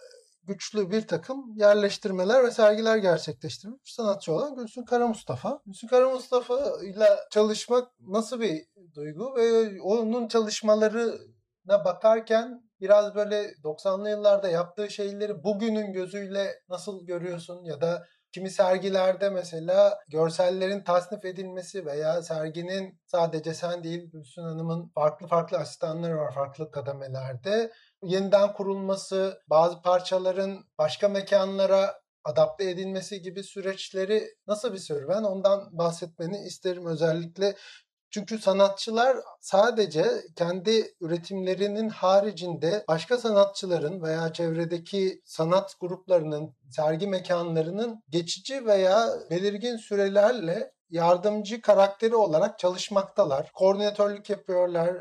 güçlü 0.43 0.91
bir 0.91 1.07
takım 1.07 1.53
yerleştirmeler 1.55 2.43
ve 2.43 2.51
sergiler 2.51 2.97
gerçekleştirmiş 2.97 3.93
sanatçı 3.93 4.33
olan 4.33 4.55
Gülsün 4.55 4.85
Kara 4.85 5.07
Mustafa. 5.07 5.61
Gülsün 5.65 5.87
Kara 5.87 6.09
Mustafa 6.09 6.83
ile 6.83 7.07
çalışmak 7.31 7.87
nasıl 7.99 8.41
bir 8.41 8.65
duygu? 8.95 9.35
Ve 9.35 9.81
onun 9.81 10.27
çalışmalarına 10.27 11.85
bakarken 11.85 12.69
biraz 12.79 13.15
böyle 13.15 13.53
90'lı 13.63 14.09
yıllarda 14.09 14.49
yaptığı 14.49 14.89
şeyleri 14.89 15.43
bugünün 15.43 15.93
gözüyle 15.93 16.61
nasıl 16.69 17.05
görüyorsun? 17.05 17.63
Ya 17.63 17.81
da 17.81 18.07
Kimi 18.31 18.49
sergilerde 18.49 19.29
mesela 19.29 19.99
görsellerin 20.07 20.83
tasnif 20.83 21.25
edilmesi 21.25 21.85
veya 21.85 22.23
serginin 22.23 22.99
sadece 23.05 23.53
sen 23.53 23.83
değil 23.83 24.11
Gülsün 24.11 24.41
Hanım'ın 24.41 24.87
farklı 24.95 25.27
farklı 25.27 25.57
asistanları 25.57 26.17
var 26.17 26.33
farklı 26.33 26.71
kademelerde 26.71 27.71
yeniden 28.03 28.53
kurulması, 28.53 29.41
bazı 29.47 29.81
parçaların 29.81 30.65
başka 30.77 31.09
mekanlara 31.09 32.01
adapte 32.23 32.69
edilmesi 32.69 33.21
gibi 33.21 33.43
süreçleri 33.43 34.35
nasıl 34.47 34.73
bir 34.73 34.77
serüven 34.77 35.23
ondan 35.23 35.77
bahsetmeni 35.77 36.37
isterim 36.37 36.85
özellikle. 36.85 37.55
Çünkü 38.13 38.39
sanatçılar 38.39 39.17
sadece 39.41 40.05
kendi 40.35 40.95
üretimlerinin 41.01 41.89
haricinde 41.89 42.83
başka 42.87 43.17
sanatçıların 43.17 44.01
veya 44.01 44.33
çevredeki 44.33 45.21
sanat 45.25 45.75
gruplarının, 45.79 46.55
sergi 46.71 47.07
mekanlarının 47.07 48.03
geçici 48.09 48.65
veya 48.65 49.09
belirgin 49.29 49.77
sürelerle 49.77 50.71
yardımcı 50.91 51.61
karakteri 51.61 52.15
olarak 52.15 52.59
çalışmaktalar. 52.59 53.51
Koordinatörlük 53.51 54.29
yapıyorlar, 54.29 54.97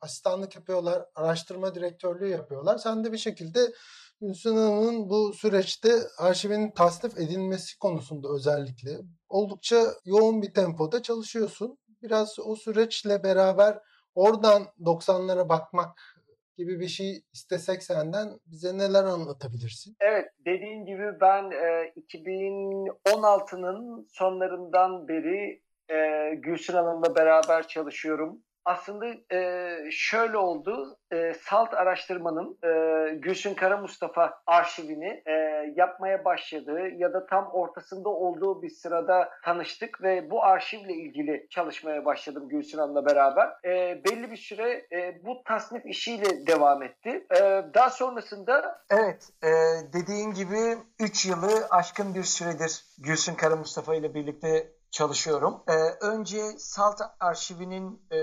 asistanlık 0.00 0.56
yapıyorlar, 0.56 1.04
araştırma 1.14 1.74
direktörlüğü 1.74 2.28
yapıyorlar. 2.28 2.78
Sen 2.78 3.04
de 3.04 3.12
bir 3.12 3.18
şekilde 3.18 3.72
Gülsün 4.20 4.56
Hanım'ın 4.56 5.10
bu 5.10 5.32
süreçte 5.32 5.92
arşivinin 6.18 6.70
tasnif 6.70 7.18
edilmesi 7.18 7.78
konusunda 7.78 8.28
özellikle 8.28 9.00
oldukça 9.28 9.86
yoğun 10.04 10.42
bir 10.42 10.54
tempoda 10.54 11.02
çalışıyorsun. 11.02 11.78
Biraz 12.02 12.38
o 12.38 12.56
süreçle 12.56 13.22
beraber 13.22 13.78
oradan 14.14 14.66
90'lara 14.80 15.48
bakmak 15.48 16.13
gibi 16.56 16.80
bir 16.80 16.88
şey 16.88 17.22
istesek 17.32 17.82
senden 17.82 18.28
bize 18.46 18.78
neler 18.78 19.04
anlatabilirsin? 19.04 19.96
Evet 20.00 20.28
dediğin 20.46 20.86
gibi 20.86 21.20
ben 21.20 21.50
e, 21.50 21.92
2016'nın 21.96 24.06
sonlarından 24.10 25.08
beri 25.08 25.62
e, 25.90 26.30
Gülsün 26.34 26.74
Hanım'la 26.74 27.16
beraber 27.16 27.68
çalışıyorum 27.68 28.42
aslında 28.64 29.06
e, 29.32 29.90
şöyle 29.90 30.36
oldu. 30.36 30.96
E, 31.12 31.34
Salt 31.34 31.74
Araştırma'nın 31.74 32.58
e, 32.64 33.14
Gülsün 33.14 33.54
Kara 33.54 33.76
Mustafa 33.76 34.40
arşivini 34.46 35.22
e, 35.26 35.32
yapmaya 35.76 36.24
başladığı 36.24 36.88
ya 36.88 37.12
da 37.12 37.26
tam 37.26 37.50
ortasında 37.52 38.08
olduğu 38.08 38.62
bir 38.62 38.70
sırada 38.70 39.30
tanıştık 39.44 40.02
ve 40.02 40.30
bu 40.30 40.44
arşivle 40.44 40.92
ilgili 40.94 41.46
çalışmaya 41.50 42.04
başladım 42.04 42.48
Gülsün 42.48 42.78
Hanım'la 42.78 43.06
beraber. 43.06 43.48
E, 43.64 44.04
belli 44.04 44.30
bir 44.30 44.36
süre 44.36 44.86
e, 44.92 45.24
bu 45.24 45.42
tasnif 45.44 45.86
işiyle 45.86 46.46
devam 46.46 46.82
etti. 46.82 47.26
E, 47.30 47.40
daha 47.74 47.90
sonrasında... 47.90 48.84
Evet, 48.90 49.28
e, 49.42 49.48
dediğin 49.92 50.30
gibi 50.30 50.78
3 50.98 51.26
yılı 51.26 51.66
aşkın 51.70 52.14
bir 52.14 52.22
süredir 52.22 52.84
Gülsün 52.98 53.34
Kara 53.34 53.56
Mustafa 53.56 53.94
ile 53.94 54.14
birlikte 54.14 54.72
çalışıyorum. 54.94 55.62
Ee, 55.68 55.72
önce 56.00 56.58
Salt 56.58 57.00
arşivinin 57.20 58.02
e, 58.12 58.18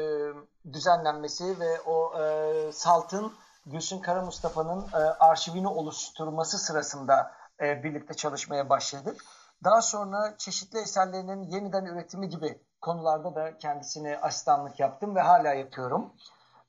düzenlenmesi 0.73 1.59
ve 1.59 1.81
o 1.81 2.21
e, 2.21 2.71
Salt'ın 2.71 3.33
Gülsün 3.65 3.99
Kara 3.99 4.21
Mustafa'nın 4.21 4.85
e, 4.93 4.97
arşivini 4.97 5.67
oluşturması 5.67 6.57
sırasında 6.57 7.31
e, 7.61 7.83
birlikte 7.83 8.13
çalışmaya 8.13 8.69
başladık. 8.69 9.23
Daha 9.63 9.81
sonra 9.81 10.37
çeşitli 10.37 10.79
eserlerinin 10.79 11.43
yeniden 11.43 11.85
üretimi 11.85 12.29
gibi 12.29 12.61
konularda 12.81 13.35
da 13.35 13.57
kendisine 13.57 14.19
asistanlık 14.21 14.79
yaptım 14.79 15.15
ve 15.15 15.21
hala 15.21 15.53
yapıyorum. 15.53 16.13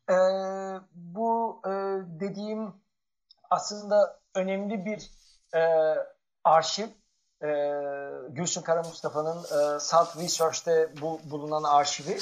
E, 0.09 0.17
bu 0.95 1.61
e, 1.67 1.71
dediğim 2.21 2.75
aslında 3.51 4.21
önemli 4.35 4.85
bir 4.85 5.11
e, 5.55 5.95
arşiv 6.45 6.89
e, 7.43 7.49
Gülsün 8.29 8.63
Kara 8.63 8.83
Mustafa'nın 8.83 9.39
e, 9.39 9.81
Salt 9.81 10.17
Research'te 10.17 10.89
bu 11.01 11.21
bulunan 11.31 11.63
arşivi. 11.63 12.19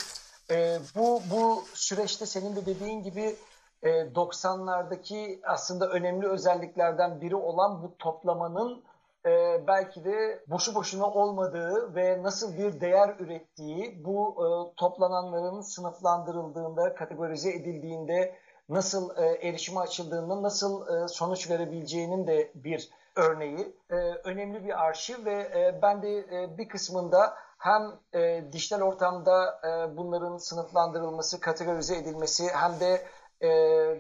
E, 0.51 0.79
bu 0.97 1.23
bu 1.31 1.65
süreçte 1.75 2.27
senin 2.27 2.57
de 2.57 2.67
dediğin 2.67 3.03
gibi 3.03 3.37
e, 3.83 3.89
90'lardaki 3.89 5.41
aslında 5.45 5.89
önemli 5.89 6.29
özelliklerden 6.29 7.21
biri 7.21 7.37
olan 7.37 7.83
bu 7.83 7.97
toplamanın 7.99 8.83
e, 9.27 9.67
belki 9.67 10.05
de 10.05 10.45
boşu 10.47 10.75
boşuna 10.75 11.07
olmadığı 11.11 11.95
ve 11.95 12.23
nasıl 12.23 12.59
bir 12.59 12.81
değer 12.81 13.17
ürettiği, 13.19 14.05
bu 14.05 14.35
e, 14.37 14.47
toplananların 14.77 15.61
sınıflandırıldığında, 15.61 16.95
kategorize 16.95 17.51
edildiğinde 17.51 18.37
nasıl 18.69 19.17
e, 19.17 19.49
erişime 19.49 19.81
açıldığında 19.81 20.43
nasıl 20.43 21.05
e, 21.05 21.09
sonuç 21.09 21.51
verebileceğinin 21.51 22.27
de 22.27 22.51
bir 22.55 22.91
örneği. 23.17 23.77
E, 23.91 23.95
önemli 24.25 24.65
bir 24.65 24.85
arşiv 24.85 25.25
ve 25.25 25.33
e, 25.33 25.83
ben 25.83 26.03
de 26.03 26.19
e, 26.19 26.59
bir 26.59 26.69
kısmında 26.69 27.35
hem 27.59 27.93
e, 28.15 28.53
dijital 28.53 28.81
ortamda 28.81 29.61
e, 29.65 29.97
bunların 29.97 30.37
sınıflandırılması, 30.37 31.41
kategorize 31.41 31.97
edilmesi 31.97 32.49
hem 32.53 32.81
de 32.81 33.07
e, 33.41 33.49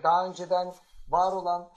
daha 0.02 0.26
önceden 0.26 0.72
var 1.08 1.32
olan 1.32 1.68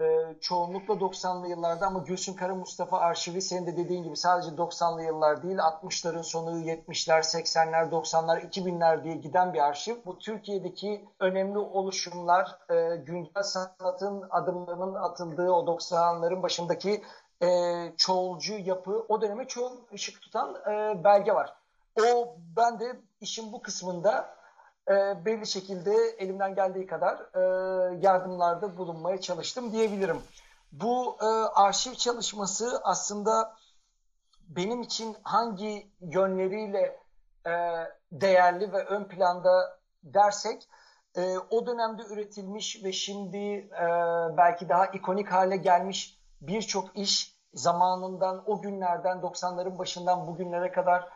e, 0.00 0.36
çoğunlukla 0.40 0.94
90'lı 0.94 1.48
yıllarda 1.48 1.86
ama 1.86 1.98
Gülsün 1.98 2.34
Kara 2.34 2.54
Mustafa 2.54 2.98
arşivi 2.98 3.42
senin 3.42 3.66
de 3.66 3.76
dediğin 3.76 4.04
gibi 4.04 4.16
sadece 4.16 4.50
90'lı 4.50 5.02
yıllar 5.02 5.42
değil 5.42 5.56
60'ların 5.56 6.22
sonu 6.22 6.60
70'ler 6.60 7.20
80'ler 7.20 7.90
90'lar 7.90 8.50
2000'ler 8.50 9.04
diye 9.04 9.14
giden 9.14 9.54
bir 9.54 9.58
arşiv. 9.58 9.96
Bu 10.06 10.18
Türkiye'deki 10.18 11.04
önemli 11.20 11.58
oluşumlar 11.58 12.58
e, 12.70 12.96
güncel 12.96 13.42
sanatın 13.42 14.24
adımlarının 14.30 14.94
atıldığı 14.94 15.50
o 15.50 15.66
90'ların 15.66 16.42
başındaki 16.42 17.02
e, 17.42 17.48
çoğulcu 17.96 18.58
yapı 18.58 19.04
o 19.08 19.20
döneme 19.20 19.48
çoğul 19.48 19.72
ışık 19.94 20.22
tutan 20.22 20.54
e, 20.54 21.04
belge 21.04 21.34
var. 21.34 21.54
O 22.00 22.36
ben 22.56 22.80
de 22.80 22.96
işin 23.20 23.52
bu 23.52 23.62
kısmında 23.62 24.41
e, 24.90 25.24
belli 25.24 25.46
şekilde 25.46 25.94
elimden 26.18 26.54
geldiği 26.54 26.86
kadar 26.86 27.16
e, 27.34 27.40
yardımlarda 28.00 28.76
bulunmaya 28.76 29.20
çalıştım 29.20 29.72
diyebilirim. 29.72 30.22
Bu 30.72 31.16
e, 31.20 31.24
arşiv 31.54 31.94
çalışması 31.94 32.80
aslında 32.84 33.54
benim 34.48 34.82
için 34.82 35.16
hangi 35.22 35.90
yönleriyle 36.00 36.98
e, 37.46 37.52
değerli 38.12 38.72
ve 38.72 38.84
ön 38.84 39.04
planda 39.04 39.78
dersek 40.02 40.68
e, 41.16 41.38
o 41.50 41.66
dönemde 41.66 42.02
üretilmiş 42.02 42.84
ve 42.84 42.92
şimdi 42.92 43.36
e, 43.36 43.86
belki 44.36 44.68
daha 44.68 44.86
ikonik 44.86 45.32
hale 45.32 45.56
gelmiş 45.56 46.18
birçok 46.40 46.96
iş 46.96 47.36
zamanından 47.54 48.42
o 48.46 48.62
günlerden 48.62 49.18
90'ların 49.18 49.78
başından 49.78 50.26
bugünlere 50.26 50.72
kadar 50.72 51.08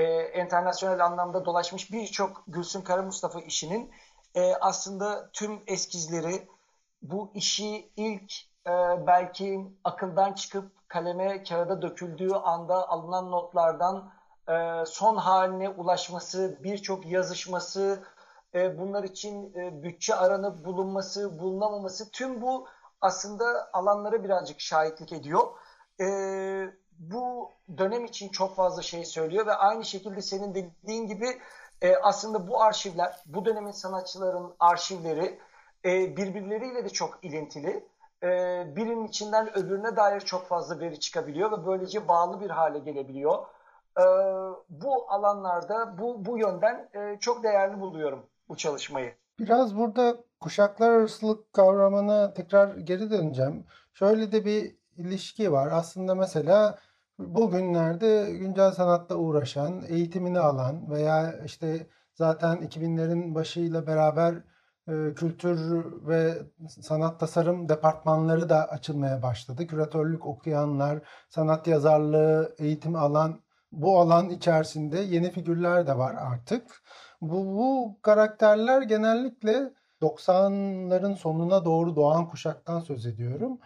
e, 0.00 0.42
internasyonel 0.42 1.04
anlamda 1.04 1.44
dolaşmış 1.44 1.92
birçok 1.92 2.42
Gülsün 2.46 2.82
Kara 2.82 3.02
Mustafa 3.02 3.40
işinin 3.40 3.90
e, 4.34 4.54
aslında 4.54 5.30
tüm 5.32 5.62
eskizleri 5.66 6.48
bu 7.02 7.30
işi 7.34 7.90
ilk 7.96 8.32
e, 8.66 9.06
belki 9.06 9.60
akıldan 9.84 10.32
çıkıp 10.32 10.88
kaleme 10.88 11.42
kağıda 11.42 11.82
döküldüğü 11.82 12.32
anda 12.32 12.88
alınan 12.88 13.30
notlardan 13.30 14.12
e, 14.48 14.84
son 14.86 15.16
haline 15.16 15.68
ulaşması, 15.68 16.58
birçok 16.62 17.06
yazışması, 17.06 18.02
e, 18.54 18.78
bunlar 18.78 19.04
için 19.04 19.54
e, 19.54 19.82
bütçe 19.82 20.14
aranıp 20.14 20.64
bulunması, 20.64 21.38
bulunamaması 21.38 22.10
tüm 22.10 22.42
bu 22.42 22.66
aslında 23.00 23.70
alanlara 23.72 24.24
birazcık 24.24 24.60
şahitlik 24.60 25.12
ediyor. 25.12 25.42
E, 26.00 26.06
bu 27.00 27.50
dönem 27.78 28.04
için 28.04 28.28
çok 28.28 28.56
fazla 28.56 28.82
şey 28.82 29.04
söylüyor 29.04 29.46
ve 29.46 29.54
aynı 29.54 29.84
şekilde 29.84 30.22
senin 30.22 30.54
dediğin 30.54 31.06
gibi 31.06 31.26
e, 31.82 31.96
aslında 31.96 32.48
bu 32.48 32.62
arşivler, 32.62 33.16
bu 33.26 33.44
dönemin 33.44 33.70
sanatçıların 33.70 34.54
arşivleri 34.58 35.38
e, 35.84 36.16
birbirleriyle 36.16 36.84
de 36.84 36.88
çok 36.88 37.18
ilintili. 37.22 37.84
E, 38.22 38.28
birinin 38.76 39.08
içinden 39.08 39.58
öbürüne 39.58 39.96
dair 39.96 40.20
çok 40.20 40.46
fazla 40.46 40.80
veri 40.80 41.00
çıkabiliyor 41.00 41.52
ve 41.52 41.66
böylece 41.66 42.08
bağlı 42.08 42.40
bir 42.40 42.50
hale 42.50 42.78
gelebiliyor. 42.78 43.38
E, 43.98 44.04
bu 44.68 45.10
alanlarda 45.10 45.98
bu, 45.98 46.24
bu 46.24 46.38
yönden 46.38 46.88
e, 46.94 47.18
çok 47.20 47.42
değerli 47.42 47.80
buluyorum 47.80 48.26
bu 48.48 48.56
çalışmayı. 48.56 49.14
Biraz 49.38 49.76
burada 49.76 50.16
kuşaklar 50.40 50.90
arasılık 50.90 51.52
kavramına 51.52 52.34
tekrar 52.34 52.76
geri 52.76 53.10
döneceğim. 53.10 53.66
Şöyle 53.92 54.32
de 54.32 54.44
bir 54.44 54.76
ilişki 54.96 55.52
var. 55.52 55.68
Aslında 55.72 56.14
mesela 56.14 56.78
bugünlerde 57.20 58.30
güncel 58.30 58.72
sanatla 58.72 59.16
uğraşan, 59.16 59.82
eğitimini 59.88 60.38
alan 60.38 60.90
veya 60.90 61.44
işte 61.44 61.86
zaten 62.14 62.56
2000'lerin 62.56 63.34
başıyla 63.34 63.86
beraber 63.86 64.34
e, 64.88 65.14
kültür 65.14 65.84
ve 66.06 66.34
sanat 66.68 67.20
tasarım 67.20 67.68
departmanları 67.68 68.48
da 68.48 68.68
açılmaya 68.68 69.22
başladı. 69.22 69.66
Küratörlük 69.66 70.26
okuyanlar, 70.26 70.98
sanat 71.28 71.66
yazarlığı 71.66 72.54
eğitimi 72.58 72.98
alan 72.98 73.40
bu 73.72 74.00
alan 74.00 74.30
içerisinde 74.30 74.98
yeni 74.98 75.30
figürler 75.30 75.86
de 75.86 75.98
var 75.98 76.14
artık. 76.14 76.82
Bu, 77.20 77.46
bu 77.46 77.98
karakterler 78.02 78.82
genellikle 78.82 79.72
90'ların 80.02 81.16
sonuna 81.16 81.64
doğru 81.64 81.96
doğan 81.96 82.28
kuşaktan 82.28 82.80
söz 82.80 83.06
ediyorum. 83.06 83.58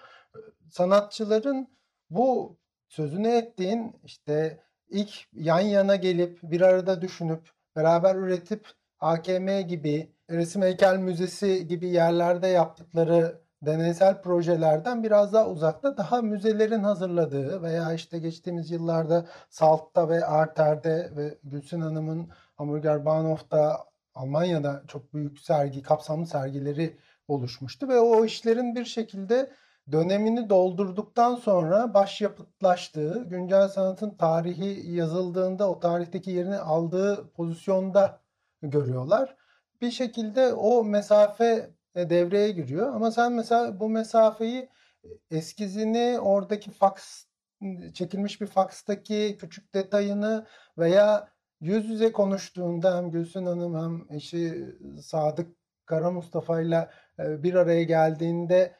Sanatçıların 0.71 1.69
bu 2.11 2.59
sözünü 2.89 3.29
ettiğin 3.29 3.97
işte 4.05 4.61
ilk 4.89 5.27
yan 5.33 5.61
yana 5.61 5.97
gelip 5.97 6.39
bir 6.43 6.61
arada 6.61 7.03
düşünüp 7.03 7.51
beraber 7.77 8.15
üretip 8.15 8.67
AKM 9.01 9.61
gibi 9.61 10.11
resim 10.31 10.63
heykel 10.63 10.99
müzesi 10.99 11.69
gibi 11.69 11.89
yerlerde 11.89 12.47
yaptıkları 12.47 13.41
deneysel 13.63 14.23
projelerden 14.23 15.03
biraz 15.03 15.33
daha 15.33 15.49
uzakta 15.49 15.97
daha 15.97 16.23
müzelerin 16.23 16.83
hazırladığı 16.83 17.63
veya 17.63 17.93
işte 17.93 18.19
geçtiğimiz 18.19 18.71
yıllarda 18.71 19.27
Salt'ta 19.51 20.09
ve 20.09 20.27
Arter'de 20.27 21.11
ve 21.17 21.39
Gülsün 21.45 21.81
Hanım'ın 21.81 22.29
Hamburger 22.55 23.05
Bahnhof'ta 23.05 23.85
Almanya'da 24.15 24.83
çok 24.89 25.15
büyük 25.15 25.39
sergi, 25.39 25.83
kapsamlı 25.83 26.27
sergileri 26.27 26.97
oluşmuştu 27.29 27.89
ve 27.89 28.01
o 28.01 28.25
işlerin 28.25 28.75
bir 28.75 28.85
şekilde 28.85 29.51
dönemini 29.93 30.51
doldurduktan 30.51 31.35
sonra 31.35 31.95
başyapıtlaştığı, 31.95 33.25
güncel 33.29 33.69
sanatın 33.69 34.11
tarihi 34.11 34.91
yazıldığında 34.91 35.71
o 35.71 35.81
tarihteki 35.81 36.31
yerini 36.31 36.57
aldığı 36.57 37.31
pozisyonda 37.33 38.21
görüyorlar. 38.63 39.37
Bir 39.81 39.91
şekilde 39.91 40.55
o 40.55 40.85
mesafe 40.85 41.71
e, 41.95 42.11
devreye 42.11 42.51
giriyor. 42.51 42.95
Ama 42.95 43.11
sen 43.11 43.33
mesela 43.33 43.81
bu 43.81 43.89
mesafeyi 43.89 44.69
eskizini 45.31 46.19
oradaki 46.21 46.71
faks 46.71 47.25
çekilmiş 47.95 48.41
bir 48.41 48.47
fakstaki 48.47 49.37
küçük 49.41 49.75
detayını 49.75 50.47
veya 50.79 51.29
yüz 51.61 51.91
yüze 51.91 52.13
konuştuğunda 52.13 52.97
hem 52.97 53.11
Gülsün 53.11 53.47
Hanım 53.47 53.75
hem 53.75 54.17
eşi 54.17 54.67
Sadık 55.03 55.57
Kara 55.87 56.11
Mustafa 56.11 56.61
ile 56.61 56.89
e, 57.19 57.43
bir 57.43 57.55
araya 57.55 57.83
geldiğinde 57.83 58.75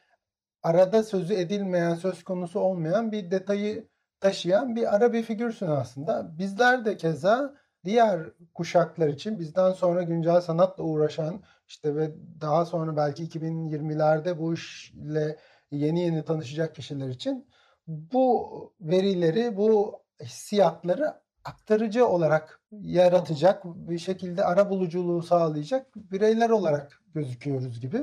arada 0.65 1.03
sözü 1.03 1.33
edilmeyen, 1.33 1.95
söz 1.95 2.23
konusu 2.23 2.59
olmayan 2.59 3.11
bir 3.11 3.31
detayı 3.31 3.87
taşıyan 4.19 4.75
bir 4.75 4.95
ara 4.95 5.13
bir 5.13 5.23
figürsün 5.23 5.67
aslında. 5.67 6.37
Bizler 6.37 6.85
de 6.85 6.97
keza 6.97 7.55
diğer 7.85 8.19
kuşaklar 8.53 9.07
için 9.07 9.39
bizden 9.39 9.71
sonra 9.71 10.03
güncel 10.03 10.41
sanatla 10.41 10.83
uğraşan 10.83 11.43
işte 11.67 11.95
ve 11.95 12.11
daha 12.41 12.65
sonra 12.65 12.97
belki 12.97 13.23
2020'lerde 13.23 14.39
bu 14.39 14.53
işle 14.53 15.37
yeni 15.71 16.01
yeni 16.01 16.25
tanışacak 16.25 16.75
kişiler 16.75 17.09
için 17.09 17.47
bu 17.87 18.73
verileri, 18.81 19.57
bu 19.57 19.99
hissiyatları 20.21 21.13
aktarıcı 21.43 22.07
olarak 22.07 22.61
yaratacak 22.71 23.65
bir 23.65 23.99
şekilde 23.99 24.43
ara 24.43 24.69
buluculuğu 24.69 25.23
sağlayacak 25.23 25.95
bireyler 25.95 26.49
olarak 26.49 27.01
gözüküyoruz 27.13 27.79
gibi. 27.79 28.01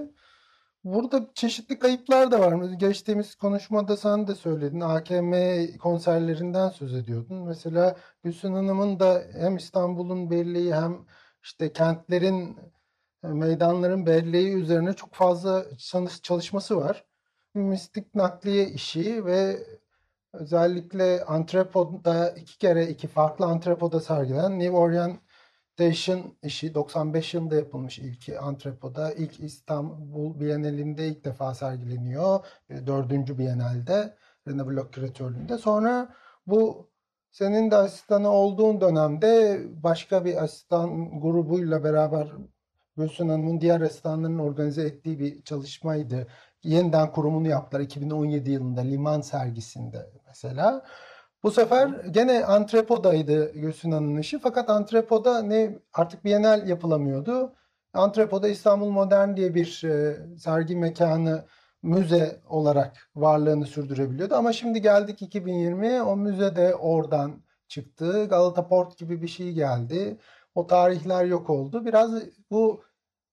Burada 0.85 1.30
çeşitli 1.35 1.78
kayıplar 1.78 2.30
da 2.30 2.41
var. 2.41 2.72
Geçtiğimiz 2.72 3.35
konuşmada 3.35 3.97
sen 3.97 4.26
de 4.26 4.35
söyledin. 4.35 4.80
AKM 4.80 5.33
konserlerinden 5.78 6.68
söz 6.68 6.95
ediyordun. 6.95 7.37
Mesela 7.37 7.97
Gülsün 8.24 8.53
Hanım'ın 8.55 9.01
da 9.01 9.22
hem 9.33 9.57
İstanbul'un 9.57 10.30
belleği 10.30 10.74
hem 10.74 11.07
işte 11.43 11.72
kentlerin, 11.72 12.57
meydanların 13.22 14.07
belleği 14.07 14.55
üzerine 14.55 14.93
çok 14.95 15.14
fazla 15.14 15.64
çalışması 16.22 16.76
var. 16.76 17.05
Mistik 17.55 18.14
nakliye 18.14 18.68
işi 18.68 19.24
ve 19.24 19.66
özellikle 20.33 21.24
antrepoda 21.24 22.30
iki 22.30 22.59
kere 22.59 22.87
iki 22.89 23.09
farklı 23.09 23.47
antrepoda 23.47 24.01
sergilenen 24.01 24.59
New 24.59 24.76
Orient 24.76 25.20
Station 25.73 26.37
işi 26.43 26.75
95 26.75 27.35
yılında 27.35 27.55
yapılmış 27.55 27.99
ilk 27.99 28.29
antrepoda. 28.41 29.12
ilk 29.12 29.41
İstanbul 29.41 30.41
Bienalinde 30.41 31.09
ilk 31.09 31.25
defa 31.25 31.55
sergileniyor. 31.55 32.47
Dördüncü 32.87 33.39
Bienalde 33.39 34.16
Rene 34.49 34.66
Block 34.66 34.93
küratörlüğünde. 34.93 35.59
Sonra 35.59 36.14
bu 36.47 36.91
senin 37.31 37.70
de 37.70 37.77
asistanı 37.77 38.29
olduğun 38.29 38.81
dönemde 38.81 39.61
başka 39.83 40.25
bir 40.25 40.45
asistan 40.45 41.20
grubuyla 41.20 41.85
beraber 41.85 42.33
Gülsün 42.97 43.29
Hanım'ın 43.29 43.61
diğer 43.61 43.81
asistanlarının 43.81 44.39
organize 44.39 44.83
ettiği 44.83 45.18
bir 45.18 45.43
çalışmaydı. 45.43 46.27
Yeniden 46.62 47.12
kurumunu 47.12 47.49
yaptılar 47.49 47.81
2017 47.81 48.51
yılında 48.51 48.81
Liman 48.81 49.20
sergisinde 49.20 50.11
mesela. 50.27 50.85
Bu 51.43 51.51
sefer 51.51 51.88
gene 52.11 52.45
Antrepo'daydı 52.45 53.53
Gülsün 53.53 53.93
Hanım'ın 53.93 54.20
işi. 54.20 54.38
Fakat 54.38 54.70
Antrepo'da 54.70 55.43
ne 55.43 55.78
artık 55.93 56.24
Bienal 56.24 56.68
yapılamıyordu. 56.68 57.53
Antrepo'da 57.95 58.49
İstanbul 58.49 58.90
Modern 58.90 59.36
diye 59.36 59.55
bir 59.55 59.84
e, 59.84 60.16
sergi 60.38 60.76
mekanı 60.76 61.45
müze 61.82 62.40
olarak 62.49 63.11
varlığını 63.16 63.66
sürdürebiliyordu. 63.66 64.34
Ama 64.34 64.53
şimdi 64.53 64.82
geldik 64.82 65.22
2020'ye 65.22 66.03
o 66.03 66.16
müze 66.16 66.57
de 66.57 66.74
oradan 66.74 67.43
çıktı. 67.68 68.26
Galata 68.30 68.68
Port 68.68 68.99
gibi 68.99 69.22
bir 69.22 69.28
şey 69.28 69.53
geldi. 69.53 70.18
O 70.55 70.66
tarihler 70.66 71.24
yok 71.24 71.51
oldu. 71.51 71.84
Biraz 71.86 72.22
bu 72.51 72.82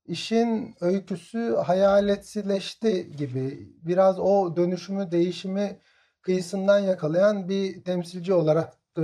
işin 0.06 0.76
öyküsü 0.82 1.56
hayaletsileşti 1.56 3.16
gibi. 3.18 3.74
Biraz 3.82 4.20
o 4.20 4.56
dönüşümü, 4.56 5.12
değişimi 5.12 5.80
kıyısından 6.22 6.80
yakalayan 6.80 7.50
bir 7.50 7.84
temsilci 7.84 8.34
olarak 8.34 8.74
e, 8.98 9.04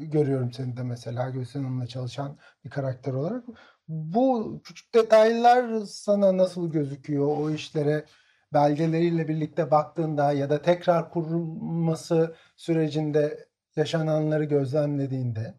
görüyorum 0.00 0.52
seni 0.52 0.76
de 0.76 0.82
mesela 0.82 1.30
Gülsen 1.30 1.60
Hanım'la 1.64 1.86
çalışan 1.86 2.38
bir 2.64 2.70
karakter 2.70 3.12
olarak. 3.12 3.44
Bu 3.88 4.60
küçük 4.64 4.94
detaylar 4.94 5.80
sana 5.84 6.36
nasıl 6.36 6.70
gözüküyor 6.70 7.26
o 7.26 7.50
işlere 7.50 8.04
belgeleriyle 8.52 9.28
birlikte 9.28 9.70
baktığında 9.70 10.32
ya 10.32 10.50
da 10.50 10.62
tekrar 10.62 11.10
kurulması 11.10 12.36
sürecinde 12.56 13.48
yaşananları 13.76 14.44
gözlemlediğinde? 14.44 15.54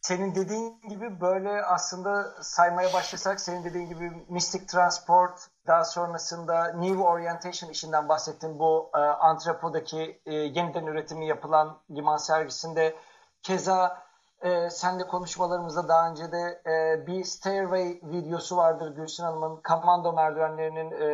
Senin 0.00 0.34
dediğin 0.34 0.80
gibi 0.88 1.20
böyle 1.20 1.64
aslında 1.64 2.42
saymaya 2.42 2.92
başlasak 2.92 3.40
senin 3.40 3.64
dediğin 3.64 3.88
gibi 3.88 4.12
Mystic 4.28 4.66
Transport 4.66 5.46
daha 5.66 5.84
sonrasında 5.84 6.72
New 6.72 7.02
Orientation 7.02 7.70
işinden 7.70 8.08
bahsettim. 8.08 8.58
Bu 8.58 8.90
e, 8.94 8.98
Antropo'daki 8.98 10.20
e, 10.26 10.34
yeniden 10.34 10.86
üretimi 10.86 11.26
yapılan 11.26 11.78
liman 11.90 12.16
servisinde 12.16 12.96
keza 13.42 14.02
e, 14.42 14.70
senle 14.70 15.06
konuşmalarımızda 15.06 15.88
daha 15.88 16.10
önce 16.10 16.32
de 16.32 16.62
e, 16.66 17.06
bir 17.06 17.24
Stairway 17.24 18.00
videosu 18.02 18.56
vardır 18.56 18.96
Gülsün 18.96 19.24
Hanım'ın 19.24 19.56
komando 19.56 20.12
merdivenlerinin 20.12 20.90
e, 20.90 21.04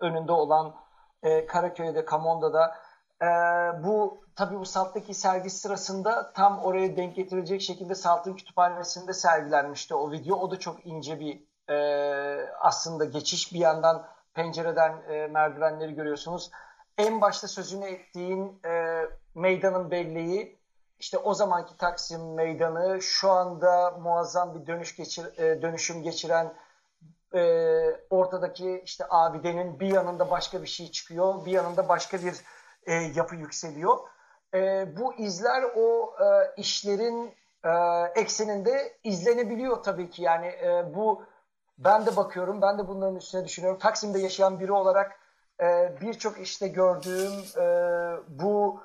önünde 0.00 0.32
olan 0.32 0.74
e, 1.22 1.46
Karaköy'de, 1.46 2.04
Kamondo'da. 2.04 2.74
E, 3.22 3.26
bu 3.84 4.20
tabii 4.36 4.58
bu 4.58 4.64
Salt'taki 4.64 5.14
sergi 5.14 5.50
sırasında 5.50 6.32
tam 6.32 6.58
oraya 6.58 6.96
denk 6.96 7.16
getirilecek 7.16 7.62
şekilde 7.62 7.94
Salt'ın 7.94 8.34
kütüphanesinde 8.34 9.12
sergilenmişti 9.12 9.94
o 9.94 10.12
video. 10.12 10.36
O 10.36 10.50
da 10.50 10.58
çok 10.58 10.86
ince 10.86 11.20
bir 11.20 11.48
e, 11.72 12.50
aslında 12.60 13.04
geçiş 13.04 13.52
bir 13.52 13.58
yandan 13.58 14.06
pencereden 14.34 15.02
e, 15.08 15.26
merdivenleri 15.26 15.94
görüyorsunuz. 15.94 16.50
En 16.98 17.20
başta 17.20 17.48
sözünü 17.48 17.84
ettiğin 17.84 18.60
e, 18.64 19.02
meydanın 19.34 19.90
belleği 19.90 20.58
işte 20.98 21.18
o 21.18 21.34
zamanki 21.34 21.76
Taksim 21.76 22.34
Meydanı 22.34 23.02
şu 23.02 23.30
anda 23.30 23.90
muazzam 23.90 24.54
bir 24.54 24.66
dönüş 24.66 24.96
geçir, 24.96 25.38
e, 25.38 25.62
dönüşüm 25.62 26.02
geçiren 26.02 26.54
e, 27.34 27.40
ortadaki 28.10 28.82
işte 28.84 29.04
abidenin 29.10 29.80
bir 29.80 29.86
yanında 29.86 30.30
başka 30.30 30.62
bir 30.62 30.66
şey 30.66 30.90
çıkıyor, 30.90 31.44
bir 31.44 31.50
yanında 31.50 31.88
başka 31.88 32.22
bir 32.22 32.34
e, 32.88 32.94
yapı 32.94 33.36
yükseliyor. 33.36 33.98
E, 34.54 34.86
bu 34.96 35.14
izler 35.14 35.62
o 35.76 36.14
e, 36.20 36.54
işlerin 36.56 37.34
e, 37.64 37.70
ekseninde 38.20 38.92
izlenebiliyor 39.04 39.82
tabii 39.82 40.10
ki. 40.10 40.22
Yani 40.22 40.46
e, 40.46 40.94
bu 40.94 41.22
ben 41.78 42.06
de 42.06 42.16
bakıyorum, 42.16 42.62
ben 42.62 42.78
de 42.78 42.88
bunların 42.88 43.16
üstüne 43.16 43.44
düşünüyorum. 43.44 43.78
Taksim'de 43.78 44.18
yaşayan 44.18 44.60
biri 44.60 44.72
olarak 44.72 45.20
e, 45.60 45.96
birçok 46.00 46.40
işte 46.40 46.68
gördüğüm 46.68 47.32
e, 47.62 47.66
bu 48.28 48.80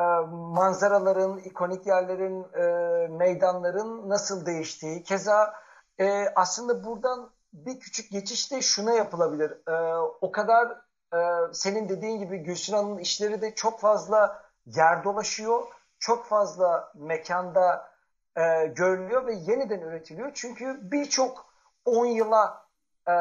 e, 0.00 0.02
manzaraların, 0.30 1.38
ikonik 1.38 1.86
yerlerin, 1.86 2.46
e, 2.54 3.06
meydanların 3.08 4.08
nasıl 4.08 4.46
değiştiği. 4.46 5.02
Keza 5.02 5.54
e, 6.00 6.28
aslında 6.34 6.84
buradan 6.84 7.30
bir 7.52 7.80
küçük 7.80 8.10
geçiş 8.10 8.52
de 8.52 8.60
şuna 8.60 8.92
yapılabilir. 8.92 9.68
E, 9.68 9.96
o 10.20 10.32
kadar 10.32 10.78
e, 11.14 11.18
senin 11.52 11.88
dediğin 11.88 12.18
gibi 12.18 12.38
Gülsün 12.38 12.72
Hanım'ın 12.72 12.98
işleri 12.98 13.42
de 13.42 13.54
çok 13.54 13.80
fazla 13.80 14.42
yer 14.66 15.04
dolaşıyor. 15.04 15.62
Çok 15.98 16.26
fazla 16.26 16.92
mekanda 16.94 17.92
e, 18.36 18.66
görülüyor 18.66 19.26
ve 19.26 19.34
yeniden 19.34 19.80
üretiliyor. 19.80 20.30
Çünkü 20.34 20.78
birçok 20.82 21.46
10 21.84 22.06
yıla 22.06 22.66
e, 23.08 23.14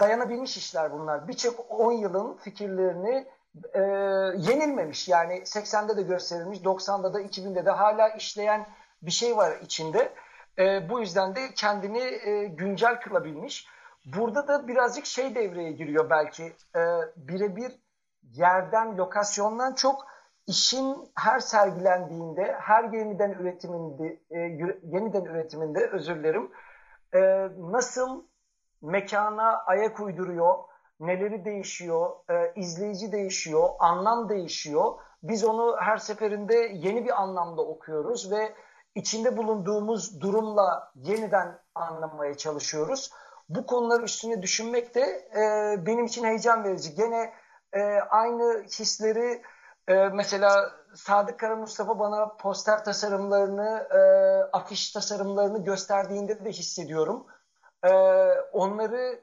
dayanabilmiş 0.00 0.56
işler 0.56 0.92
bunlar. 0.92 1.28
Birçok 1.28 1.70
10 1.70 1.92
yılın 1.92 2.36
fikirlerini 2.36 3.26
e, 3.74 3.80
yenilmemiş. 4.36 5.08
Yani 5.08 5.34
80'de 5.34 5.96
de 5.96 6.02
gösterilmiş, 6.02 6.58
90'da 6.58 7.14
da 7.14 7.20
2000'de 7.20 7.66
de 7.66 7.70
hala 7.70 8.08
işleyen 8.08 8.66
bir 9.02 9.10
şey 9.10 9.36
var 9.36 9.58
içinde. 9.62 10.12
E, 10.58 10.90
bu 10.90 11.00
yüzden 11.00 11.36
de 11.36 11.54
kendini 11.54 11.98
e, 11.98 12.44
güncel 12.44 13.00
kılabilmiş. 13.00 13.68
Burada 14.16 14.48
da 14.48 14.68
birazcık 14.68 15.06
şey 15.06 15.34
devreye 15.34 15.72
giriyor 15.72 16.10
belki. 16.10 16.44
E, 16.76 16.80
birebir 17.16 17.72
yerden, 18.22 18.98
lokasyondan 18.98 19.74
çok 19.74 20.06
işin 20.46 21.10
her 21.14 21.40
sergilendiğinde, 21.40 22.56
her 22.60 22.84
yeniden 22.84 23.30
üretiminde, 23.30 24.20
e, 24.30 24.38
yeniden 24.82 25.24
üretiminde 25.24 25.86
özür 25.86 26.16
dilerim, 26.16 26.50
e, 27.14 27.48
nasıl 27.58 28.24
mekana 28.82 29.58
ayak 29.66 30.00
uyduruyor, 30.00 30.54
neleri 31.00 31.44
değişiyor, 31.44 32.10
e, 32.30 32.52
izleyici 32.56 33.12
değişiyor, 33.12 33.68
anlam 33.78 34.28
değişiyor. 34.28 34.94
Biz 35.22 35.44
onu 35.44 35.76
her 35.80 35.96
seferinde 35.96 36.54
yeni 36.54 37.04
bir 37.04 37.22
anlamda 37.22 37.62
okuyoruz 37.62 38.32
ve 38.32 38.54
içinde 38.94 39.36
bulunduğumuz 39.36 40.20
durumla 40.20 40.92
yeniden 40.94 41.58
anlamaya 41.74 42.36
çalışıyoruz. 42.36 43.10
Bu 43.48 43.66
konular 43.66 44.00
üstüne 44.00 44.42
düşünmek 44.42 44.94
de 44.94 45.00
e, 45.36 45.86
benim 45.86 46.04
için 46.04 46.24
heyecan 46.24 46.64
verici. 46.64 46.94
Gene 46.94 47.32
e, 47.72 47.80
aynı 48.00 48.62
hisleri 48.62 49.42
e, 49.88 49.94
mesela 49.94 50.72
Sadık 50.94 51.38
Kara 51.38 51.56
Mustafa 51.56 51.98
bana 51.98 52.36
poster 52.36 52.84
tasarımlarını, 52.84 53.88
e, 53.90 54.00
afiş 54.52 54.90
tasarımlarını 54.90 55.64
gösterdiğinde 55.64 56.44
de 56.44 56.50
hissediyorum. 56.50 57.26
E, 57.84 57.90
onları 58.52 59.20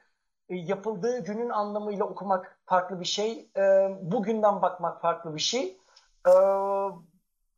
e, 0.50 0.56
yapıldığı 0.56 1.24
günün 1.24 1.50
anlamıyla 1.50 2.06
okumak 2.06 2.60
farklı 2.66 3.00
bir 3.00 3.06
şey. 3.06 3.50
E, 3.58 3.90
bugünden 4.02 4.62
bakmak 4.62 5.02
farklı 5.02 5.36
bir 5.36 5.42
şey. 5.42 5.78
E, 6.28 6.34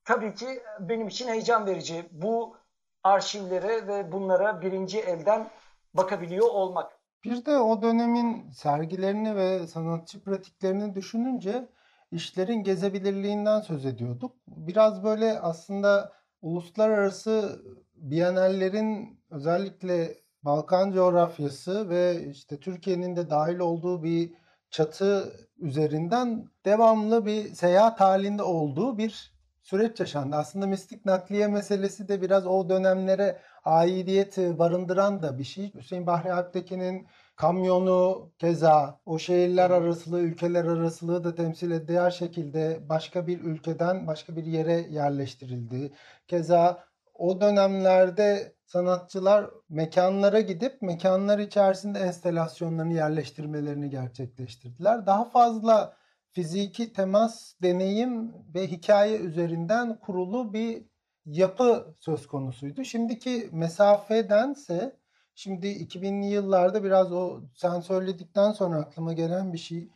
tabii 0.05 0.35
ki 0.35 0.63
benim 0.79 1.07
için 1.07 1.27
heyecan 1.27 1.65
verici. 1.65 2.09
Bu 2.11 2.57
arşivlere 3.03 3.87
ve 3.87 4.11
bunlara 4.11 4.61
birinci 4.61 4.99
elden 4.99 5.49
bakabiliyor 5.93 6.47
olmak. 6.47 6.91
Bir 7.23 7.45
de 7.45 7.57
o 7.57 7.81
dönemin 7.81 8.49
sergilerini 8.49 9.35
ve 9.35 9.67
sanatçı 9.67 10.23
pratiklerini 10.23 10.95
düşününce 10.95 11.69
işlerin 12.11 12.63
gezebilirliğinden 12.63 13.61
söz 13.61 13.85
ediyorduk. 13.85 14.35
Biraz 14.47 15.03
böyle 15.03 15.39
aslında 15.39 16.13
uluslararası 16.41 17.61
bienallerin 17.95 19.19
özellikle 19.29 20.17
Balkan 20.43 20.91
coğrafyası 20.91 21.89
ve 21.89 22.27
işte 22.31 22.59
Türkiye'nin 22.59 23.15
de 23.15 23.29
dahil 23.29 23.59
olduğu 23.59 24.03
bir 24.03 24.33
çatı 24.69 25.33
üzerinden 25.57 26.47
devamlı 26.65 27.25
bir 27.25 27.53
seyahat 27.53 27.99
halinde 27.99 28.43
olduğu 28.43 28.97
bir 28.97 29.36
süreç 29.69 29.99
yaşandı. 29.99 30.35
Aslında 30.35 30.67
mistik 30.67 31.05
nakliye 31.05 31.47
meselesi 31.47 32.07
de 32.07 32.21
biraz 32.21 32.47
o 32.47 32.69
dönemlere 32.69 33.39
aidiyet 33.65 34.37
barındıran 34.37 35.21
da 35.23 35.37
bir 35.39 35.43
şey. 35.43 35.73
Hüseyin 35.73 36.07
Bahri 36.07 36.33
Alptekin'in 36.33 37.07
kamyonu 37.35 38.31
keza 38.39 38.99
o 39.05 39.19
şehirler 39.19 39.69
arasılığı, 39.69 40.21
ülkeler 40.21 40.65
arasılığı 40.65 41.23
da 41.23 41.35
temsil 41.35 41.71
eder 41.71 42.11
şekilde 42.11 42.79
başka 42.89 43.27
bir 43.27 43.39
ülkeden 43.41 44.07
başka 44.07 44.35
bir 44.35 44.45
yere 44.45 44.73
yerleştirildi. 44.73 45.91
Keza 46.27 46.83
o 47.13 47.41
dönemlerde 47.41 48.53
sanatçılar 48.65 49.49
mekanlara 49.69 50.39
gidip 50.39 50.81
mekanlar 50.81 51.39
içerisinde 51.39 51.99
enstelasyonlarını 51.99 52.93
yerleştirmelerini 52.93 53.89
gerçekleştirdiler. 53.89 55.05
Daha 55.05 55.25
fazla 55.25 55.93
fiziki 56.31 56.93
temas, 56.93 57.53
deneyim 57.61 58.33
ve 58.55 58.67
hikaye 58.67 59.17
üzerinden 59.17 59.99
kurulu 59.99 60.53
bir 60.53 60.85
yapı 61.25 61.95
söz 61.99 62.27
konusuydu. 62.27 62.83
Şimdiki 62.83 63.49
mesafedense 63.51 64.95
şimdi 65.35 65.67
2000'li 65.67 66.25
yıllarda 66.25 66.83
biraz 66.83 67.11
o 67.11 67.41
sen 67.53 67.79
söyledikten 67.79 68.51
sonra 68.51 68.77
aklıma 68.77 69.13
gelen 69.13 69.53
bir 69.53 69.57
şey 69.57 69.89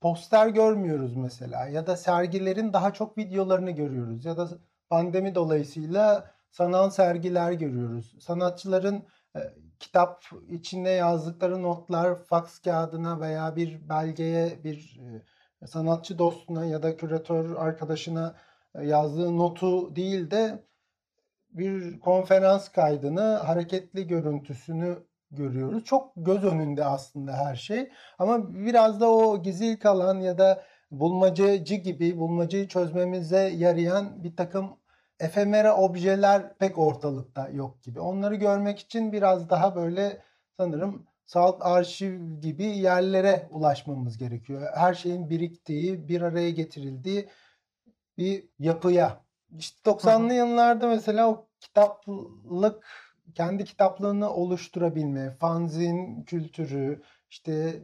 poster 0.00 0.48
görmüyoruz 0.48 1.16
mesela 1.16 1.68
ya 1.68 1.86
da 1.86 1.96
sergilerin 1.96 2.72
daha 2.72 2.92
çok 2.92 3.18
videolarını 3.18 3.70
görüyoruz 3.70 4.24
ya 4.24 4.36
da 4.36 4.48
pandemi 4.90 5.34
dolayısıyla 5.34 6.30
sanal 6.50 6.90
sergiler 6.90 7.52
görüyoruz. 7.52 8.16
Sanatçıların 8.20 9.04
e, 9.36 9.40
kitap 9.78 10.24
içinde 10.48 10.90
yazdıkları 10.90 11.62
notlar 11.62 12.18
faks 12.24 12.58
kağıdına 12.58 13.20
veya 13.20 13.56
bir 13.56 13.88
belgeye 13.88 14.64
bir 14.64 15.00
e, 15.00 15.22
sanatçı 15.66 16.18
dostuna 16.18 16.64
ya 16.64 16.82
da 16.82 16.96
küratör 16.96 17.56
arkadaşına 17.56 18.34
e, 18.74 18.86
yazdığı 18.86 19.36
notu 19.36 19.96
değil 19.96 20.30
de 20.30 20.64
bir 21.50 22.00
konferans 22.00 22.68
kaydını, 22.68 23.20
hareketli 23.20 24.06
görüntüsünü 24.06 24.98
görüyoruz. 25.30 25.84
Çok 25.84 26.12
göz 26.16 26.44
önünde 26.44 26.84
aslında 26.84 27.32
her 27.32 27.56
şey. 27.56 27.90
Ama 28.18 28.54
biraz 28.54 29.00
da 29.00 29.10
o 29.10 29.42
gizil 29.42 29.76
kalan 29.76 30.20
ya 30.20 30.38
da 30.38 30.64
bulmacacı 30.90 31.74
gibi 31.74 32.18
bulmacayı 32.18 32.68
çözmemize 32.68 33.38
yarayan 33.38 34.24
bir 34.24 34.36
takım 34.36 34.76
efemera 35.20 35.76
objeler 35.76 36.58
pek 36.58 36.78
ortalıkta 36.78 37.48
yok 37.48 37.82
gibi. 37.82 38.00
Onları 38.00 38.34
görmek 38.34 38.78
için 38.78 39.12
biraz 39.12 39.50
daha 39.50 39.76
böyle 39.76 40.22
sanırım 40.56 41.06
Salt 41.26 41.56
Arşiv 41.60 42.40
gibi 42.40 42.64
yerlere 42.64 43.48
ulaşmamız 43.50 44.18
gerekiyor. 44.18 44.62
Her 44.74 44.94
şeyin 44.94 45.30
biriktiği, 45.30 46.08
bir 46.08 46.22
araya 46.22 46.50
getirildiği 46.50 47.28
bir 48.18 48.44
yapıya. 48.58 49.20
İşte 49.58 49.90
90'lı 49.90 50.34
yıllarda 50.34 50.88
mesela 50.88 51.30
o 51.30 51.46
kitaplık 51.60 52.84
kendi 53.34 53.64
kitaplığını 53.64 54.30
oluşturabilme, 54.30 55.30
fanzin 55.30 56.22
kültürü, 56.22 57.02
işte 57.30 57.82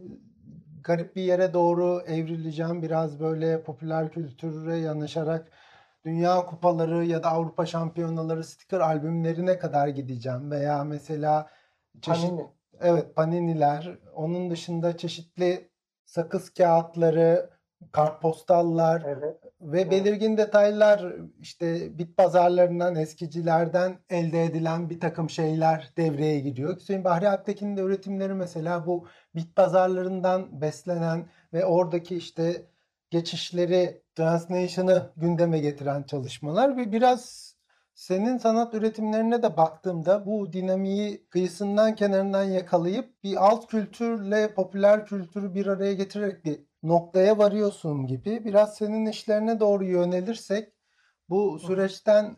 garip 0.84 1.16
bir 1.16 1.22
yere 1.22 1.52
doğru 1.52 2.02
evrileceğim. 2.06 2.82
Biraz 2.82 3.20
böyle 3.20 3.62
popüler 3.62 4.12
kültüre 4.12 4.76
yanaşarak 4.76 5.50
Dünya 6.04 6.46
Kupaları 6.46 7.04
ya 7.04 7.22
da 7.22 7.30
Avrupa 7.30 7.66
Şampiyonaları 7.66 8.44
sticker 8.44 8.80
albümlerine 8.80 9.58
kadar 9.58 9.88
gideceğim. 9.88 10.50
Veya 10.50 10.84
mesela 10.84 11.50
çeşit, 12.00 12.22
Panini. 12.22 12.46
Evet 12.82 13.16
paniniler. 13.16 13.98
Onun 14.14 14.50
dışında 14.50 14.96
çeşitli 14.96 15.70
sakız 16.04 16.50
kağıtları, 16.50 17.50
kartpostallar 17.92 19.02
Evet. 19.06 19.36
ve 19.60 19.90
belirgin 19.90 20.36
detaylar 20.36 21.14
işte 21.40 21.98
bit 21.98 22.16
pazarlarından, 22.16 22.96
eskicilerden 22.96 23.98
elde 24.10 24.44
edilen 24.44 24.90
bir 24.90 25.00
takım 25.00 25.30
şeyler 25.30 25.92
devreye 25.96 26.40
giriyor. 26.40 26.76
Hüseyin 26.76 27.04
Bahri 27.04 27.28
Alptekin'in 27.28 27.76
de 27.76 27.80
üretimleri 27.80 28.34
mesela 28.34 28.86
bu 28.86 29.06
bit 29.34 29.56
pazarlarından 29.56 30.60
beslenen 30.60 31.28
ve 31.52 31.64
oradaki 31.64 32.16
işte 32.16 32.66
geçişleri, 33.10 34.02
translation'ı 34.14 35.10
gündeme 35.16 35.58
getiren 35.58 36.02
çalışmalar 36.02 36.76
ve 36.76 36.92
biraz 36.92 37.51
senin 38.02 38.38
sanat 38.38 38.74
üretimlerine 38.74 39.42
de 39.42 39.56
baktığımda 39.56 40.26
bu 40.26 40.52
dinamiği 40.52 41.26
kıyısından 41.30 41.94
kenarından 41.94 42.44
yakalayıp 42.44 43.24
bir 43.24 43.36
alt 43.46 43.66
kültürle 43.66 44.54
popüler 44.54 45.06
kültürü 45.06 45.54
bir 45.54 45.66
araya 45.66 45.94
getirerek 45.94 46.44
bir 46.44 46.60
noktaya 46.82 47.38
varıyorsun 47.38 48.06
gibi. 48.06 48.44
Biraz 48.44 48.76
senin 48.76 49.06
işlerine 49.06 49.60
doğru 49.60 49.84
yönelirsek 49.84 50.72
bu 51.28 51.58
süreçten 51.58 52.36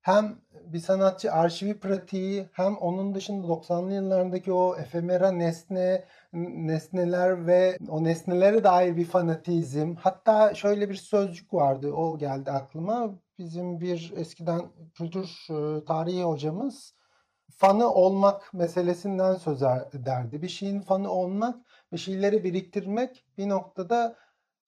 hem 0.00 0.38
bir 0.64 0.78
sanatçı 0.80 1.32
arşivi 1.32 1.80
pratiği 1.80 2.48
hem 2.52 2.76
onun 2.76 3.14
dışında 3.14 3.46
90'lı 3.46 3.94
yıllardaki 3.94 4.52
o 4.52 4.76
efemera 4.76 5.32
nesne 5.32 6.04
nesneler 6.32 7.46
ve 7.46 7.78
o 7.88 8.04
nesnelere 8.04 8.64
dair 8.64 8.96
bir 8.96 9.04
fanatizm. 9.04 9.94
Hatta 9.94 10.54
şöyle 10.54 10.88
bir 10.90 10.94
sözcük 10.94 11.54
vardı. 11.54 11.92
O 11.92 12.18
geldi 12.18 12.50
aklıma. 12.50 13.21
Bizim 13.38 13.80
bir 13.80 14.12
eskiden 14.16 14.62
kültür 14.94 15.46
e, 15.50 15.84
tarihi 15.84 16.22
hocamız 16.22 16.94
fanı 17.56 17.94
olmak 17.94 18.54
meselesinden 18.54 19.34
söz 19.34 19.62
ederdi. 19.92 20.42
Bir 20.42 20.48
şeyin 20.48 20.80
fanı 20.80 21.10
olmak, 21.10 21.66
bir 21.92 21.98
şeyleri 21.98 22.44
biriktirmek 22.44 23.24
bir 23.38 23.48
noktada 23.48 24.16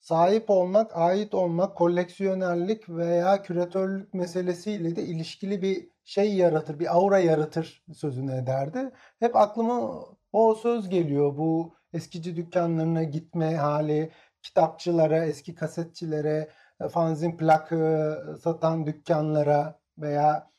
sahip 0.01 0.51
olmak, 0.51 0.97
ait 0.97 1.35
olmak, 1.35 1.77
koleksiyonerlik 1.77 2.89
veya 2.89 3.43
küratörlük 3.43 4.15
meselesiyle 4.15 4.97
de 4.97 5.03
ilişkili 5.03 5.63
bir 5.63 5.89
şey 6.05 6.35
yaratır, 6.35 6.79
bir 6.79 6.97
aura 6.97 7.19
yaratır 7.19 7.85
sözünü 7.95 8.35
ederdi. 8.35 8.91
Hep 9.19 9.37
aklıma 9.37 10.05
o 10.33 10.55
söz 10.55 10.89
geliyor. 10.89 11.37
Bu 11.39 11.75
eskici 11.93 12.37
dükkanlarına 12.37 13.03
gitme 13.03 13.57
hali, 13.57 14.11
kitapçılara, 14.43 15.25
eski 15.25 15.55
kasetçilere, 15.55 16.49
fanzin 16.93 17.37
plakı 17.37 18.19
satan 18.43 18.87
dükkanlara 18.87 19.79
veya 19.99 20.51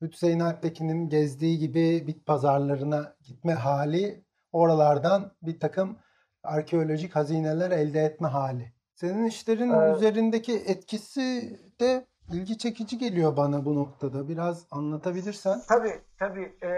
Hüseyin 0.00 0.40
Alptekin'in 0.40 1.08
gezdiği 1.08 1.58
gibi 1.58 2.06
bit 2.06 2.26
pazarlarına 2.26 3.14
gitme 3.22 3.54
hali 3.54 4.24
oralardan 4.52 5.32
bir 5.42 5.60
takım 5.60 5.98
arkeolojik 6.42 7.16
hazineler 7.16 7.70
elde 7.70 8.00
etme 8.00 8.28
hali. 8.28 8.72
Senin 8.94 9.24
işlerin 9.26 9.70
Evet. 9.70 9.96
üzerindeki 9.96 10.56
etkisi 10.56 11.58
de 11.80 12.06
ilgi 12.32 12.58
çekici 12.58 12.98
geliyor 12.98 13.36
bana 13.36 13.64
bu 13.64 13.74
noktada. 13.74 14.28
Biraz 14.28 14.66
anlatabilirsen. 14.70 15.60
Tabii 15.68 16.00
tabii 16.18 16.56
e, 16.62 16.70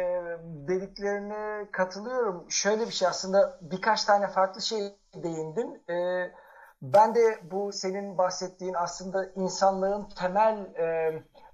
dediklerine 0.69 1.71
katılıyorum. 1.73 2.47
Şöyle 2.49 2.87
bir 2.87 2.93
şey 2.93 3.09
aslında 3.09 3.59
birkaç 3.63 4.05
tane 4.05 4.29
farklı 4.29 4.63
şey 4.63 4.81
değindin. 5.15 5.83
E, 5.91 5.95
ben 6.83 7.15
de 7.15 7.39
bu 7.51 7.73
senin 7.73 8.19
bahsettiğin 8.19 8.75
aslında 8.75 9.27
insanlığın 9.37 10.09
temel 10.19 10.59
e, 10.79 11.13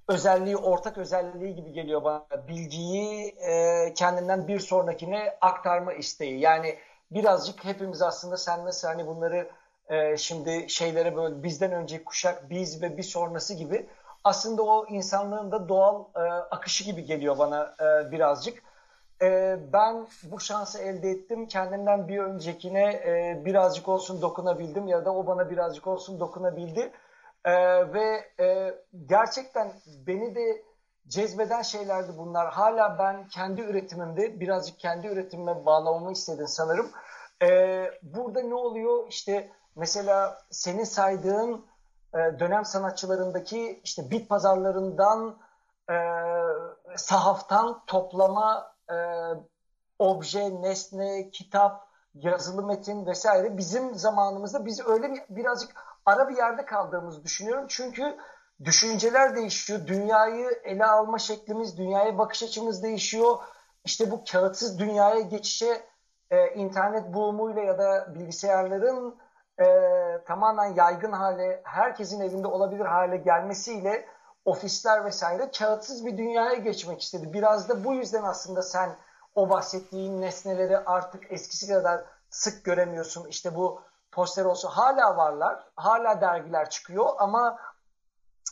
özelliği, 0.09 0.57
ortak 0.57 0.99
özelliği 0.99 1.55
gibi 1.55 1.73
geliyor 1.73 2.05
bana. 2.05 2.27
Bilgiyi 2.49 3.29
e, 3.29 3.95
kendinden 3.95 4.49
bir 4.49 4.61
sonrakine 4.61 5.39
aktarma 5.41 5.93
isteği. 5.93 6.41
Yani 6.41 6.79
birazcık 7.11 7.65
hepimiz 7.65 8.03
aslında 8.03 8.37
sen 8.37 8.65
nasıl 8.65 8.89
hani 8.89 9.07
bunları 9.07 9.51
e, 9.89 10.17
şimdi 10.17 10.65
şeylere 10.69 11.17
böyle 11.17 11.43
bizden 11.43 11.73
önceki 11.73 12.05
kuşak, 12.05 12.51
biz 12.51 12.83
ve 12.83 12.97
bir 12.97 13.03
sonrası 13.03 13.55
gibi 13.55 13.87
aslında 14.25 14.63
o 14.63 14.87
insanlığın 14.87 15.53
da 15.53 15.69
doğal 15.69 16.05
e, 16.17 16.21
akışı 16.31 16.85
gibi 16.85 17.05
geliyor 17.05 17.39
bana 17.39 17.75
e, 17.81 18.11
birazcık. 18.11 18.63
E, 19.23 19.59
ben 19.73 20.07
bu 20.25 20.41
şansı 20.41 20.79
elde 20.79 21.11
ettim. 21.11 21.47
Kendimden 21.47 22.09
bir 22.09 22.19
öncekine 22.19 22.93
e, 22.93 23.43
birazcık 23.45 23.89
olsun 23.89 24.23
dokunabildim 24.23 24.89
ya 24.89 25.05
da 25.05 25.15
o 25.15 25.27
bana 25.27 25.51
birazcık 25.51 25.87
olsun 25.87 26.21
dokunabildi. 26.21 26.93
E, 27.45 27.53
ve 27.93 28.25
e, 28.41 28.75
gerçekten 29.07 29.73
beni 30.07 30.35
de 30.35 30.63
cezbeden 31.09 31.63
şeylerdi 31.63 32.13
bunlar. 32.19 32.53
Hala 32.53 32.99
ben 32.99 33.29
kendi 33.29 33.61
üretimimde 33.61 34.41
birazcık 34.41 34.79
kendi 34.79 35.07
üretimime 35.07 35.67
bağlamamı 35.67 36.13
istedin 36.13 36.47
sanırım. 36.47 36.91
E, 37.43 37.85
burada 38.03 38.41
ne 38.41 38.55
oluyor? 38.55 39.07
İşte 39.09 39.51
mesela 39.77 40.39
senin 40.51 40.85
saydığın 40.85 41.67
e, 42.15 42.19
dönem 42.19 42.65
sanatçılarındaki 42.65 43.81
işte 43.85 44.11
bit 44.11 44.29
pazarlarından 44.29 45.37
sahaftan 46.97 47.83
toplama 47.87 48.72
e, 48.91 48.97
obje, 49.99 50.63
nesne, 50.63 51.31
kitap, 51.31 51.89
yazılı 52.15 52.67
metin 52.67 53.07
vesaire 53.07 53.57
bizim 53.57 53.95
zamanımızda 53.95 54.67
biz 54.67 54.87
öyle 54.87 55.13
bir, 55.13 55.23
birazcık 55.29 55.71
ara 56.07 56.29
bir 56.29 56.37
yerde 56.37 56.65
kaldığımızı 56.65 57.25
düşünüyorum. 57.25 57.65
Çünkü 57.69 58.17
düşünceler 58.65 59.37
değişiyor, 59.37 59.87
dünyayı 59.87 60.61
ele 60.65 60.87
alma 60.87 61.19
şeklimiz, 61.19 61.79
dünyaya 61.79 62.19
bakış 62.19 62.43
açımız 62.43 62.83
değişiyor. 62.83 63.39
İşte 63.85 64.11
bu 64.11 64.25
kağıtsız 64.33 64.79
dünyaya 64.79 65.21
geçişe 65.21 65.83
e, 66.31 66.55
internet 66.55 67.15
boomuyla 67.15 67.63
ya 67.63 67.79
da 67.79 68.15
bilgisayarların 68.15 69.17
e, 69.59 69.65
tamamen 70.27 70.75
yaygın 70.75 71.13
hale, 71.13 71.61
herkesin 71.65 72.21
evinde 72.21 72.47
olabilir 72.47 72.85
hale 72.85 73.17
gelmesiyle 73.17 74.07
ofisler 74.45 75.05
vesaire 75.05 75.51
kağıtsız 75.59 76.07
bir 76.07 76.19
dünyaya 76.19 76.55
geçmek 76.55 77.03
istedi. 77.03 77.33
Biraz 77.33 77.69
da 77.69 77.85
bu 77.85 77.95
yüzden 77.95 78.23
aslında 78.23 78.63
sen 78.63 78.97
o 79.35 79.51
bahsettiğin 79.51 80.21
nesneleri 80.21 80.79
artık 80.79 81.33
eskisi 81.33 81.69
kadar 81.69 82.05
sık 82.31 82.65
göremiyorsun. 82.65 83.29
İşte 83.29 83.55
bu 83.55 83.83
poster 84.13 84.45
olsun 84.45 84.69
hala 84.69 85.17
varlar, 85.17 85.65
hala 85.77 86.21
dergiler 86.21 86.71
çıkıyor 86.71 87.07
ama 87.19 87.59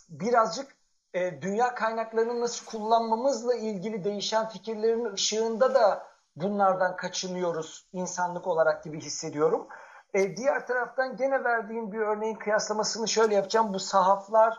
birazcık 0.09 0.77
e, 1.15 1.43
dünya 1.43 1.75
kaynaklarını 1.75 2.41
nasıl 2.41 2.67
kullanmamızla 2.67 3.55
ilgili 3.55 4.05
değişen 4.05 4.49
fikirlerin 4.49 5.13
ışığında 5.13 5.75
da 5.75 6.07
bunlardan 6.37 6.97
kaçınıyoruz 6.97 7.89
insanlık 7.93 8.47
olarak 8.47 8.85
gibi 8.85 9.01
hissediyorum. 9.01 9.69
E, 10.15 10.37
diğer 10.37 10.67
taraftan 10.67 11.17
gene 11.17 11.45
verdiğim 11.45 11.93
bir 11.93 11.99
örneğin 11.99 12.37
kıyaslamasını 12.37 13.09
şöyle 13.09 13.35
yapacağım. 13.35 13.75
Bu 13.75 13.79
sahaflar, 13.79 14.59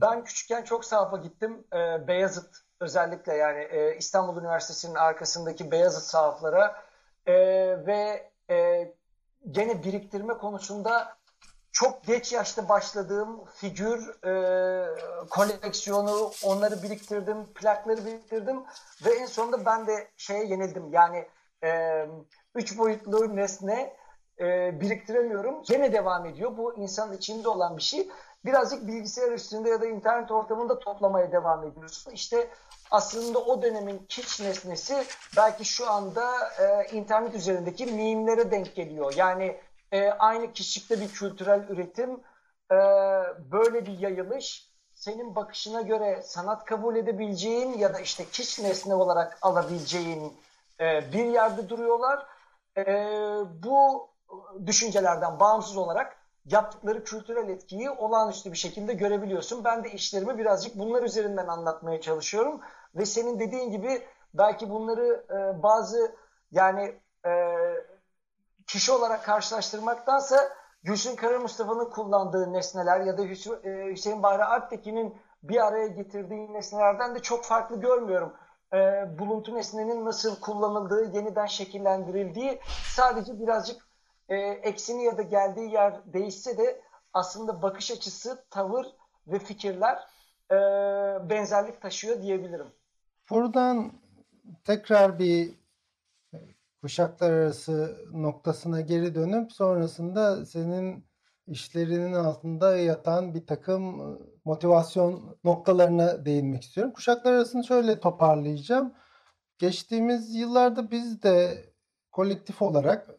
ben 0.00 0.24
küçükken 0.24 0.62
çok 0.62 0.84
sahafa 0.84 1.16
gittim. 1.16 1.64
E, 1.72 2.08
Beyazıt 2.08 2.56
özellikle 2.80 3.34
yani 3.34 3.60
e, 3.60 3.96
İstanbul 3.96 4.40
Üniversitesi'nin 4.40 4.94
arkasındaki 4.94 5.70
Beyazıt 5.70 6.02
sahaflara 6.02 6.82
e, 7.26 7.34
ve 7.86 8.30
e, 8.50 8.88
gene 9.50 9.84
biriktirme 9.84 10.34
konusunda 10.34 11.16
çok 11.72 12.04
geç 12.04 12.32
yaşta 12.32 12.68
başladığım 12.68 13.44
figür 13.44 14.24
e, 14.24 14.34
koleksiyonu, 15.30 16.30
onları 16.44 16.82
biriktirdim, 16.82 17.52
plakları 17.54 18.06
biriktirdim 18.06 18.62
ve 19.04 19.10
en 19.10 19.26
sonunda 19.26 19.64
ben 19.64 19.86
de 19.86 20.08
şeye 20.16 20.44
yenildim. 20.44 20.92
Yani 20.92 21.28
e, 21.64 22.02
üç 22.54 22.78
boyutlu 22.78 23.36
nesne 23.36 23.96
e, 24.40 24.80
biriktiremiyorum. 24.80 25.62
Gene 25.62 25.92
devam 25.92 26.26
ediyor. 26.26 26.56
Bu 26.56 26.76
insanın 26.76 27.16
içinde 27.16 27.48
olan 27.48 27.76
bir 27.76 27.82
şey. 27.82 28.08
Birazcık 28.46 28.86
bilgisayar 28.86 29.32
üstünde 29.32 29.68
ya 29.68 29.80
da 29.80 29.86
internet 29.86 30.30
ortamında 30.30 30.78
toplamaya 30.78 31.32
devam 31.32 31.64
ediyorsun. 31.64 32.10
İşte 32.10 32.48
aslında 32.90 33.38
o 33.38 33.62
dönemin 33.62 34.06
kiç 34.08 34.40
nesnesi 34.40 35.04
belki 35.36 35.64
şu 35.64 35.90
anda 35.90 36.32
e, 36.60 36.96
internet 36.96 37.34
üzerindeki 37.34 37.86
mimlere 37.86 38.50
denk 38.50 38.74
geliyor. 38.74 39.14
Yani 39.16 39.60
e, 39.92 40.10
aynı 40.10 40.52
kişilikte 40.52 41.00
bir 41.00 41.08
kültürel 41.08 41.68
üretim, 41.68 42.10
e, 42.70 42.76
böyle 43.52 43.86
bir 43.86 43.98
yayılış, 43.98 44.70
senin 44.94 45.34
bakışına 45.34 45.82
göre 45.82 46.22
sanat 46.22 46.64
kabul 46.64 46.96
edebileceğin 46.96 47.78
ya 47.78 47.94
da 47.94 48.00
işte 48.00 48.24
kiç 48.32 48.58
nesne 48.60 48.94
olarak 48.94 49.38
alabileceğin 49.42 50.32
e, 50.80 51.12
bir 51.12 51.24
yerde 51.24 51.68
duruyorlar. 51.68 52.26
e, 52.76 52.84
bu 53.62 54.08
düşüncelerden 54.66 55.40
bağımsız 55.40 55.76
olarak 55.76 56.15
yaptıkları 56.46 57.04
kültürel 57.04 57.48
etkiyi 57.48 57.90
olağanüstü 57.90 58.52
bir 58.52 58.56
şekilde 58.56 58.94
görebiliyorsun. 58.94 59.64
Ben 59.64 59.84
de 59.84 59.90
işlerimi 59.90 60.38
birazcık 60.38 60.78
bunlar 60.78 61.02
üzerinden 61.02 61.46
anlatmaya 61.46 62.00
çalışıyorum 62.00 62.60
ve 62.94 63.06
senin 63.06 63.40
dediğin 63.40 63.70
gibi 63.70 64.02
belki 64.34 64.70
bunları 64.70 65.24
e, 65.30 65.62
bazı 65.62 66.16
yani 66.50 67.00
e, 67.26 67.32
kişi 68.66 68.92
olarak 68.92 69.24
karşılaştırmaktansa 69.24 70.36
Gülsün 70.82 71.16
Kara 71.16 71.38
Mustafa'nın 71.38 71.90
kullandığı 71.90 72.52
nesneler 72.52 73.00
ya 73.00 73.18
da 73.18 73.22
e, 73.24 73.92
Hüseyin 73.92 74.22
Bahri 74.22 74.44
Alptekin'in 74.44 75.16
bir 75.42 75.66
araya 75.66 75.86
getirdiği 75.86 76.52
nesnelerden 76.52 77.14
de 77.14 77.18
çok 77.18 77.44
farklı 77.44 77.80
görmüyorum. 77.80 78.32
E, 78.72 78.78
buluntu 79.18 79.54
nesnenin 79.54 80.04
nasıl 80.04 80.40
kullanıldığı, 80.40 81.16
yeniden 81.16 81.46
şekillendirildiği 81.46 82.60
sadece 82.94 83.40
birazcık 83.40 83.85
e, 84.28 84.36
eksini 84.36 85.04
ya 85.04 85.18
da 85.18 85.22
geldiği 85.22 85.72
yer 85.72 86.12
değişse 86.12 86.58
de 86.58 86.80
aslında 87.12 87.62
bakış 87.62 87.90
açısı, 87.90 88.44
tavır 88.50 88.86
ve 89.26 89.38
fikirler 89.38 89.98
e, 90.50 90.56
benzerlik 91.30 91.82
taşıyor 91.82 92.22
diyebilirim. 92.22 92.66
Buradan 93.30 93.92
tekrar 94.64 95.18
bir 95.18 95.54
kuşaklar 96.82 97.30
arası 97.30 97.96
noktasına 98.12 98.80
geri 98.80 99.14
dönüp 99.14 99.52
sonrasında 99.52 100.46
senin 100.46 101.06
işlerinin 101.46 102.12
altında 102.12 102.76
yatan 102.76 103.34
bir 103.34 103.46
takım 103.46 104.00
ıı, 104.00 104.18
motivasyon 104.44 105.38
noktalarına 105.44 106.24
değinmek 106.24 106.62
istiyorum. 106.62 106.92
Kuşaklar 106.92 107.32
arasını 107.32 107.64
şöyle 107.64 108.00
toparlayacağım. 108.00 108.94
Geçtiğimiz 109.58 110.34
yıllarda 110.34 110.90
biz 110.90 111.22
de 111.22 111.64
kolektif 112.12 112.62
olarak 112.62 113.10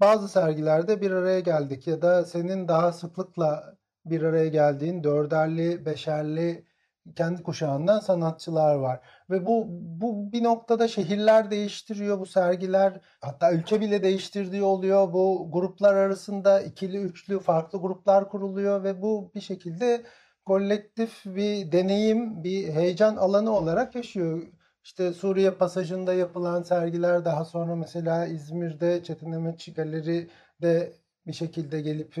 bazı 0.00 0.28
sergilerde 0.28 1.00
bir 1.00 1.10
araya 1.10 1.40
geldik 1.40 1.86
ya 1.86 2.02
da 2.02 2.24
senin 2.24 2.68
daha 2.68 2.92
sıklıkla 2.92 3.76
bir 4.04 4.22
araya 4.22 4.48
geldiğin 4.48 5.04
dörderli, 5.04 5.86
beşerli 5.86 6.64
kendi 7.16 7.42
kuşağından 7.42 8.00
sanatçılar 8.00 8.74
var. 8.74 9.00
Ve 9.30 9.46
bu 9.46 9.66
bu 9.70 10.32
bir 10.32 10.42
noktada 10.44 10.88
şehirler 10.88 11.50
değiştiriyor 11.50 12.20
bu 12.20 12.26
sergiler. 12.26 13.00
Hatta 13.20 13.52
ülke 13.52 13.80
bile 13.80 14.02
değiştirdiği 14.02 14.62
oluyor. 14.62 15.12
Bu 15.12 15.48
gruplar 15.52 15.94
arasında 15.94 16.60
ikili, 16.60 16.98
üçlü 16.98 17.40
farklı 17.40 17.80
gruplar 17.80 18.28
kuruluyor 18.28 18.84
ve 18.84 19.02
bu 19.02 19.32
bir 19.34 19.40
şekilde 19.40 20.02
kolektif 20.44 21.24
bir 21.26 21.72
deneyim, 21.72 22.44
bir 22.44 22.68
heyecan 22.68 23.16
alanı 23.16 23.50
olarak 23.50 23.94
yaşıyor. 23.94 24.42
İşte 24.84 25.12
Suriye 25.12 25.50
pasajında 25.50 26.14
yapılan 26.14 26.62
sergiler 26.62 27.24
daha 27.24 27.44
sonra 27.44 27.76
mesela 27.76 28.26
İzmir'de 28.26 29.02
Çetin 29.02 29.32
Emetçi 29.32 29.74
Galeri'de 29.74 30.92
bir 31.26 31.32
şekilde 31.32 31.80
gelip 31.80 32.16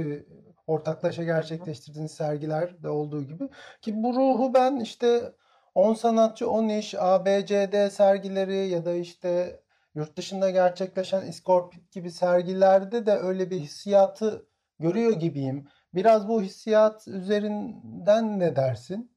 ortaklaşa 0.66 1.24
gerçekleştirdiğiniz 1.24 2.12
sergilerde 2.12 2.88
olduğu 2.88 3.22
gibi. 3.22 3.48
Ki 3.80 4.02
bu 4.02 4.14
ruhu 4.14 4.54
ben 4.54 4.76
işte 4.76 5.32
10 5.74 5.94
sanatçı 5.94 6.50
10 6.50 6.68
iş 6.68 6.94
ABCD 6.98 7.90
sergileri 7.90 8.68
ya 8.68 8.84
da 8.84 8.92
işte 8.94 9.60
yurt 9.94 10.16
dışında 10.16 10.50
gerçekleşen 10.50 11.26
Iskorpit 11.26 11.92
gibi 11.92 12.10
sergilerde 12.10 13.06
de 13.06 13.12
öyle 13.12 13.50
bir 13.50 13.60
hissiyatı 13.60 14.46
görüyor 14.78 15.12
gibiyim. 15.12 15.68
Biraz 15.94 16.28
bu 16.28 16.42
hissiyat 16.42 17.08
üzerinden 17.08 18.40
ne 18.40 18.56
dersin? 18.56 19.12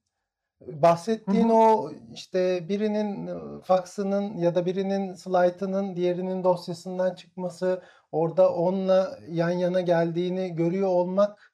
Bahsettiğin 0.67 1.49
hı 1.49 1.53
hı. 1.53 1.57
o 1.57 1.91
işte 2.13 2.69
birinin 2.69 3.29
faksının 3.59 4.37
ya 4.37 4.55
da 4.55 4.65
birinin 4.65 5.13
slaytının 5.13 5.95
diğerinin 5.95 6.43
dosyasından 6.43 7.15
çıkması, 7.15 7.81
orada 8.11 8.53
onunla 8.53 9.17
yan 9.27 9.49
yana 9.49 9.81
geldiğini 9.81 10.55
görüyor 10.55 10.87
olmak 10.87 11.53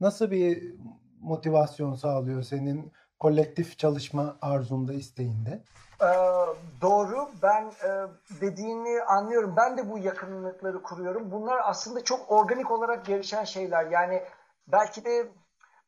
nasıl 0.00 0.30
bir 0.30 0.74
motivasyon 1.20 1.94
sağlıyor 1.94 2.42
senin 2.42 2.92
kolektif 3.18 3.78
çalışma 3.78 4.36
arzunda, 4.42 4.92
isteğinde? 4.92 5.62
Ee, 6.02 6.06
doğru. 6.82 7.28
Ben 7.42 7.64
e, 7.64 7.90
dediğini 8.40 9.02
anlıyorum. 9.02 9.54
Ben 9.56 9.78
de 9.78 9.90
bu 9.90 9.98
yakınlıkları 9.98 10.82
kuruyorum. 10.82 11.30
Bunlar 11.30 11.60
aslında 11.64 12.04
çok 12.04 12.32
organik 12.32 12.70
olarak 12.70 13.06
gelişen 13.06 13.44
şeyler. 13.44 13.86
Yani 13.86 14.22
belki 14.68 15.04
de 15.04 15.28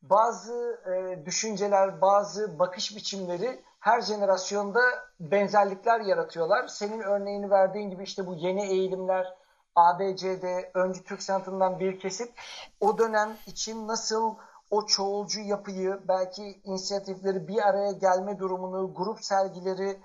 bazı 0.03 0.81
e, 0.87 1.27
düşünceler, 1.27 2.01
bazı 2.01 2.59
bakış 2.59 2.97
biçimleri 2.97 3.65
her 3.81 4.01
jenerasyonda 4.01 4.81
benzerlikler 5.21 6.01
yaratıyorlar. 6.01 6.67
Senin 6.67 7.01
örneğini 7.01 7.51
verdiğin 7.51 7.91
gibi 7.91 8.03
işte 8.03 8.27
bu 8.27 8.35
yeni 8.35 8.63
eğilimler, 8.63 9.35
ABC'de 9.75 10.71
öncü 10.75 11.05
Türk 11.05 11.23
sanatından 11.23 11.81
bir 11.81 12.01
kesit 12.01 12.33
o 12.81 12.99
dönem 12.99 13.37
için 13.47 13.89
nasıl 13.89 14.35
o 14.71 14.87
çoğulcu 14.87 15.41
yapıyı, 15.41 16.01
belki 16.09 16.61
inisiyatifleri 16.65 17.49
bir 17.49 17.69
araya 17.69 17.93
gelme 17.93 18.39
durumunu, 18.39 18.95
grup 18.95 19.25
sergileri, 19.25 20.01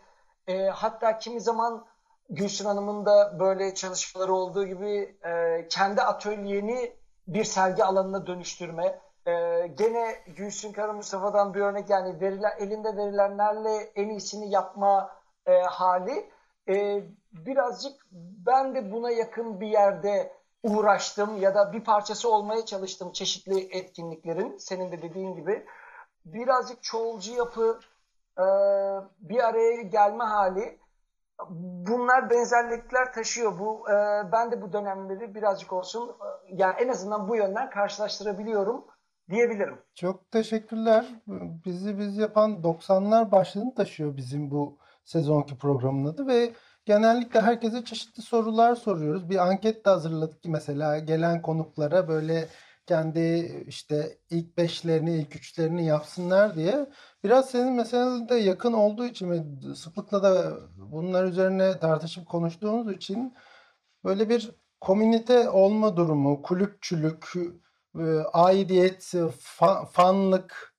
e, 0.47 0.67
hatta 0.67 1.17
kimi 1.17 1.41
zaman 1.41 1.85
Gülsün 2.29 2.65
Hanım'ın 2.65 3.05
da 3.05 3.39
böyle 3.39 3.73
çalışmaları 3.73 4.33
olduğu 4.33 4.65
gibi 4.65 5.17
e, 5.25 5.67
kendi 5.67 6.01
atölyeni 6.01 6.95
bir 7.27 7.43
sergi 7.43 7.83
alanına 7.83 8.27
dönüştürme. 8.27 8.99
E, 9.27 9.67
gene 9.67 10.15
Gülsün 10.27 10.71
Kara 10.71 10.93
Mustafa'dan 10.93 11.53
bir 11.53 11.61
örnek 11.61 11.89
yani 11.89 12.21
verilen, 12.21 12.53
elinde 12.59 12.97
verilenlerle 12.97 13.75
en 13.95 14.09
iyisini 14.09 14.49
yapma 14.49 15.11
e, 15.45 15.61
hali. 15.61 16.29
E, 16.69 17.03
birazcık 17.31 18.07
ben 18.45 18.75
de 18.75 18.91
buna 18.91 19.11
yakın 19.11 19.61
bir 19.61 19.67
yerde 19.67 20.33
uğraştım 20.63 21.41
ya 21.41 21.55
da 21.55 21.73
bir 21.73 21.83
parçası 21.83 22.33
olmaya 22.33 22.65
çalıştım 22.65 23.11
çeşitli 23.11 23.77
etkinliklerin 23.77 24.57
senin 24.57 24.91
de 24.91 25.01
dediğin 25.01 25.35
gibi. 25.35 25.65
Birazcık 26.25 26.83
çoğulcu 26.83 27.33
yapı, 27.33 27.79
e, 28.37 28.45
bir 29.19 29.43
araya 29.43 29.81
gelme 29.81 30.23
hali 30.23 30.79
bunlar 31.87 32.29
benzerlikler 32.29 33.13
taşıyor. 33.13 33.59
Bu 33.59 33.89
e, 33.89 33.93
ben 34.31 34.51
de 34.51 34.61
bu 34.61 34.73
dönemleri 34.73 35.35
birazcık 35.35 35.73
olsun 35.73 36.09
e, 36.09 36.55
yani 36.55 36.75
en 36.79 36.87
azından 36.87 37.29
bu 37.29 37.35
yönden 37.35 37.69
karşılaştırabiliyorum 37.69 38.85
diyebilirim. 39.29 39.77
Çok 39.95 40.31
teşekkürler. 40.31 41.05
Bizi 41.65 41.99
biz 41.99 42.17
yapan 42.17 42.51
90'lar 42.51 43.31
başlığını 43.31 43.75
taşıyor 43.75 44.17
bizim 44.17 44.51
bu 44.51 44.77
sezonki 45.05 45.57
programın 45.57 46.05
adı 46.05 46.27
ve 46.27 46.53
genellikle 46.85 47.41
herkese 47.41 47.83
çeşitli 47.83 48.23
sorular 48.23 48.75
soruyoruz. 48.75 49.29
Bir 49.29 49.47
anket 49.47 49.85
de 49.85 49.89
hazırladık 49.89 50.43
ki 50.43 50.49
mesela 50.49 50.99
gelen 50.99 51.41
konuklara 51.41 52.07
böyle 52.07 52.47
kendi 52.85 53.19
işte 53.67 54.17
ilk 54.29 54.57
beşlerini, 54.57 55.15
ilk 55.15 55.35
üçlerini 55.35 55.85
yapsınlar 55.85 56.55
diye. 56.55 56.89
Biraz 57.23 57.49
senin 57.49 57.73
mesela 57.73 58.29
de 58.29 58.35
yakın 58.35 58.73
olduğu 58.73 59.05
için 59.05 59.29
ve 59.31 59.43
sıklıkla 59.75 60.23
da 60.23 60.57
bunlar 60.77 61.25
üzerine 61.25 61.79
tartışıp 61.79 62.27
konuştuğumuz 62.27 62.91
için 62.91 63.33
böyle 64.03 64.29
bir 64.29 64.51
komünite 64.81 65.49
olma 65.49 65.97
durumu, 65.97 66.41
kulüpçülük, 66.41 67.33
e, 67.99 68.23
aidiyet, 68.33 69.13
fanlık, 69.91 70.73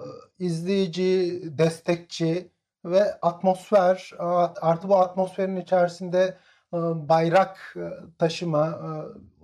e, 0.00 0.04
izleyici, 0.38 1.42
destekçi 1.58 2.52
ve 2.84 3.20
atmosfer 3.20 4.12
artı 4.60 4.88
bu 4.88 4.96
atmosferin 4.96 5.56
içerisinde 5.56 6.38
e, 6.74 6.76
bayrak 7.08 7.74
e, 7.76 7.86
taşıma, 8.18 8.68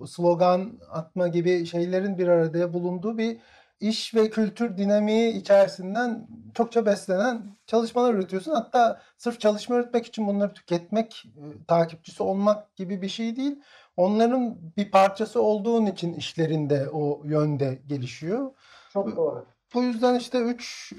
e, 0.03 0.07
slogan 0.07 0.73
atma 0.91 1.29
gibi 1.29 1.67
şeylerin 1.67 2.19
bir 2.19 2.29
arada 2.29 2.73
bulunduğu 2.73 3.19
bir 3.19 3.39
iş 3.81 4.15
ve 4.15 4.31
kültür 4.31 4.77
dinamiği 4.77 5.33
içerisinden 5.33 6.29
çokça 6.55 6.87
beslenen 6.87 7.57
çalışmalar 7.67 8.15
üretiyorsun. 8.15 8.53
Hatta 8.53 9.01
sırf 9.17 9.41
çalışma 9.41 9.77
üretmek 9.77 10.07
için 10.07 10.27
bunları 10.27 10.53
tüketmek, 10.53 11.25
takipçisi 11.69 12.23
olmak 12.23 12.77
gibi 12.77 13.03
bir 13.03 13.09
şey 13.09 13.37
değil. 13.37 13.63
Onların 13.99 14.59
bir 14.77 14.91
parçası 14.91 15.43
olduğun 15.43 15.87
için 15.87 16.15
işlerinde 16.15 16.89
o 16.93 17.23
yönde 17.25 17.83
gelişiyor. 17.87 18.51
Çok 18.93 19.17
doğru. 19.17 19.47
Bu 19.75 19.83
yüzden 19.83 20.15
işte 20.15 20.39
üç 20.39 20.93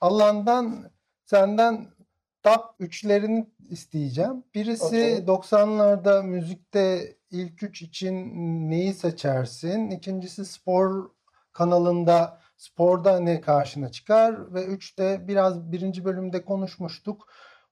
alandan 0.00 0.90
senden 1.24 1.86
top 2.42 2.64
üçlerini 2.78 3.46
isteyeceğim. 3.70 4.44
Birisi 4.54 4.84
okay. 4.86 5.36
90'larda 5.36 6.22
müzikte 6.22 7.16
ilk 7.30 7.62
üç 7.62 7.82
için 7.82 8.14
neyi 8.70 8.94
seçersin? 8.94 9.90
İkincisi 9.90 10.44
spor 10.44 11.10
kanalında 11.52 12.40
sporda 12.56 13.20
ne 13.20 13.40
karşına 13.40 13.88
çıkar? 13.88 14.54
Ve 14.54 14.64
üçte 14.64 15.28
biraz 15.28 15.72
birinci 15.72 16.04
bölümde 16.04 16.44
konuşmuştuk. 16.44 17.28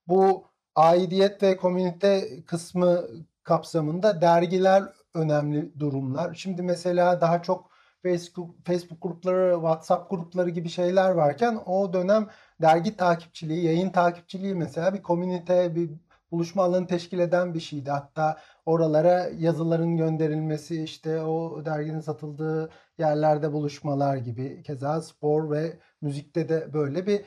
Bu 0.07 0.47
aidiyet 0.75 1.43
ve 1.43 1.57
komünite 1.57 2.43
kısmı 2.47 3.03
kapsamında 3.47 4.21
dergiler 4.21 4.85
önemli 5.15 5.81
durumlar. 5.81 6.35
Şimdi 6.35 6.63
mesela 6.63 7.21
daha 7.21 7.43
çok 7.43 7.71
Facebook, 8.03 8.67
Facebook 8.67 9.03
grupları, 9.03 9.55
WhatsApp 9.55 10.11
grupları 10.11 10.51
gibi 10.51 10.69
şeyler 10.69 11.11
varken 11.11 11.61
o 11.67 11.93
dönem 11.93 12.29
dergi 12.63 12.97
takipçiliği, 12.97 13.65
yayın 13.65 13.91
takipçiliği 13.91 14.55
mesela 14.55 14.95
bir 14.95 15.03
komünite, 15.03 15.75
bir 15.75 15.91
buluşma 16.31 16.65
alanı 16.65 16.87
teşkil 16.87 17.19
eden 17.19 17.55
bir 17.55 17.61
şeydi. 17.61 17.91
Hatta 17.91 18.39
oralara 18.67 19.29
yazıların 19.39 19.97
gönderilmesi 19.97 20.83
işte 20.83 21.21
o 21.23 21.65
derginin 21.65 22.01
satıldığı 22.01 22.71
yerlerde 22.99 23.53
buluşmalar 23.53 24.17
gibi. 24.17 24.63
Keza 24.63 25.03
spor 25.03 25.51
ve 25.51 25.79
müzikte 26.01 26.49
de 26.49 26.73
böyle 26.73 27.07
bir 27.07 27.25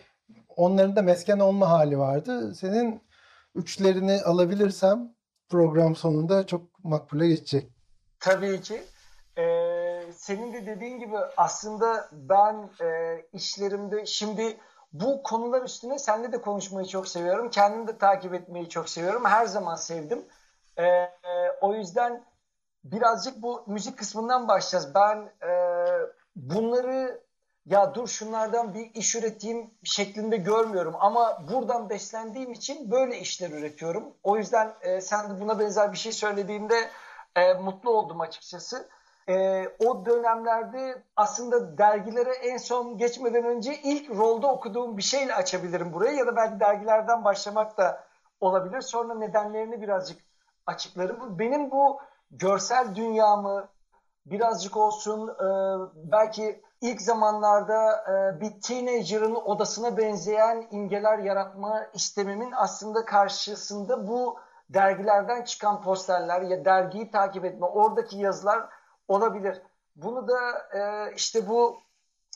onların 0.56 0.96
da 0.96 1.02
mesken 1.02 1.40
olma 1.40 1.70
hali 1.70 2.00
vardı. 2.00 2.56
Senin 2.56 3.02
üçlerini 3.56 4.22
alabilirsem 4.22 5.14
program 5.50 5.96
sonunda 5.96 6.48
çok 6.48 6.84
makbule 6.84 7.28
geçecek. 7.28 7.72
Tabii 8.20 8.62
ki. 8.62 8.84
Ee, 9.38 10.04
senin 10.12 10.54
de 10.54 10.66
dediğin 10.66 11.00
gibi 11.00 11.18
aslında 11.38 12.10
ben 12.12 12.70
e, 12.82 13.22
işlerimde 13.34 14.06
şimdi 14.06 14.58
bu 14.94 15.24
konular 15.24 15.62
üstüne 15.62 16.00
seninle 16.00 16.32
de 16.32 16.42
konuşmayı 16.42 16.88
çok 16.88 17.08
seviyorum. 17.08 17.50
Kendimi 17.50 17.88
de 17.88 17.98
takip 17.98 18.34
etmeyi 18.34 18.70
çok 18.70 18.90
seviyorum. 18.90 19.26
Her 19.26 19.46
zaman 19.46 19.76
sevdim. 19.76 20.26
Ee, 20.78 20.84
e, 20.84 21.12
o 21.62 21.74
yüzden 21.76 22.26
birazcık 22.84 23.42
bu 23.42 23.64
müzik 23.68 23.98
kısmından 23.98 24.48
başlayacağız. 24.48 24.96
Ben 24.96 25.48
e, 25.48 25.52
bunları 26.36 27.22
ya 27.70 27.96
dur 27.96 28.08
şunlardan 28.08 28.74
bir 28.74 28.92
iş 28.94 29.16
üreteyim 29.16 29.72
şeklinde 29.84 30.38
görmüyorum. 30.38 30.96
Ama 31.00 31.38
buradan 31.52 31.90
beslendiğim 31.90 32.52
için 32.52 32.92
böyle 32.92 33.20
işler 33.20 33.50
üretiyorum. 33.50 34.14
O 34.24 34.38
yüzden 34.38 34.74
e, 34.82 35.02
sen 35.02 35.30
de 35.30 35.42
buna 35.42 35.60
benzer 35.60 35.92
bir 35.92 35.98
şey 35.98 36.12
söylediğinde 36.12 36.90
e, 37.36 37.54
mutlu 37.54 37.90
oldum 37.90 38.22
açıkçası. 38.22 38.90
E, 39.30 39.66
o 39.86 40.06
dönemlerde 40.06 41.04
aslında 41.16 41.78
dergilere 41.78 42.34
en 42.34 42.58
son 42.58 42.98
geçmeden 42.98 43.44
önce 43.44 43.78
ilk 43.84 44.10
rolda 44.10 44.48
okuduğum 44.48 44.98
bir 44.98 45.04
şeyle 45.04 45.36
açabilirim 45.36 45.94
burayı 45.94 46.18
ya 46.18 46.28
da 46.28 46.36
belki 46.36 46.60
dergilerden 46.60 47.24
başlamak 47.24 47.78
da 47.78 48.04
olabilir. 48.40 48.82
Sonra 48.82 49.16
nedenlerini 49.16 49.82
birazcık 49.82 50.22
açıklarım. 50.66 51.40
Benim 51.40 51.72
bu 51.72 52.00
görsel 52.32 52.96
dünyamı 52.96 53.68
birazcık 54.26 54.78
olsun 54.78 55.28
e, 55.28 55.48
belki 56.12 56.62
ilk 56.82 57.02
zamanlarda 57.02 58.06
e, 58.08 58.42
bir 58.42 58.62
teenager'ın 58.62 59.36
odasına 59.36 59.98
benzeyen 59.98 60.68
imgeler 60.72 61.20
yaratma 61.20 61.86
istemimin 61.94 62.52
aslında 62.56 63.06
karşısında 63.06 64.08
bu 64.08 64.40
dergilerden 64.70 65.44
çıkan 65.44 65.82
posterler 65.82 66.42
ya 66.42 66.66
dergiyi 66.66 67.12
takip 67.12 67.46
etme, 67.46 67.66
oradaki 67.66 68.18
yazılar 68.18 68.70
olabilir. 69.08 69.62
Bunu 69.96 70.28
da 70.28 70.40
e, 70.74 71.14
işte 71.16 71.48
bu 71.48 71.80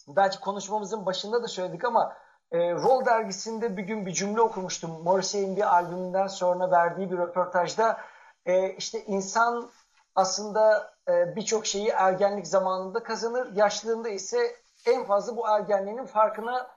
belki 0.08 0.40
konuşmamızın 0.40 1.06
başında 1.06 1.44
da 1.44 1.48
söyledik 1.48 1.86
ama 1.86 2.14
e, 2.52 2.74
Roll 2.74 3.06
dergisinde 3.06 3.78
bir 3.78 3.84
gün 3.84 4.06
bir 4.06 4.12
cümle 4.12 4.42
okumuştum. 4.42 5.04
Morrissey'in 5.04 5.56
bir 5.56 5.74
albümünden 5.76 6.28
sonra 6.28 6.72
verdiği 6.72 7.12
bir 7.12 7.18
röportajda 7.18 7.98
e, 8.46 8.70
işte 8.70 9.04
insan 9.04 9.70
aslında 10.16 10.93
birçok 11.08 11.66
şeyi 11.66 11.90
ergenlik 11.90 12.48
zamanında 12.48 13.04
kazanır. 13.04 13.56
Yaşlılığında 13.56 14.10
ise 14.10 14.56
en 14.86 15.06
fazla 15.06 15.38
bu 15.38 15.48
ergenliğinin 15.48 16.06
farkına 16.06 16.68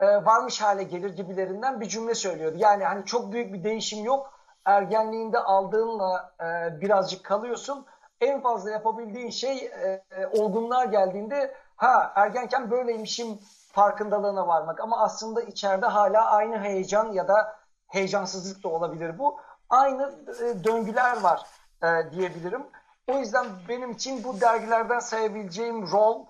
e, 0.00 0.06
varmış 0.06 0.62
hale 0.62 0.82
gelir 0.82 1.16
gibilerinden 1.16 1.80
bir 1.80 1.88
cümle 1.88 2.14
söylüyordu. 2.14 2.56
Yani 2.58 2.84
hani 2.84 3.04
çok 3.04 3.32
büyük 3.32 3.52
bir 3.52 3.64
değişim 3.64 4.04
yok. 4.04 4.34
Ergenliğinde 4.64 5.38
aldığınla 5.38 6.34
e, 6.40 6.80
birazcık 6.80 7.24
kalıyorsun. 7.24 7.86
En 8.20 8.40
fazla 8.40 8.70
yapabildiğin 8.70 9.30
şey 9.30 9.56
e, 9.56 10.04
e, 10.10 10.26
olgunluğa 10.26 10.84
geldiğinde 10.84 11.54
ha 11.76 12.12
ergenken 12.14 12.70
böyleymişim 12.70 13.38
farkındalığına 13.72 14.48
varmak. 14.48 14.80
Ama 14.80 15.02
aslında 15.02 15.42
içeride 15.42 15.86
hala 15.86 16.30
aynı 16.30 16.58
heyecan 16.58 17.12
ya 17.12 17.28
da 17.28 17.56
heyecansızlık 17.86 18.64
da 18.64 18.68
olabilir 18.68 19.18
bu. 19.18 19.40
Aynı 19.70 20.14
e, 20.42 20.64
döngüler 20.64 21.20
var 21.20 21.46
e, 21.82 22.10
diyebilirim. 22.10 22.66
O 23.06 23.18
yüzden 23.18 23.46
benim 23.68 23.90
için 23.90 24.24
bu 24.24 24.40
dergilerden 24.40 24.98
sayabileceğim 24.98 25.90
rol 25.90 26.26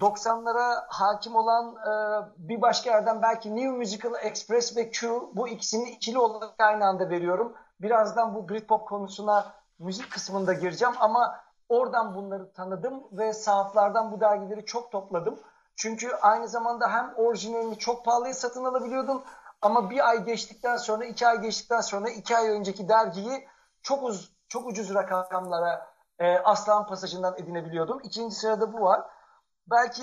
90'lara 0.00 0.84
hakim 0.88 1.36
olan 1.36 1.76
e, 1.76 1.92
bir 2.48 2.62
başka 2.62 2.90
yerden 2.90 3.22
belki 3.22 3.56
New 3.56 3.70
Musical 3.70 4.14
Express 4.22 4.76
ve 4.76 4.90
Q 4.90 5.22
bu 5.32 5.48
ikisini 5.48 5.90
ikili 5.90 6.18
olarak 6.18 6.54
aynı 6.58 6.86
anda 6.86 7.10
veriyorum. 7.10 7.54
Birazdan 7.80 8.34
bu 8.34 8.48
Britpop 8.48 8.88
konusuna 8.88 9.52
müzik 9.78 10.10
kısmında 10.10 10.52
gireceğim 10.52 10.94
ama 11.00 11.40
oradan 11.68 12.14
bunları 12.14 12.52
tanıdım 12.52 13.04
ve 13.12 13.32
sahaflardan 13.32 14.12
bu 14.12 14.20
dergileri 14.20 14.64
çok 14.64 14.92
topladım. 14.92 15.38
Çünkü 15.76 16.12
aynı 16.12 16.48
zamanda 16.48 16.92
hem 16.92 17.14
orijinalini 17.16 17.78
çok 17.78 18.04
pahalıya 18.04 18.34
satın 18.34 18.64
alabiliyordum 18.64 19.22
ama 19.62 19.90
bir 19.90 20.08
ay 20.08 20.24
geçtikten 20.24 20.76
sonra, 20.76 21.04
iki 21.04 21.26
ay 21.26 21.40
geçtikten 21.40 21.80
sonra 21.80 22.10
iki 22.10 22.36
ay 22.36 22.48
önceki 22.48 22.88
dergiyi 22.88 23.48
çok 23.82 24.02
uz 24.02 24.34
çok 24.48 24.66
ucuz 24.66 24.94
rakamlara 24.94 25.93
e, 26.18 26.38
Aslan 26.38 26.86
Pasajı'ndan 26.86 27.34
edinebiliyordum. 27.38 28.00
İkinci 28.04 28.34
sırada 28.34 28.72
bu 28.72 28.80
var. 28.80 29.00
Belki 29.70 30.02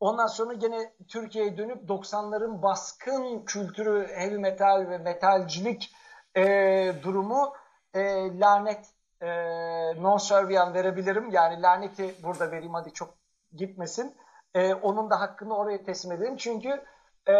ondan 0.00 0.26
sonra 0.26 0.52
gene 0.52 0.92
Türkiye'ye 1.08 1.58
dönüp 1.58 1.88
90'ların 1.88 2.62
baskın 2.62 3.44
kültürü, 3.44 4.08
heavy 4.14 4.36
metal 4.36 4.86
ve 4.90 4.98
metalcilik 4.98 5.94
e, 6.36 6.44
durumu 7.02 7.52
e, 7.94 8.00
lanet 8.38 8.86
e, 9.20 9.28
non-serviyan 10.02 10.74
verebilirim. 10.74 11.30
Yani 11.30 11.62
laneti 11.62 12.14
burada 12.22 12.50
vereyim 12.50 12.74
hadi 12.74 12.92
çok 12.92 13.14
gitmesin. 13.52 14.16
E, 14.54 14.74
onun 14.74 15.10
da 15.10 15.20
hakkını 15.20 15.56
oraya 15.56 15.84
teslim 15.84 16.12
edelim. 16.12 16.36
Çünkü 16.36 16.84
e, 17.28 17.34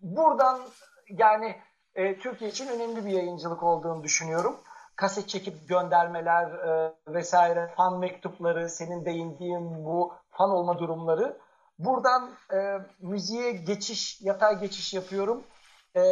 buradan 0.00 0.60
yani 1.08 1.56
e, 1.94 2.18
Türkiye 2.18 2.50
için 2.50 2.68
önemli 2.68 3.04
bir 3.04 3.10
yayıncılık 3.10 3.62
olduğunu 3.62 4.04
düşünüyorum 4.04 4.60
kaset 4.98 5.28
çekip 5.28 5.68
göndermeler 5.68 6.50
e, 6.50 6.94
vesaire, 7.08 7.72
fan 7.76 7.98
mektupları, 7.98 8.68
senin 8.68 9.04
değindiğin 9.04 9.84
bu 9.84 10.12
fan 10.30 10.50
olma 10.50 10.78
durumları. 10.78 11.38
Buradan 11.78 12.30
e, 12.52 12.78
müziğe 13.00 13.52
geçiş, 13.52 14.20
yatay 14.20 14.60
geçiş 14.60 14.94
yapıyorum. 14.94 15.42
E, 15.96 16.02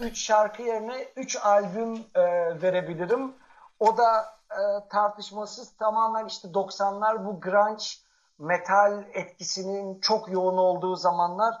üç 0.00 0.18
şarkı 0.18 0.62
yerine 0.62 1.04
üç 1.16 1.36
albüm 1.36 1.94
e, 2.14 2.22
verebilirim. 2.62 3.34
O 3.80 3.96
da 3.96 4.24
e, 4.50 4.88
tartışmasız 4.88 5.76
tamamen 5.76 6.26
işte 6.26 6.48
90'lar 6.48 7.24
bu 7.26 7.40
grunge 7.40 7.84
metal 8.38 9.04
etkisinin 9.14 10.00
çok 10.00 10.32
yoğun 10.32 10.56
olduğu 10.56 10.96
zamanlar. 10.96 11.54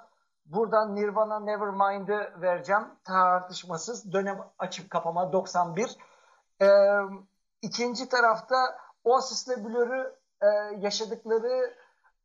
Buradan 0.46 0.96
Nirvana 0.96 1.40
Nevermind'ı 1.40 2.32
vereceğim 2.40 2.84
tartışmasız. 3.04 4.12
Dönem 4.12 4.38
açıp 4.58 4.90
kapama 4.90 5.32
91. 5.32 5.96
Ee, 6.62 6.66
ikinci 7.62 8.08
tarafta 8.08 8.78
Oasis'le 9.04 9.64
Blur'ü 9.64 10.16
e, 10.42 10.46
yaşadıkları 10.78 11.76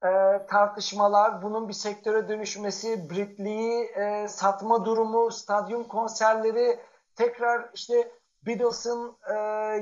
e, 0.04 0.10
tartışmalar, 0.48 1.42
bunun 1.42 1.68
bir 1.68 1.74
sektöre 1.74 2.28
dönüşmesi, 2.28 3.10
Britliği 3.10 3.84
e, 3.84 4.28
satma 4.28 4.86
durumu, 4.86 5.32
stadyum 5.32 5.88
konserleri, 5.88 6.80
tekrar 7.16 7.70
işte 7.74 8.12
Beatles'ın 8.46 9.18
e, 9.30 9.34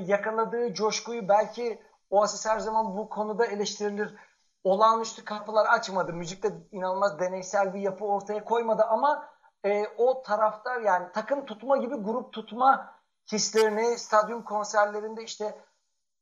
yakaladığı 0.05 0.73
coşkuyu 0.73 1.27
belki 1.29 1.81
Oasis 2.09 2.45
her 2.45 2.59
zaman 2.59 2.97
bu 2.97 3.09
konuda 3.09 3.45
eleştirilir. 3.45 4.15
Olağanüstü 4.63 5.25
kapılar 5.25 5.65
açmadı. 5.65 6.13
Müzikte 6.13 6.51
inanılmaz 6.71 7.19
deneysel 7.19 7.73
bir 7.73 7.79
yapı 7.79 8.05
ortaya 8.05 8.43
koymadı 8.43 8.83
ama 8.83 9.29
e, 9.65 9.83
o 9.97 10.21
taraftar 10.21 10.81
yani 10.81 11.07
takım 11.13 11.45
tutma 11.45 11.77
gibi 11.77 11.95
grup 11.95 12.33
tutma 12.33 12.92
hislerini 13.31 13.97
stadyum 13.97 14.43
konserlerinde 14.43 15.23
işte 15.23 15.57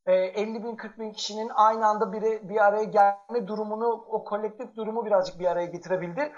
e, 0.06 0.14
50 0.14 0.64
bin 0.64 0.76
40 0.76 1.00
bin 1.00 1.12
kişinin 1.12 1.52
aynı 1.56 1.88
anda 1.88 2.14
bir, 2.14 2.50
bir 2.50 2.66
araya 2.66 2.84
gelme 2.84 3.48
durumunu 3.48 3.88
o 3.88 4.24
kolektif 4.24 4.76
durumu 4.76 5.06
birazcık 5.06 5.40
bir 5.40 5.46
araya 5.46 5.66
getirebildi. 5.66 6.34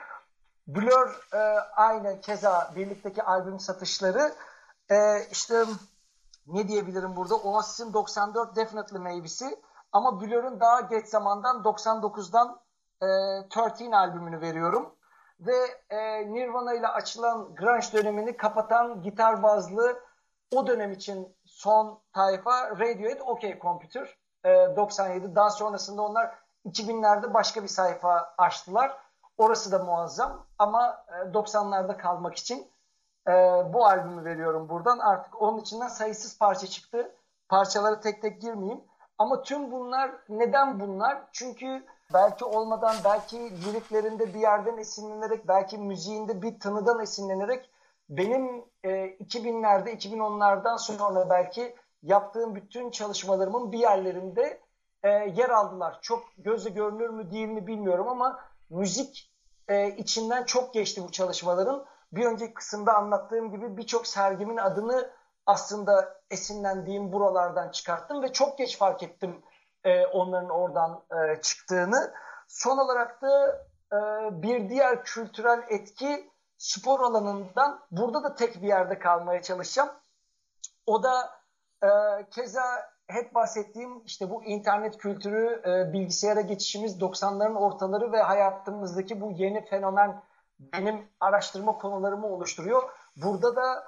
Blur 0.68 1.28
e, 1.34 1.38
aynı 1.76 2.22
keza 2.22 2.72
birlikteki 2.76 3.24
albüm 3.24 3.60
satışları 3.60 4.34
e, 4.92 5.26
işte 5.32 5.64
ne 6.48 6.68
diyebilirim 6.68 7.16
burada 7.16 7.36
Oasis'in 7.36 7.94
94 7.94 8.56
Definitely 8.56 9.00
Maybe'si 9.00 9.60
ama 9.92 10.22
Blur'un 10.22 10.60
daha 10.60 10.82
geç 10.82 11.08
zamandan 11.08 11.58
99'dan 11.58 12.60
e, 13.02 13.06
13 13.60 13.94
albümünü 13.94 14.42
veriyorum. 14.42 14.96
Ve 15.40 15.56
e, 15.90 16.34
Nirvana 16.34 16.74
ile 16.74 16.88
açılan 16.88 17.56
grunge 17.56 17.88
dönemini 17.94 18.38
kapatan 18.38 19.02
gitar 19.02 19.44
bazlı 19.44 20.00
o 20.54 20.68
dönem 20.68 20.92
için 20.92 21.36
son 21.46 22.00
tayfa 22.14 22.70
Radiohead 22.70 23.20
OK 23.20 23.60
Computer 23.62 24.18
e, 24.46 24.76
97. 24.76 25.36
Daha 25.36 25.50
sonrasında 25.50 26.02
onlar 26.02 26.36
2000'lerde 26.66 27.34
başka 27.34 27.64
bir 27.64 27.68
sayfa 27.68 28.34
açtılar. 28.38 28.98
Orası 29.38 29.72
da 29.72 29.80
muazzam 29.80 30.46
ama 30.60 31.06
e, 31.08 31.14
90'larda 31.14 31.98
kalmak 31.98 32.36
için 32.36 32.72
e, 33.28 33.32
bu 33.74 33.86
albümü 33.86 34.26
veriyorum 34.26 34.70
buradan. 34.70 35.00
Artık 35.00 35.42
onun 35.42 35.60
içinden 35.60 35.88
sayısız 35.88 36.38
parça 36.38 36.68
çıktı. 36.68 37.16
Parçalara 37.50 38.00
tek 38.00 38.22
tek 38.22 38.42
girmeyeyim. 38.42 38.84
Ama 39.18 39.42
tüm 39.42 39.72
bunlar 39.72 40.12
neden 40.30 40.80
bunlar? 40.80 41.22
Çünkü 41.32 41.86
belki 42.14 42.46
olmadan, 42.46 42.96
belki 43.06 43.66
liriklerinde 43.66 44.34
bir 44.34 44.40
yerden 44.40 44.78
esinlenerek, 44.78 45.48
belki 45.48 45.78
müziğinde 45.78 46.42
bir 46.42 46.60
tınıdan 46.60 47.00
esinlenerek 47.00 47.70
benim 48.10 48.66
e, 48.84 48.90
2000'lerde, 48.90 49.90
2010'lardan 49.90 50.78
sonra 50.78 51.30
belki 51.30 51.76
yaptığım 52.04 52.56
bütün 52.56 52.92
çalışmalarımın 52.92 53.72
bir 53.72 53.80
yerlerinde 53.80 54.62
e, 55.04 55.10
yer 55.10 55.50
aldılar. 55.50 56.00
Çok 56.02 56.24
gözle 56.38 56.70
görünür 56.70 57.10
mü 57.10 57.32
değil 57.32 57.48
mi 57.48 57.68
bilmiyorum 57.68 58.08
ama 58.08 58.40
müzik 58.70 59.34
e, 59.68 59.88
içinden 59.88 60.44
çok 60.44 60.74
geçti 60.74 61.04
bu 61.04 61.12
çalışmaların. 61.12 61.86
Bir 62.12 62.26
önceki 62.26 62.54
kısımda 62.54 62.94
anlattığım 62.96 63.52
gibi 63.52 63.78
birçok 63.78 64.08
sergimin 64.08 64.58
adını 64.58 65.10
aslında 65.46 66.22
esinlendiğim 66.32 67.12
buralardan 67.12 67.70
çıkarttım 67.70 68.24
ve 68.24 68.34
çok 68.34 68.58
geç 68.58 68.78
fark 68.78 69.04
ettim 69.04 69.42
e, 69.84 70.06
onların 70.06 70.50
oradan 70.50 71.04
e, 71.12 71.42
çıktığını. 71.42 72.14
Son 72.48 72.78
olarak 72.78 73.22
da 73.22 73.66
e, 73.94 73.98
bir 74.42 74.70
diğer 74.70 75.04
kültürel 75.04 75.64
etki 75.70 76.30
spor 76.64 77.00
alanından 77.00 77.80
burada 77.92 78.24
da 78.24 78.36
tek 78.36 78.62
bir 78.62 78.68
yerde 78.68 79.00
kalmaya 79.00 79.42
çalışacağım. 79.42 79.90
O 80.86 81.04
da 81.04 81.30
e, 81.84 81.90
keza 82.30 82.64
hep 83.08 83.36
bahsettiğim 83.36 84.04
işte 84.06 84.30
bu 84.30 84.44
internet 84.44 84.98
kültürü, 84.98 85.62
e, 85.66 85.94
bilgisayara 85.94 86.42
geçişimiz 86.42 86.98
90'ların 86.98 87.56
ortaları 87.56 88.12
ve 88.12 88.22
hayatımızdaki 88.22 89.22
bu 89.22 89.32
yeni 89.32 89.66
fenomen 89.66 90.24
benim 90.60 91.10
araştırma 91.20 91.78
konularımı 91.78 92.28
oluşturuyor. 92.28 92.90
Burada 93.16 93.56
da 93.56 93.84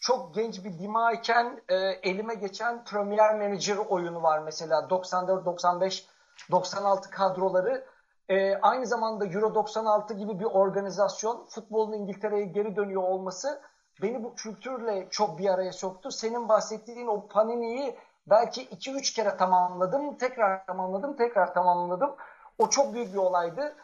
çok 0.00 0.34
genç 0.34 0.64
bir 0.64 0.78
dima 0.78 1.12
iken 1.12 1.62
e, 1.68 1.74
elime 1.76 2.34
geçen 2.34 2.84
Premier 2.84 3.34
Manager 3.34 3.76
oyunu 3.76 4.22
var 4.22 4.38
mesela 4.38 4.90
94, 4.90 5.44
95, 5.44 6.06
96 6.50 7.10
kadroları. 7.10 7.86
E, 8.28 8.56
aynı 8.56 8.86
zamanda 8.86 9.26
Euro 9.26 9.54
96 9.54 10.14
gibi 10.14 10.40
bir 10.40 10.44
organizasyon 10.44 11.46
futbolun 11.46 11.92
İngiltere'ye 11.92 12.44
geri 12.44 12.76
dönüyor 12.76 13.02
olması 13.02 13.62
beni 14.02 14.24
bu 14.24 14.34
kültürle 14.34 15.08
çok 15.10 15.38
bir 15.38 15.48
araya 15.48 15.72
soktu. 15.72 16.10
Senin 16.10 16.48
bahsettiğin 16.48 17.06
o 17.06 17.28
Panini'yi 17.28 17.98
belki 18.26 18.66
2-3 18.66 19.14
kere 19.14 19.36
tamamladım, 19.36 20.18
tekrar 20.18 20.66
tamamladım, 20.66 21.16
tekrar 21.16 21.54
tamamladım. 21.54 22.16
O 22.58 22.70
çok 22.70 22.94
büyük 22.94 23.12
bir 23.12 23.18
olaydı. 23.18 23.76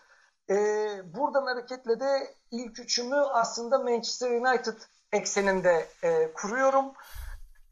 Ee, 0.50 0.88
buradan 1.14 1.46
hareketle 1.46 2.00
de 2.00 2.34
ilk 2.50 2.78
üçümü 2.78 3.16
aslında 3.16 3.78
Manchester 3.78 4.30
United 4.30 4.76
ekseninde 5.12 5.86
e, 6.02 6.32
kuruyorum. 6.32 6.84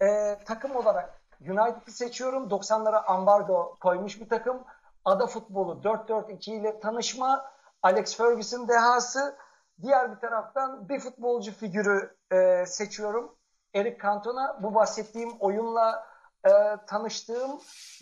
E, 0.03 0.39
takım 0.45 0.77
olarak 0.77 1.21
United'ı 1.41 1.91
seçiyorum. 1.91 2.49
90'lara 2.49 3.05
ambargo 3.05 3.77
koymuş 3.81 4.21
bir 4.21 4.29
takım. 4.29 4.65
Ada 5.05 5.27
futbolu 5.27 5.81
4-4-2 5.83 6.51
ile 6.51 6.81
tanışma. 6.81 7.51
Alex 7.83 8.17
Ferguson 8.17 8.69
dehası. 8.69 9.37
Diğer 9.83 10.13
bir 10.15 10.21
taraftan 10.21 10.89
bir 10.89 11.01
futbolcu 11.01 11.53
figürü 11.53 12.17
e, 12.33 12.67
seçiyorum. 12.67 13.37
Eric 13.75 13.99
Cantona. 14.03 14.63
Bu 14.63 14.75
bahsettiğim 14.75 15.31
oyunla 15.41 16.07
e, 16.47 16.51
tanıştığım 16.87 17.61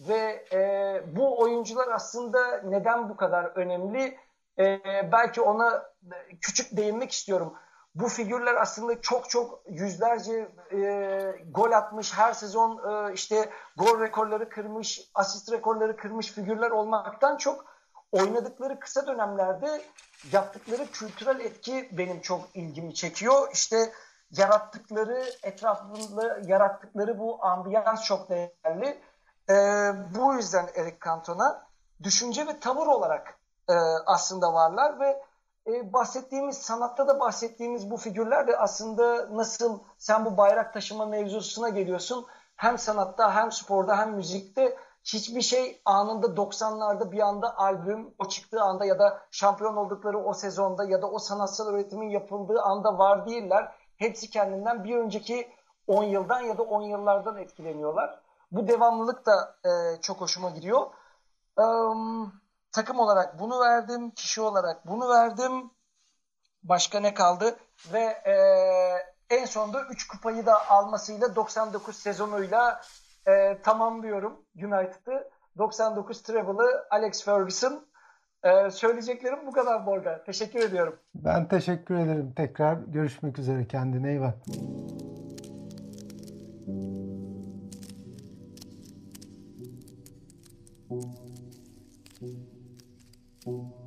ve 0.08 0.44
e, 0.52 1.02
bu 1.16 1.40
oyuncular 1.40 1.88
aslında 1.88 2.62
neden 2.64 3.08
bu 3.08 3.16
kadar 3.16 3.44
önemli? 3.44 4.18
E, 4.58 4.80
belki 5.12 5.40
ona 5.40 5.82
küçük 6.40 6.76
değinmek 6.76 7.10
istiyorum. 7.10 7.54
Bu 7.98 8.08
figürler 8.08 8.54
aslında 8.54 9.00
çok 9.00 9.30
çok 9.30 9.60
yüzlerce 9.68 10.48
e, 10.72 10.78
gol 11.50 11.72
atmış, 11.72 12.14
her 12.14 12.32
sezon 12.32 12.78
e, 12.90 13.12
işte 13.12 13.50
gol 13.76 14.00
rekorları 14.00 14.48
kırmış, 14.48 15.10
asist 15.14 15.52
rekorları 15.52 15.96
kırmış 15.96 16.32
figürler 16.32 16.70
olmaktan 16.70 17.36
çok 17.36 17.64
oynadıkları 18.12 18.80
kısa 18.80 19.06
dönemlerde 19.06 19.82
yaptıkları 20.32 20.86
kültürel 20.86 21.40
etki 21.40 21.88
benim 21.92 22.20
çok 22.20 22.40
ilgimi 22.54 22.94
çekiyor. 22.94 23.48
İşte 23.52 23.92
yarattıkları 24.30 25.24
etrafında 25.42 26.38
yarattıkları 26.46 27.18
bu 27.18 27.44
ambiyans 27.44 28.04
çok 28.04 28.28
değerli. 28.28 29.00
E, 29.50 29.54
bu 30.14 30.34
yüzden 30.34 30.68
Eric 30.74 30.96
Cantona 31.04 31.66
düşünce 32.02 32.46
ve 32.46 32.60
tavır 32.60 32.86
olarak 32.86 33.38
e, 33.68 33.74
aslında 34.06 34.52
varlar 34.52 35.00
ve 35.00 35.22
e, 35.68 35.92
bahsettiğimiz 35.92 36.58
sanatta 36.58 37.08
da 37.08 37.20
bahsettiğimiz 37.20 37.90
bu 37.90 37.96
figürler 37.96 38.46
de 38.46 38.56
aslında 38.56 39.36
nasıl 39.36 39.78
sen 39.98 40.24
bu 40.24 40.36
bayrak 40.36 40.74
taşıma 40.74 41.06
mevzusuna 41.06 41.68
geliyorsun 41.68 42.26
hem 42.56 42.78
sanatta 42.78 43.34
hem 43.34 43.52
sporda 43.52 43.98
hem 43.98 44.14
müzikte 44.14 44.76
hiçbir 45.04 45.42
şey 45.42 45.80
anında 45.84 46.26
90'larda 46.26 47.12
bir 47.12 47.20
anda 47.20 47.58
albüm 47.58 48.14
o 48.18 48.28
çıktığı 48.28 48.62
anda 48.62 48.84
ya 48.84 48.98
da 48.98 49.20
şampiyon 49.30 49.76
oldukları 49.76 50.18
o 50.18 50.34
sezonda 50.34 50.84
ya 50.84 51.02
da 51.02 51.10
o 51.10 51.18
sanatsal 51.18 51.74
üretimin 51.74 52.10
yapıldığı 52.10 52.62
anda 52.62 52.98
var 52.98 53.26
değiller. 53.26 53.72
Hepsi 53.96 54.30
kendinden 54.30 54.84
bir 54.84 54.96
önceki 54.96 55.48
10 55.86 56.04
yıldan 56.04 56.40
ya 56.40 56.58
da 56.58 56.62
10 56.62 56.82
yıllardan 56.82 57.36
etkileniyorlar. 57.36 58.20
Bu 58.52 58.68
devamlılık 58.68 59.26
da 59.26 59.56
e, 59.64 60.00
çok 60.00 60.20
hoşuma 60.20 60.50
gidiyor. 60.50 60.86
Um, 61.56 62.32
takım 62.78 62.98
olarak 62.98 63.38
bunu 63.40 63.60
verdim, 63.60 64.10
kişi 64.10 64.40
olarak 64.40 64.86
bunu 64.86 65.08
verdim. 65.08 65.70
Başka 66.62 67.00
ne 67.00 67.14
kaldı? 67.14 67.56
Ve 67.92 68.00
e, 68.00 68.34
en 69.30 69.44
sonunda 69.44 69.82
3 69.90 70.08
kupayı 70.08 70.46
da 70.46 70.70
almasıyla 70.70 71.36
99 71.36 71.96
sezonuyla 71.96 72.80
e, 73.26 73.62
tamamlıyorum 73.62 74.44
United'ı. 74.56 75.30
99 75.58 76.22
treble'ı 76.22 76.86
Alex 76.90 77.24
Ferguson. 77.24 77.86
E, 78.42 78.70
söyleyeceklerim 78.70 79.46
bu 79.46 79.52
kadar 79.52 79.86
Borga. 79.86 80.24
Teşekkür 80.24 80.60
ediyorum. 80.60 80.98
Ben 81.14 81.48
teşekkür 81.48 81.94
ederim. 81.94 82.32
Tekrar 82.36 82.74
görüşmek 82.74 83.38
üzere. 83.38 83.66
Kendine 83.68 84.10
iyi 84.10 84.20
bak. 84.20 84.34
Thank 92.20 92.32
you. 92.32 92.47
Thank 93.48 93.60
you. 93.72 93.77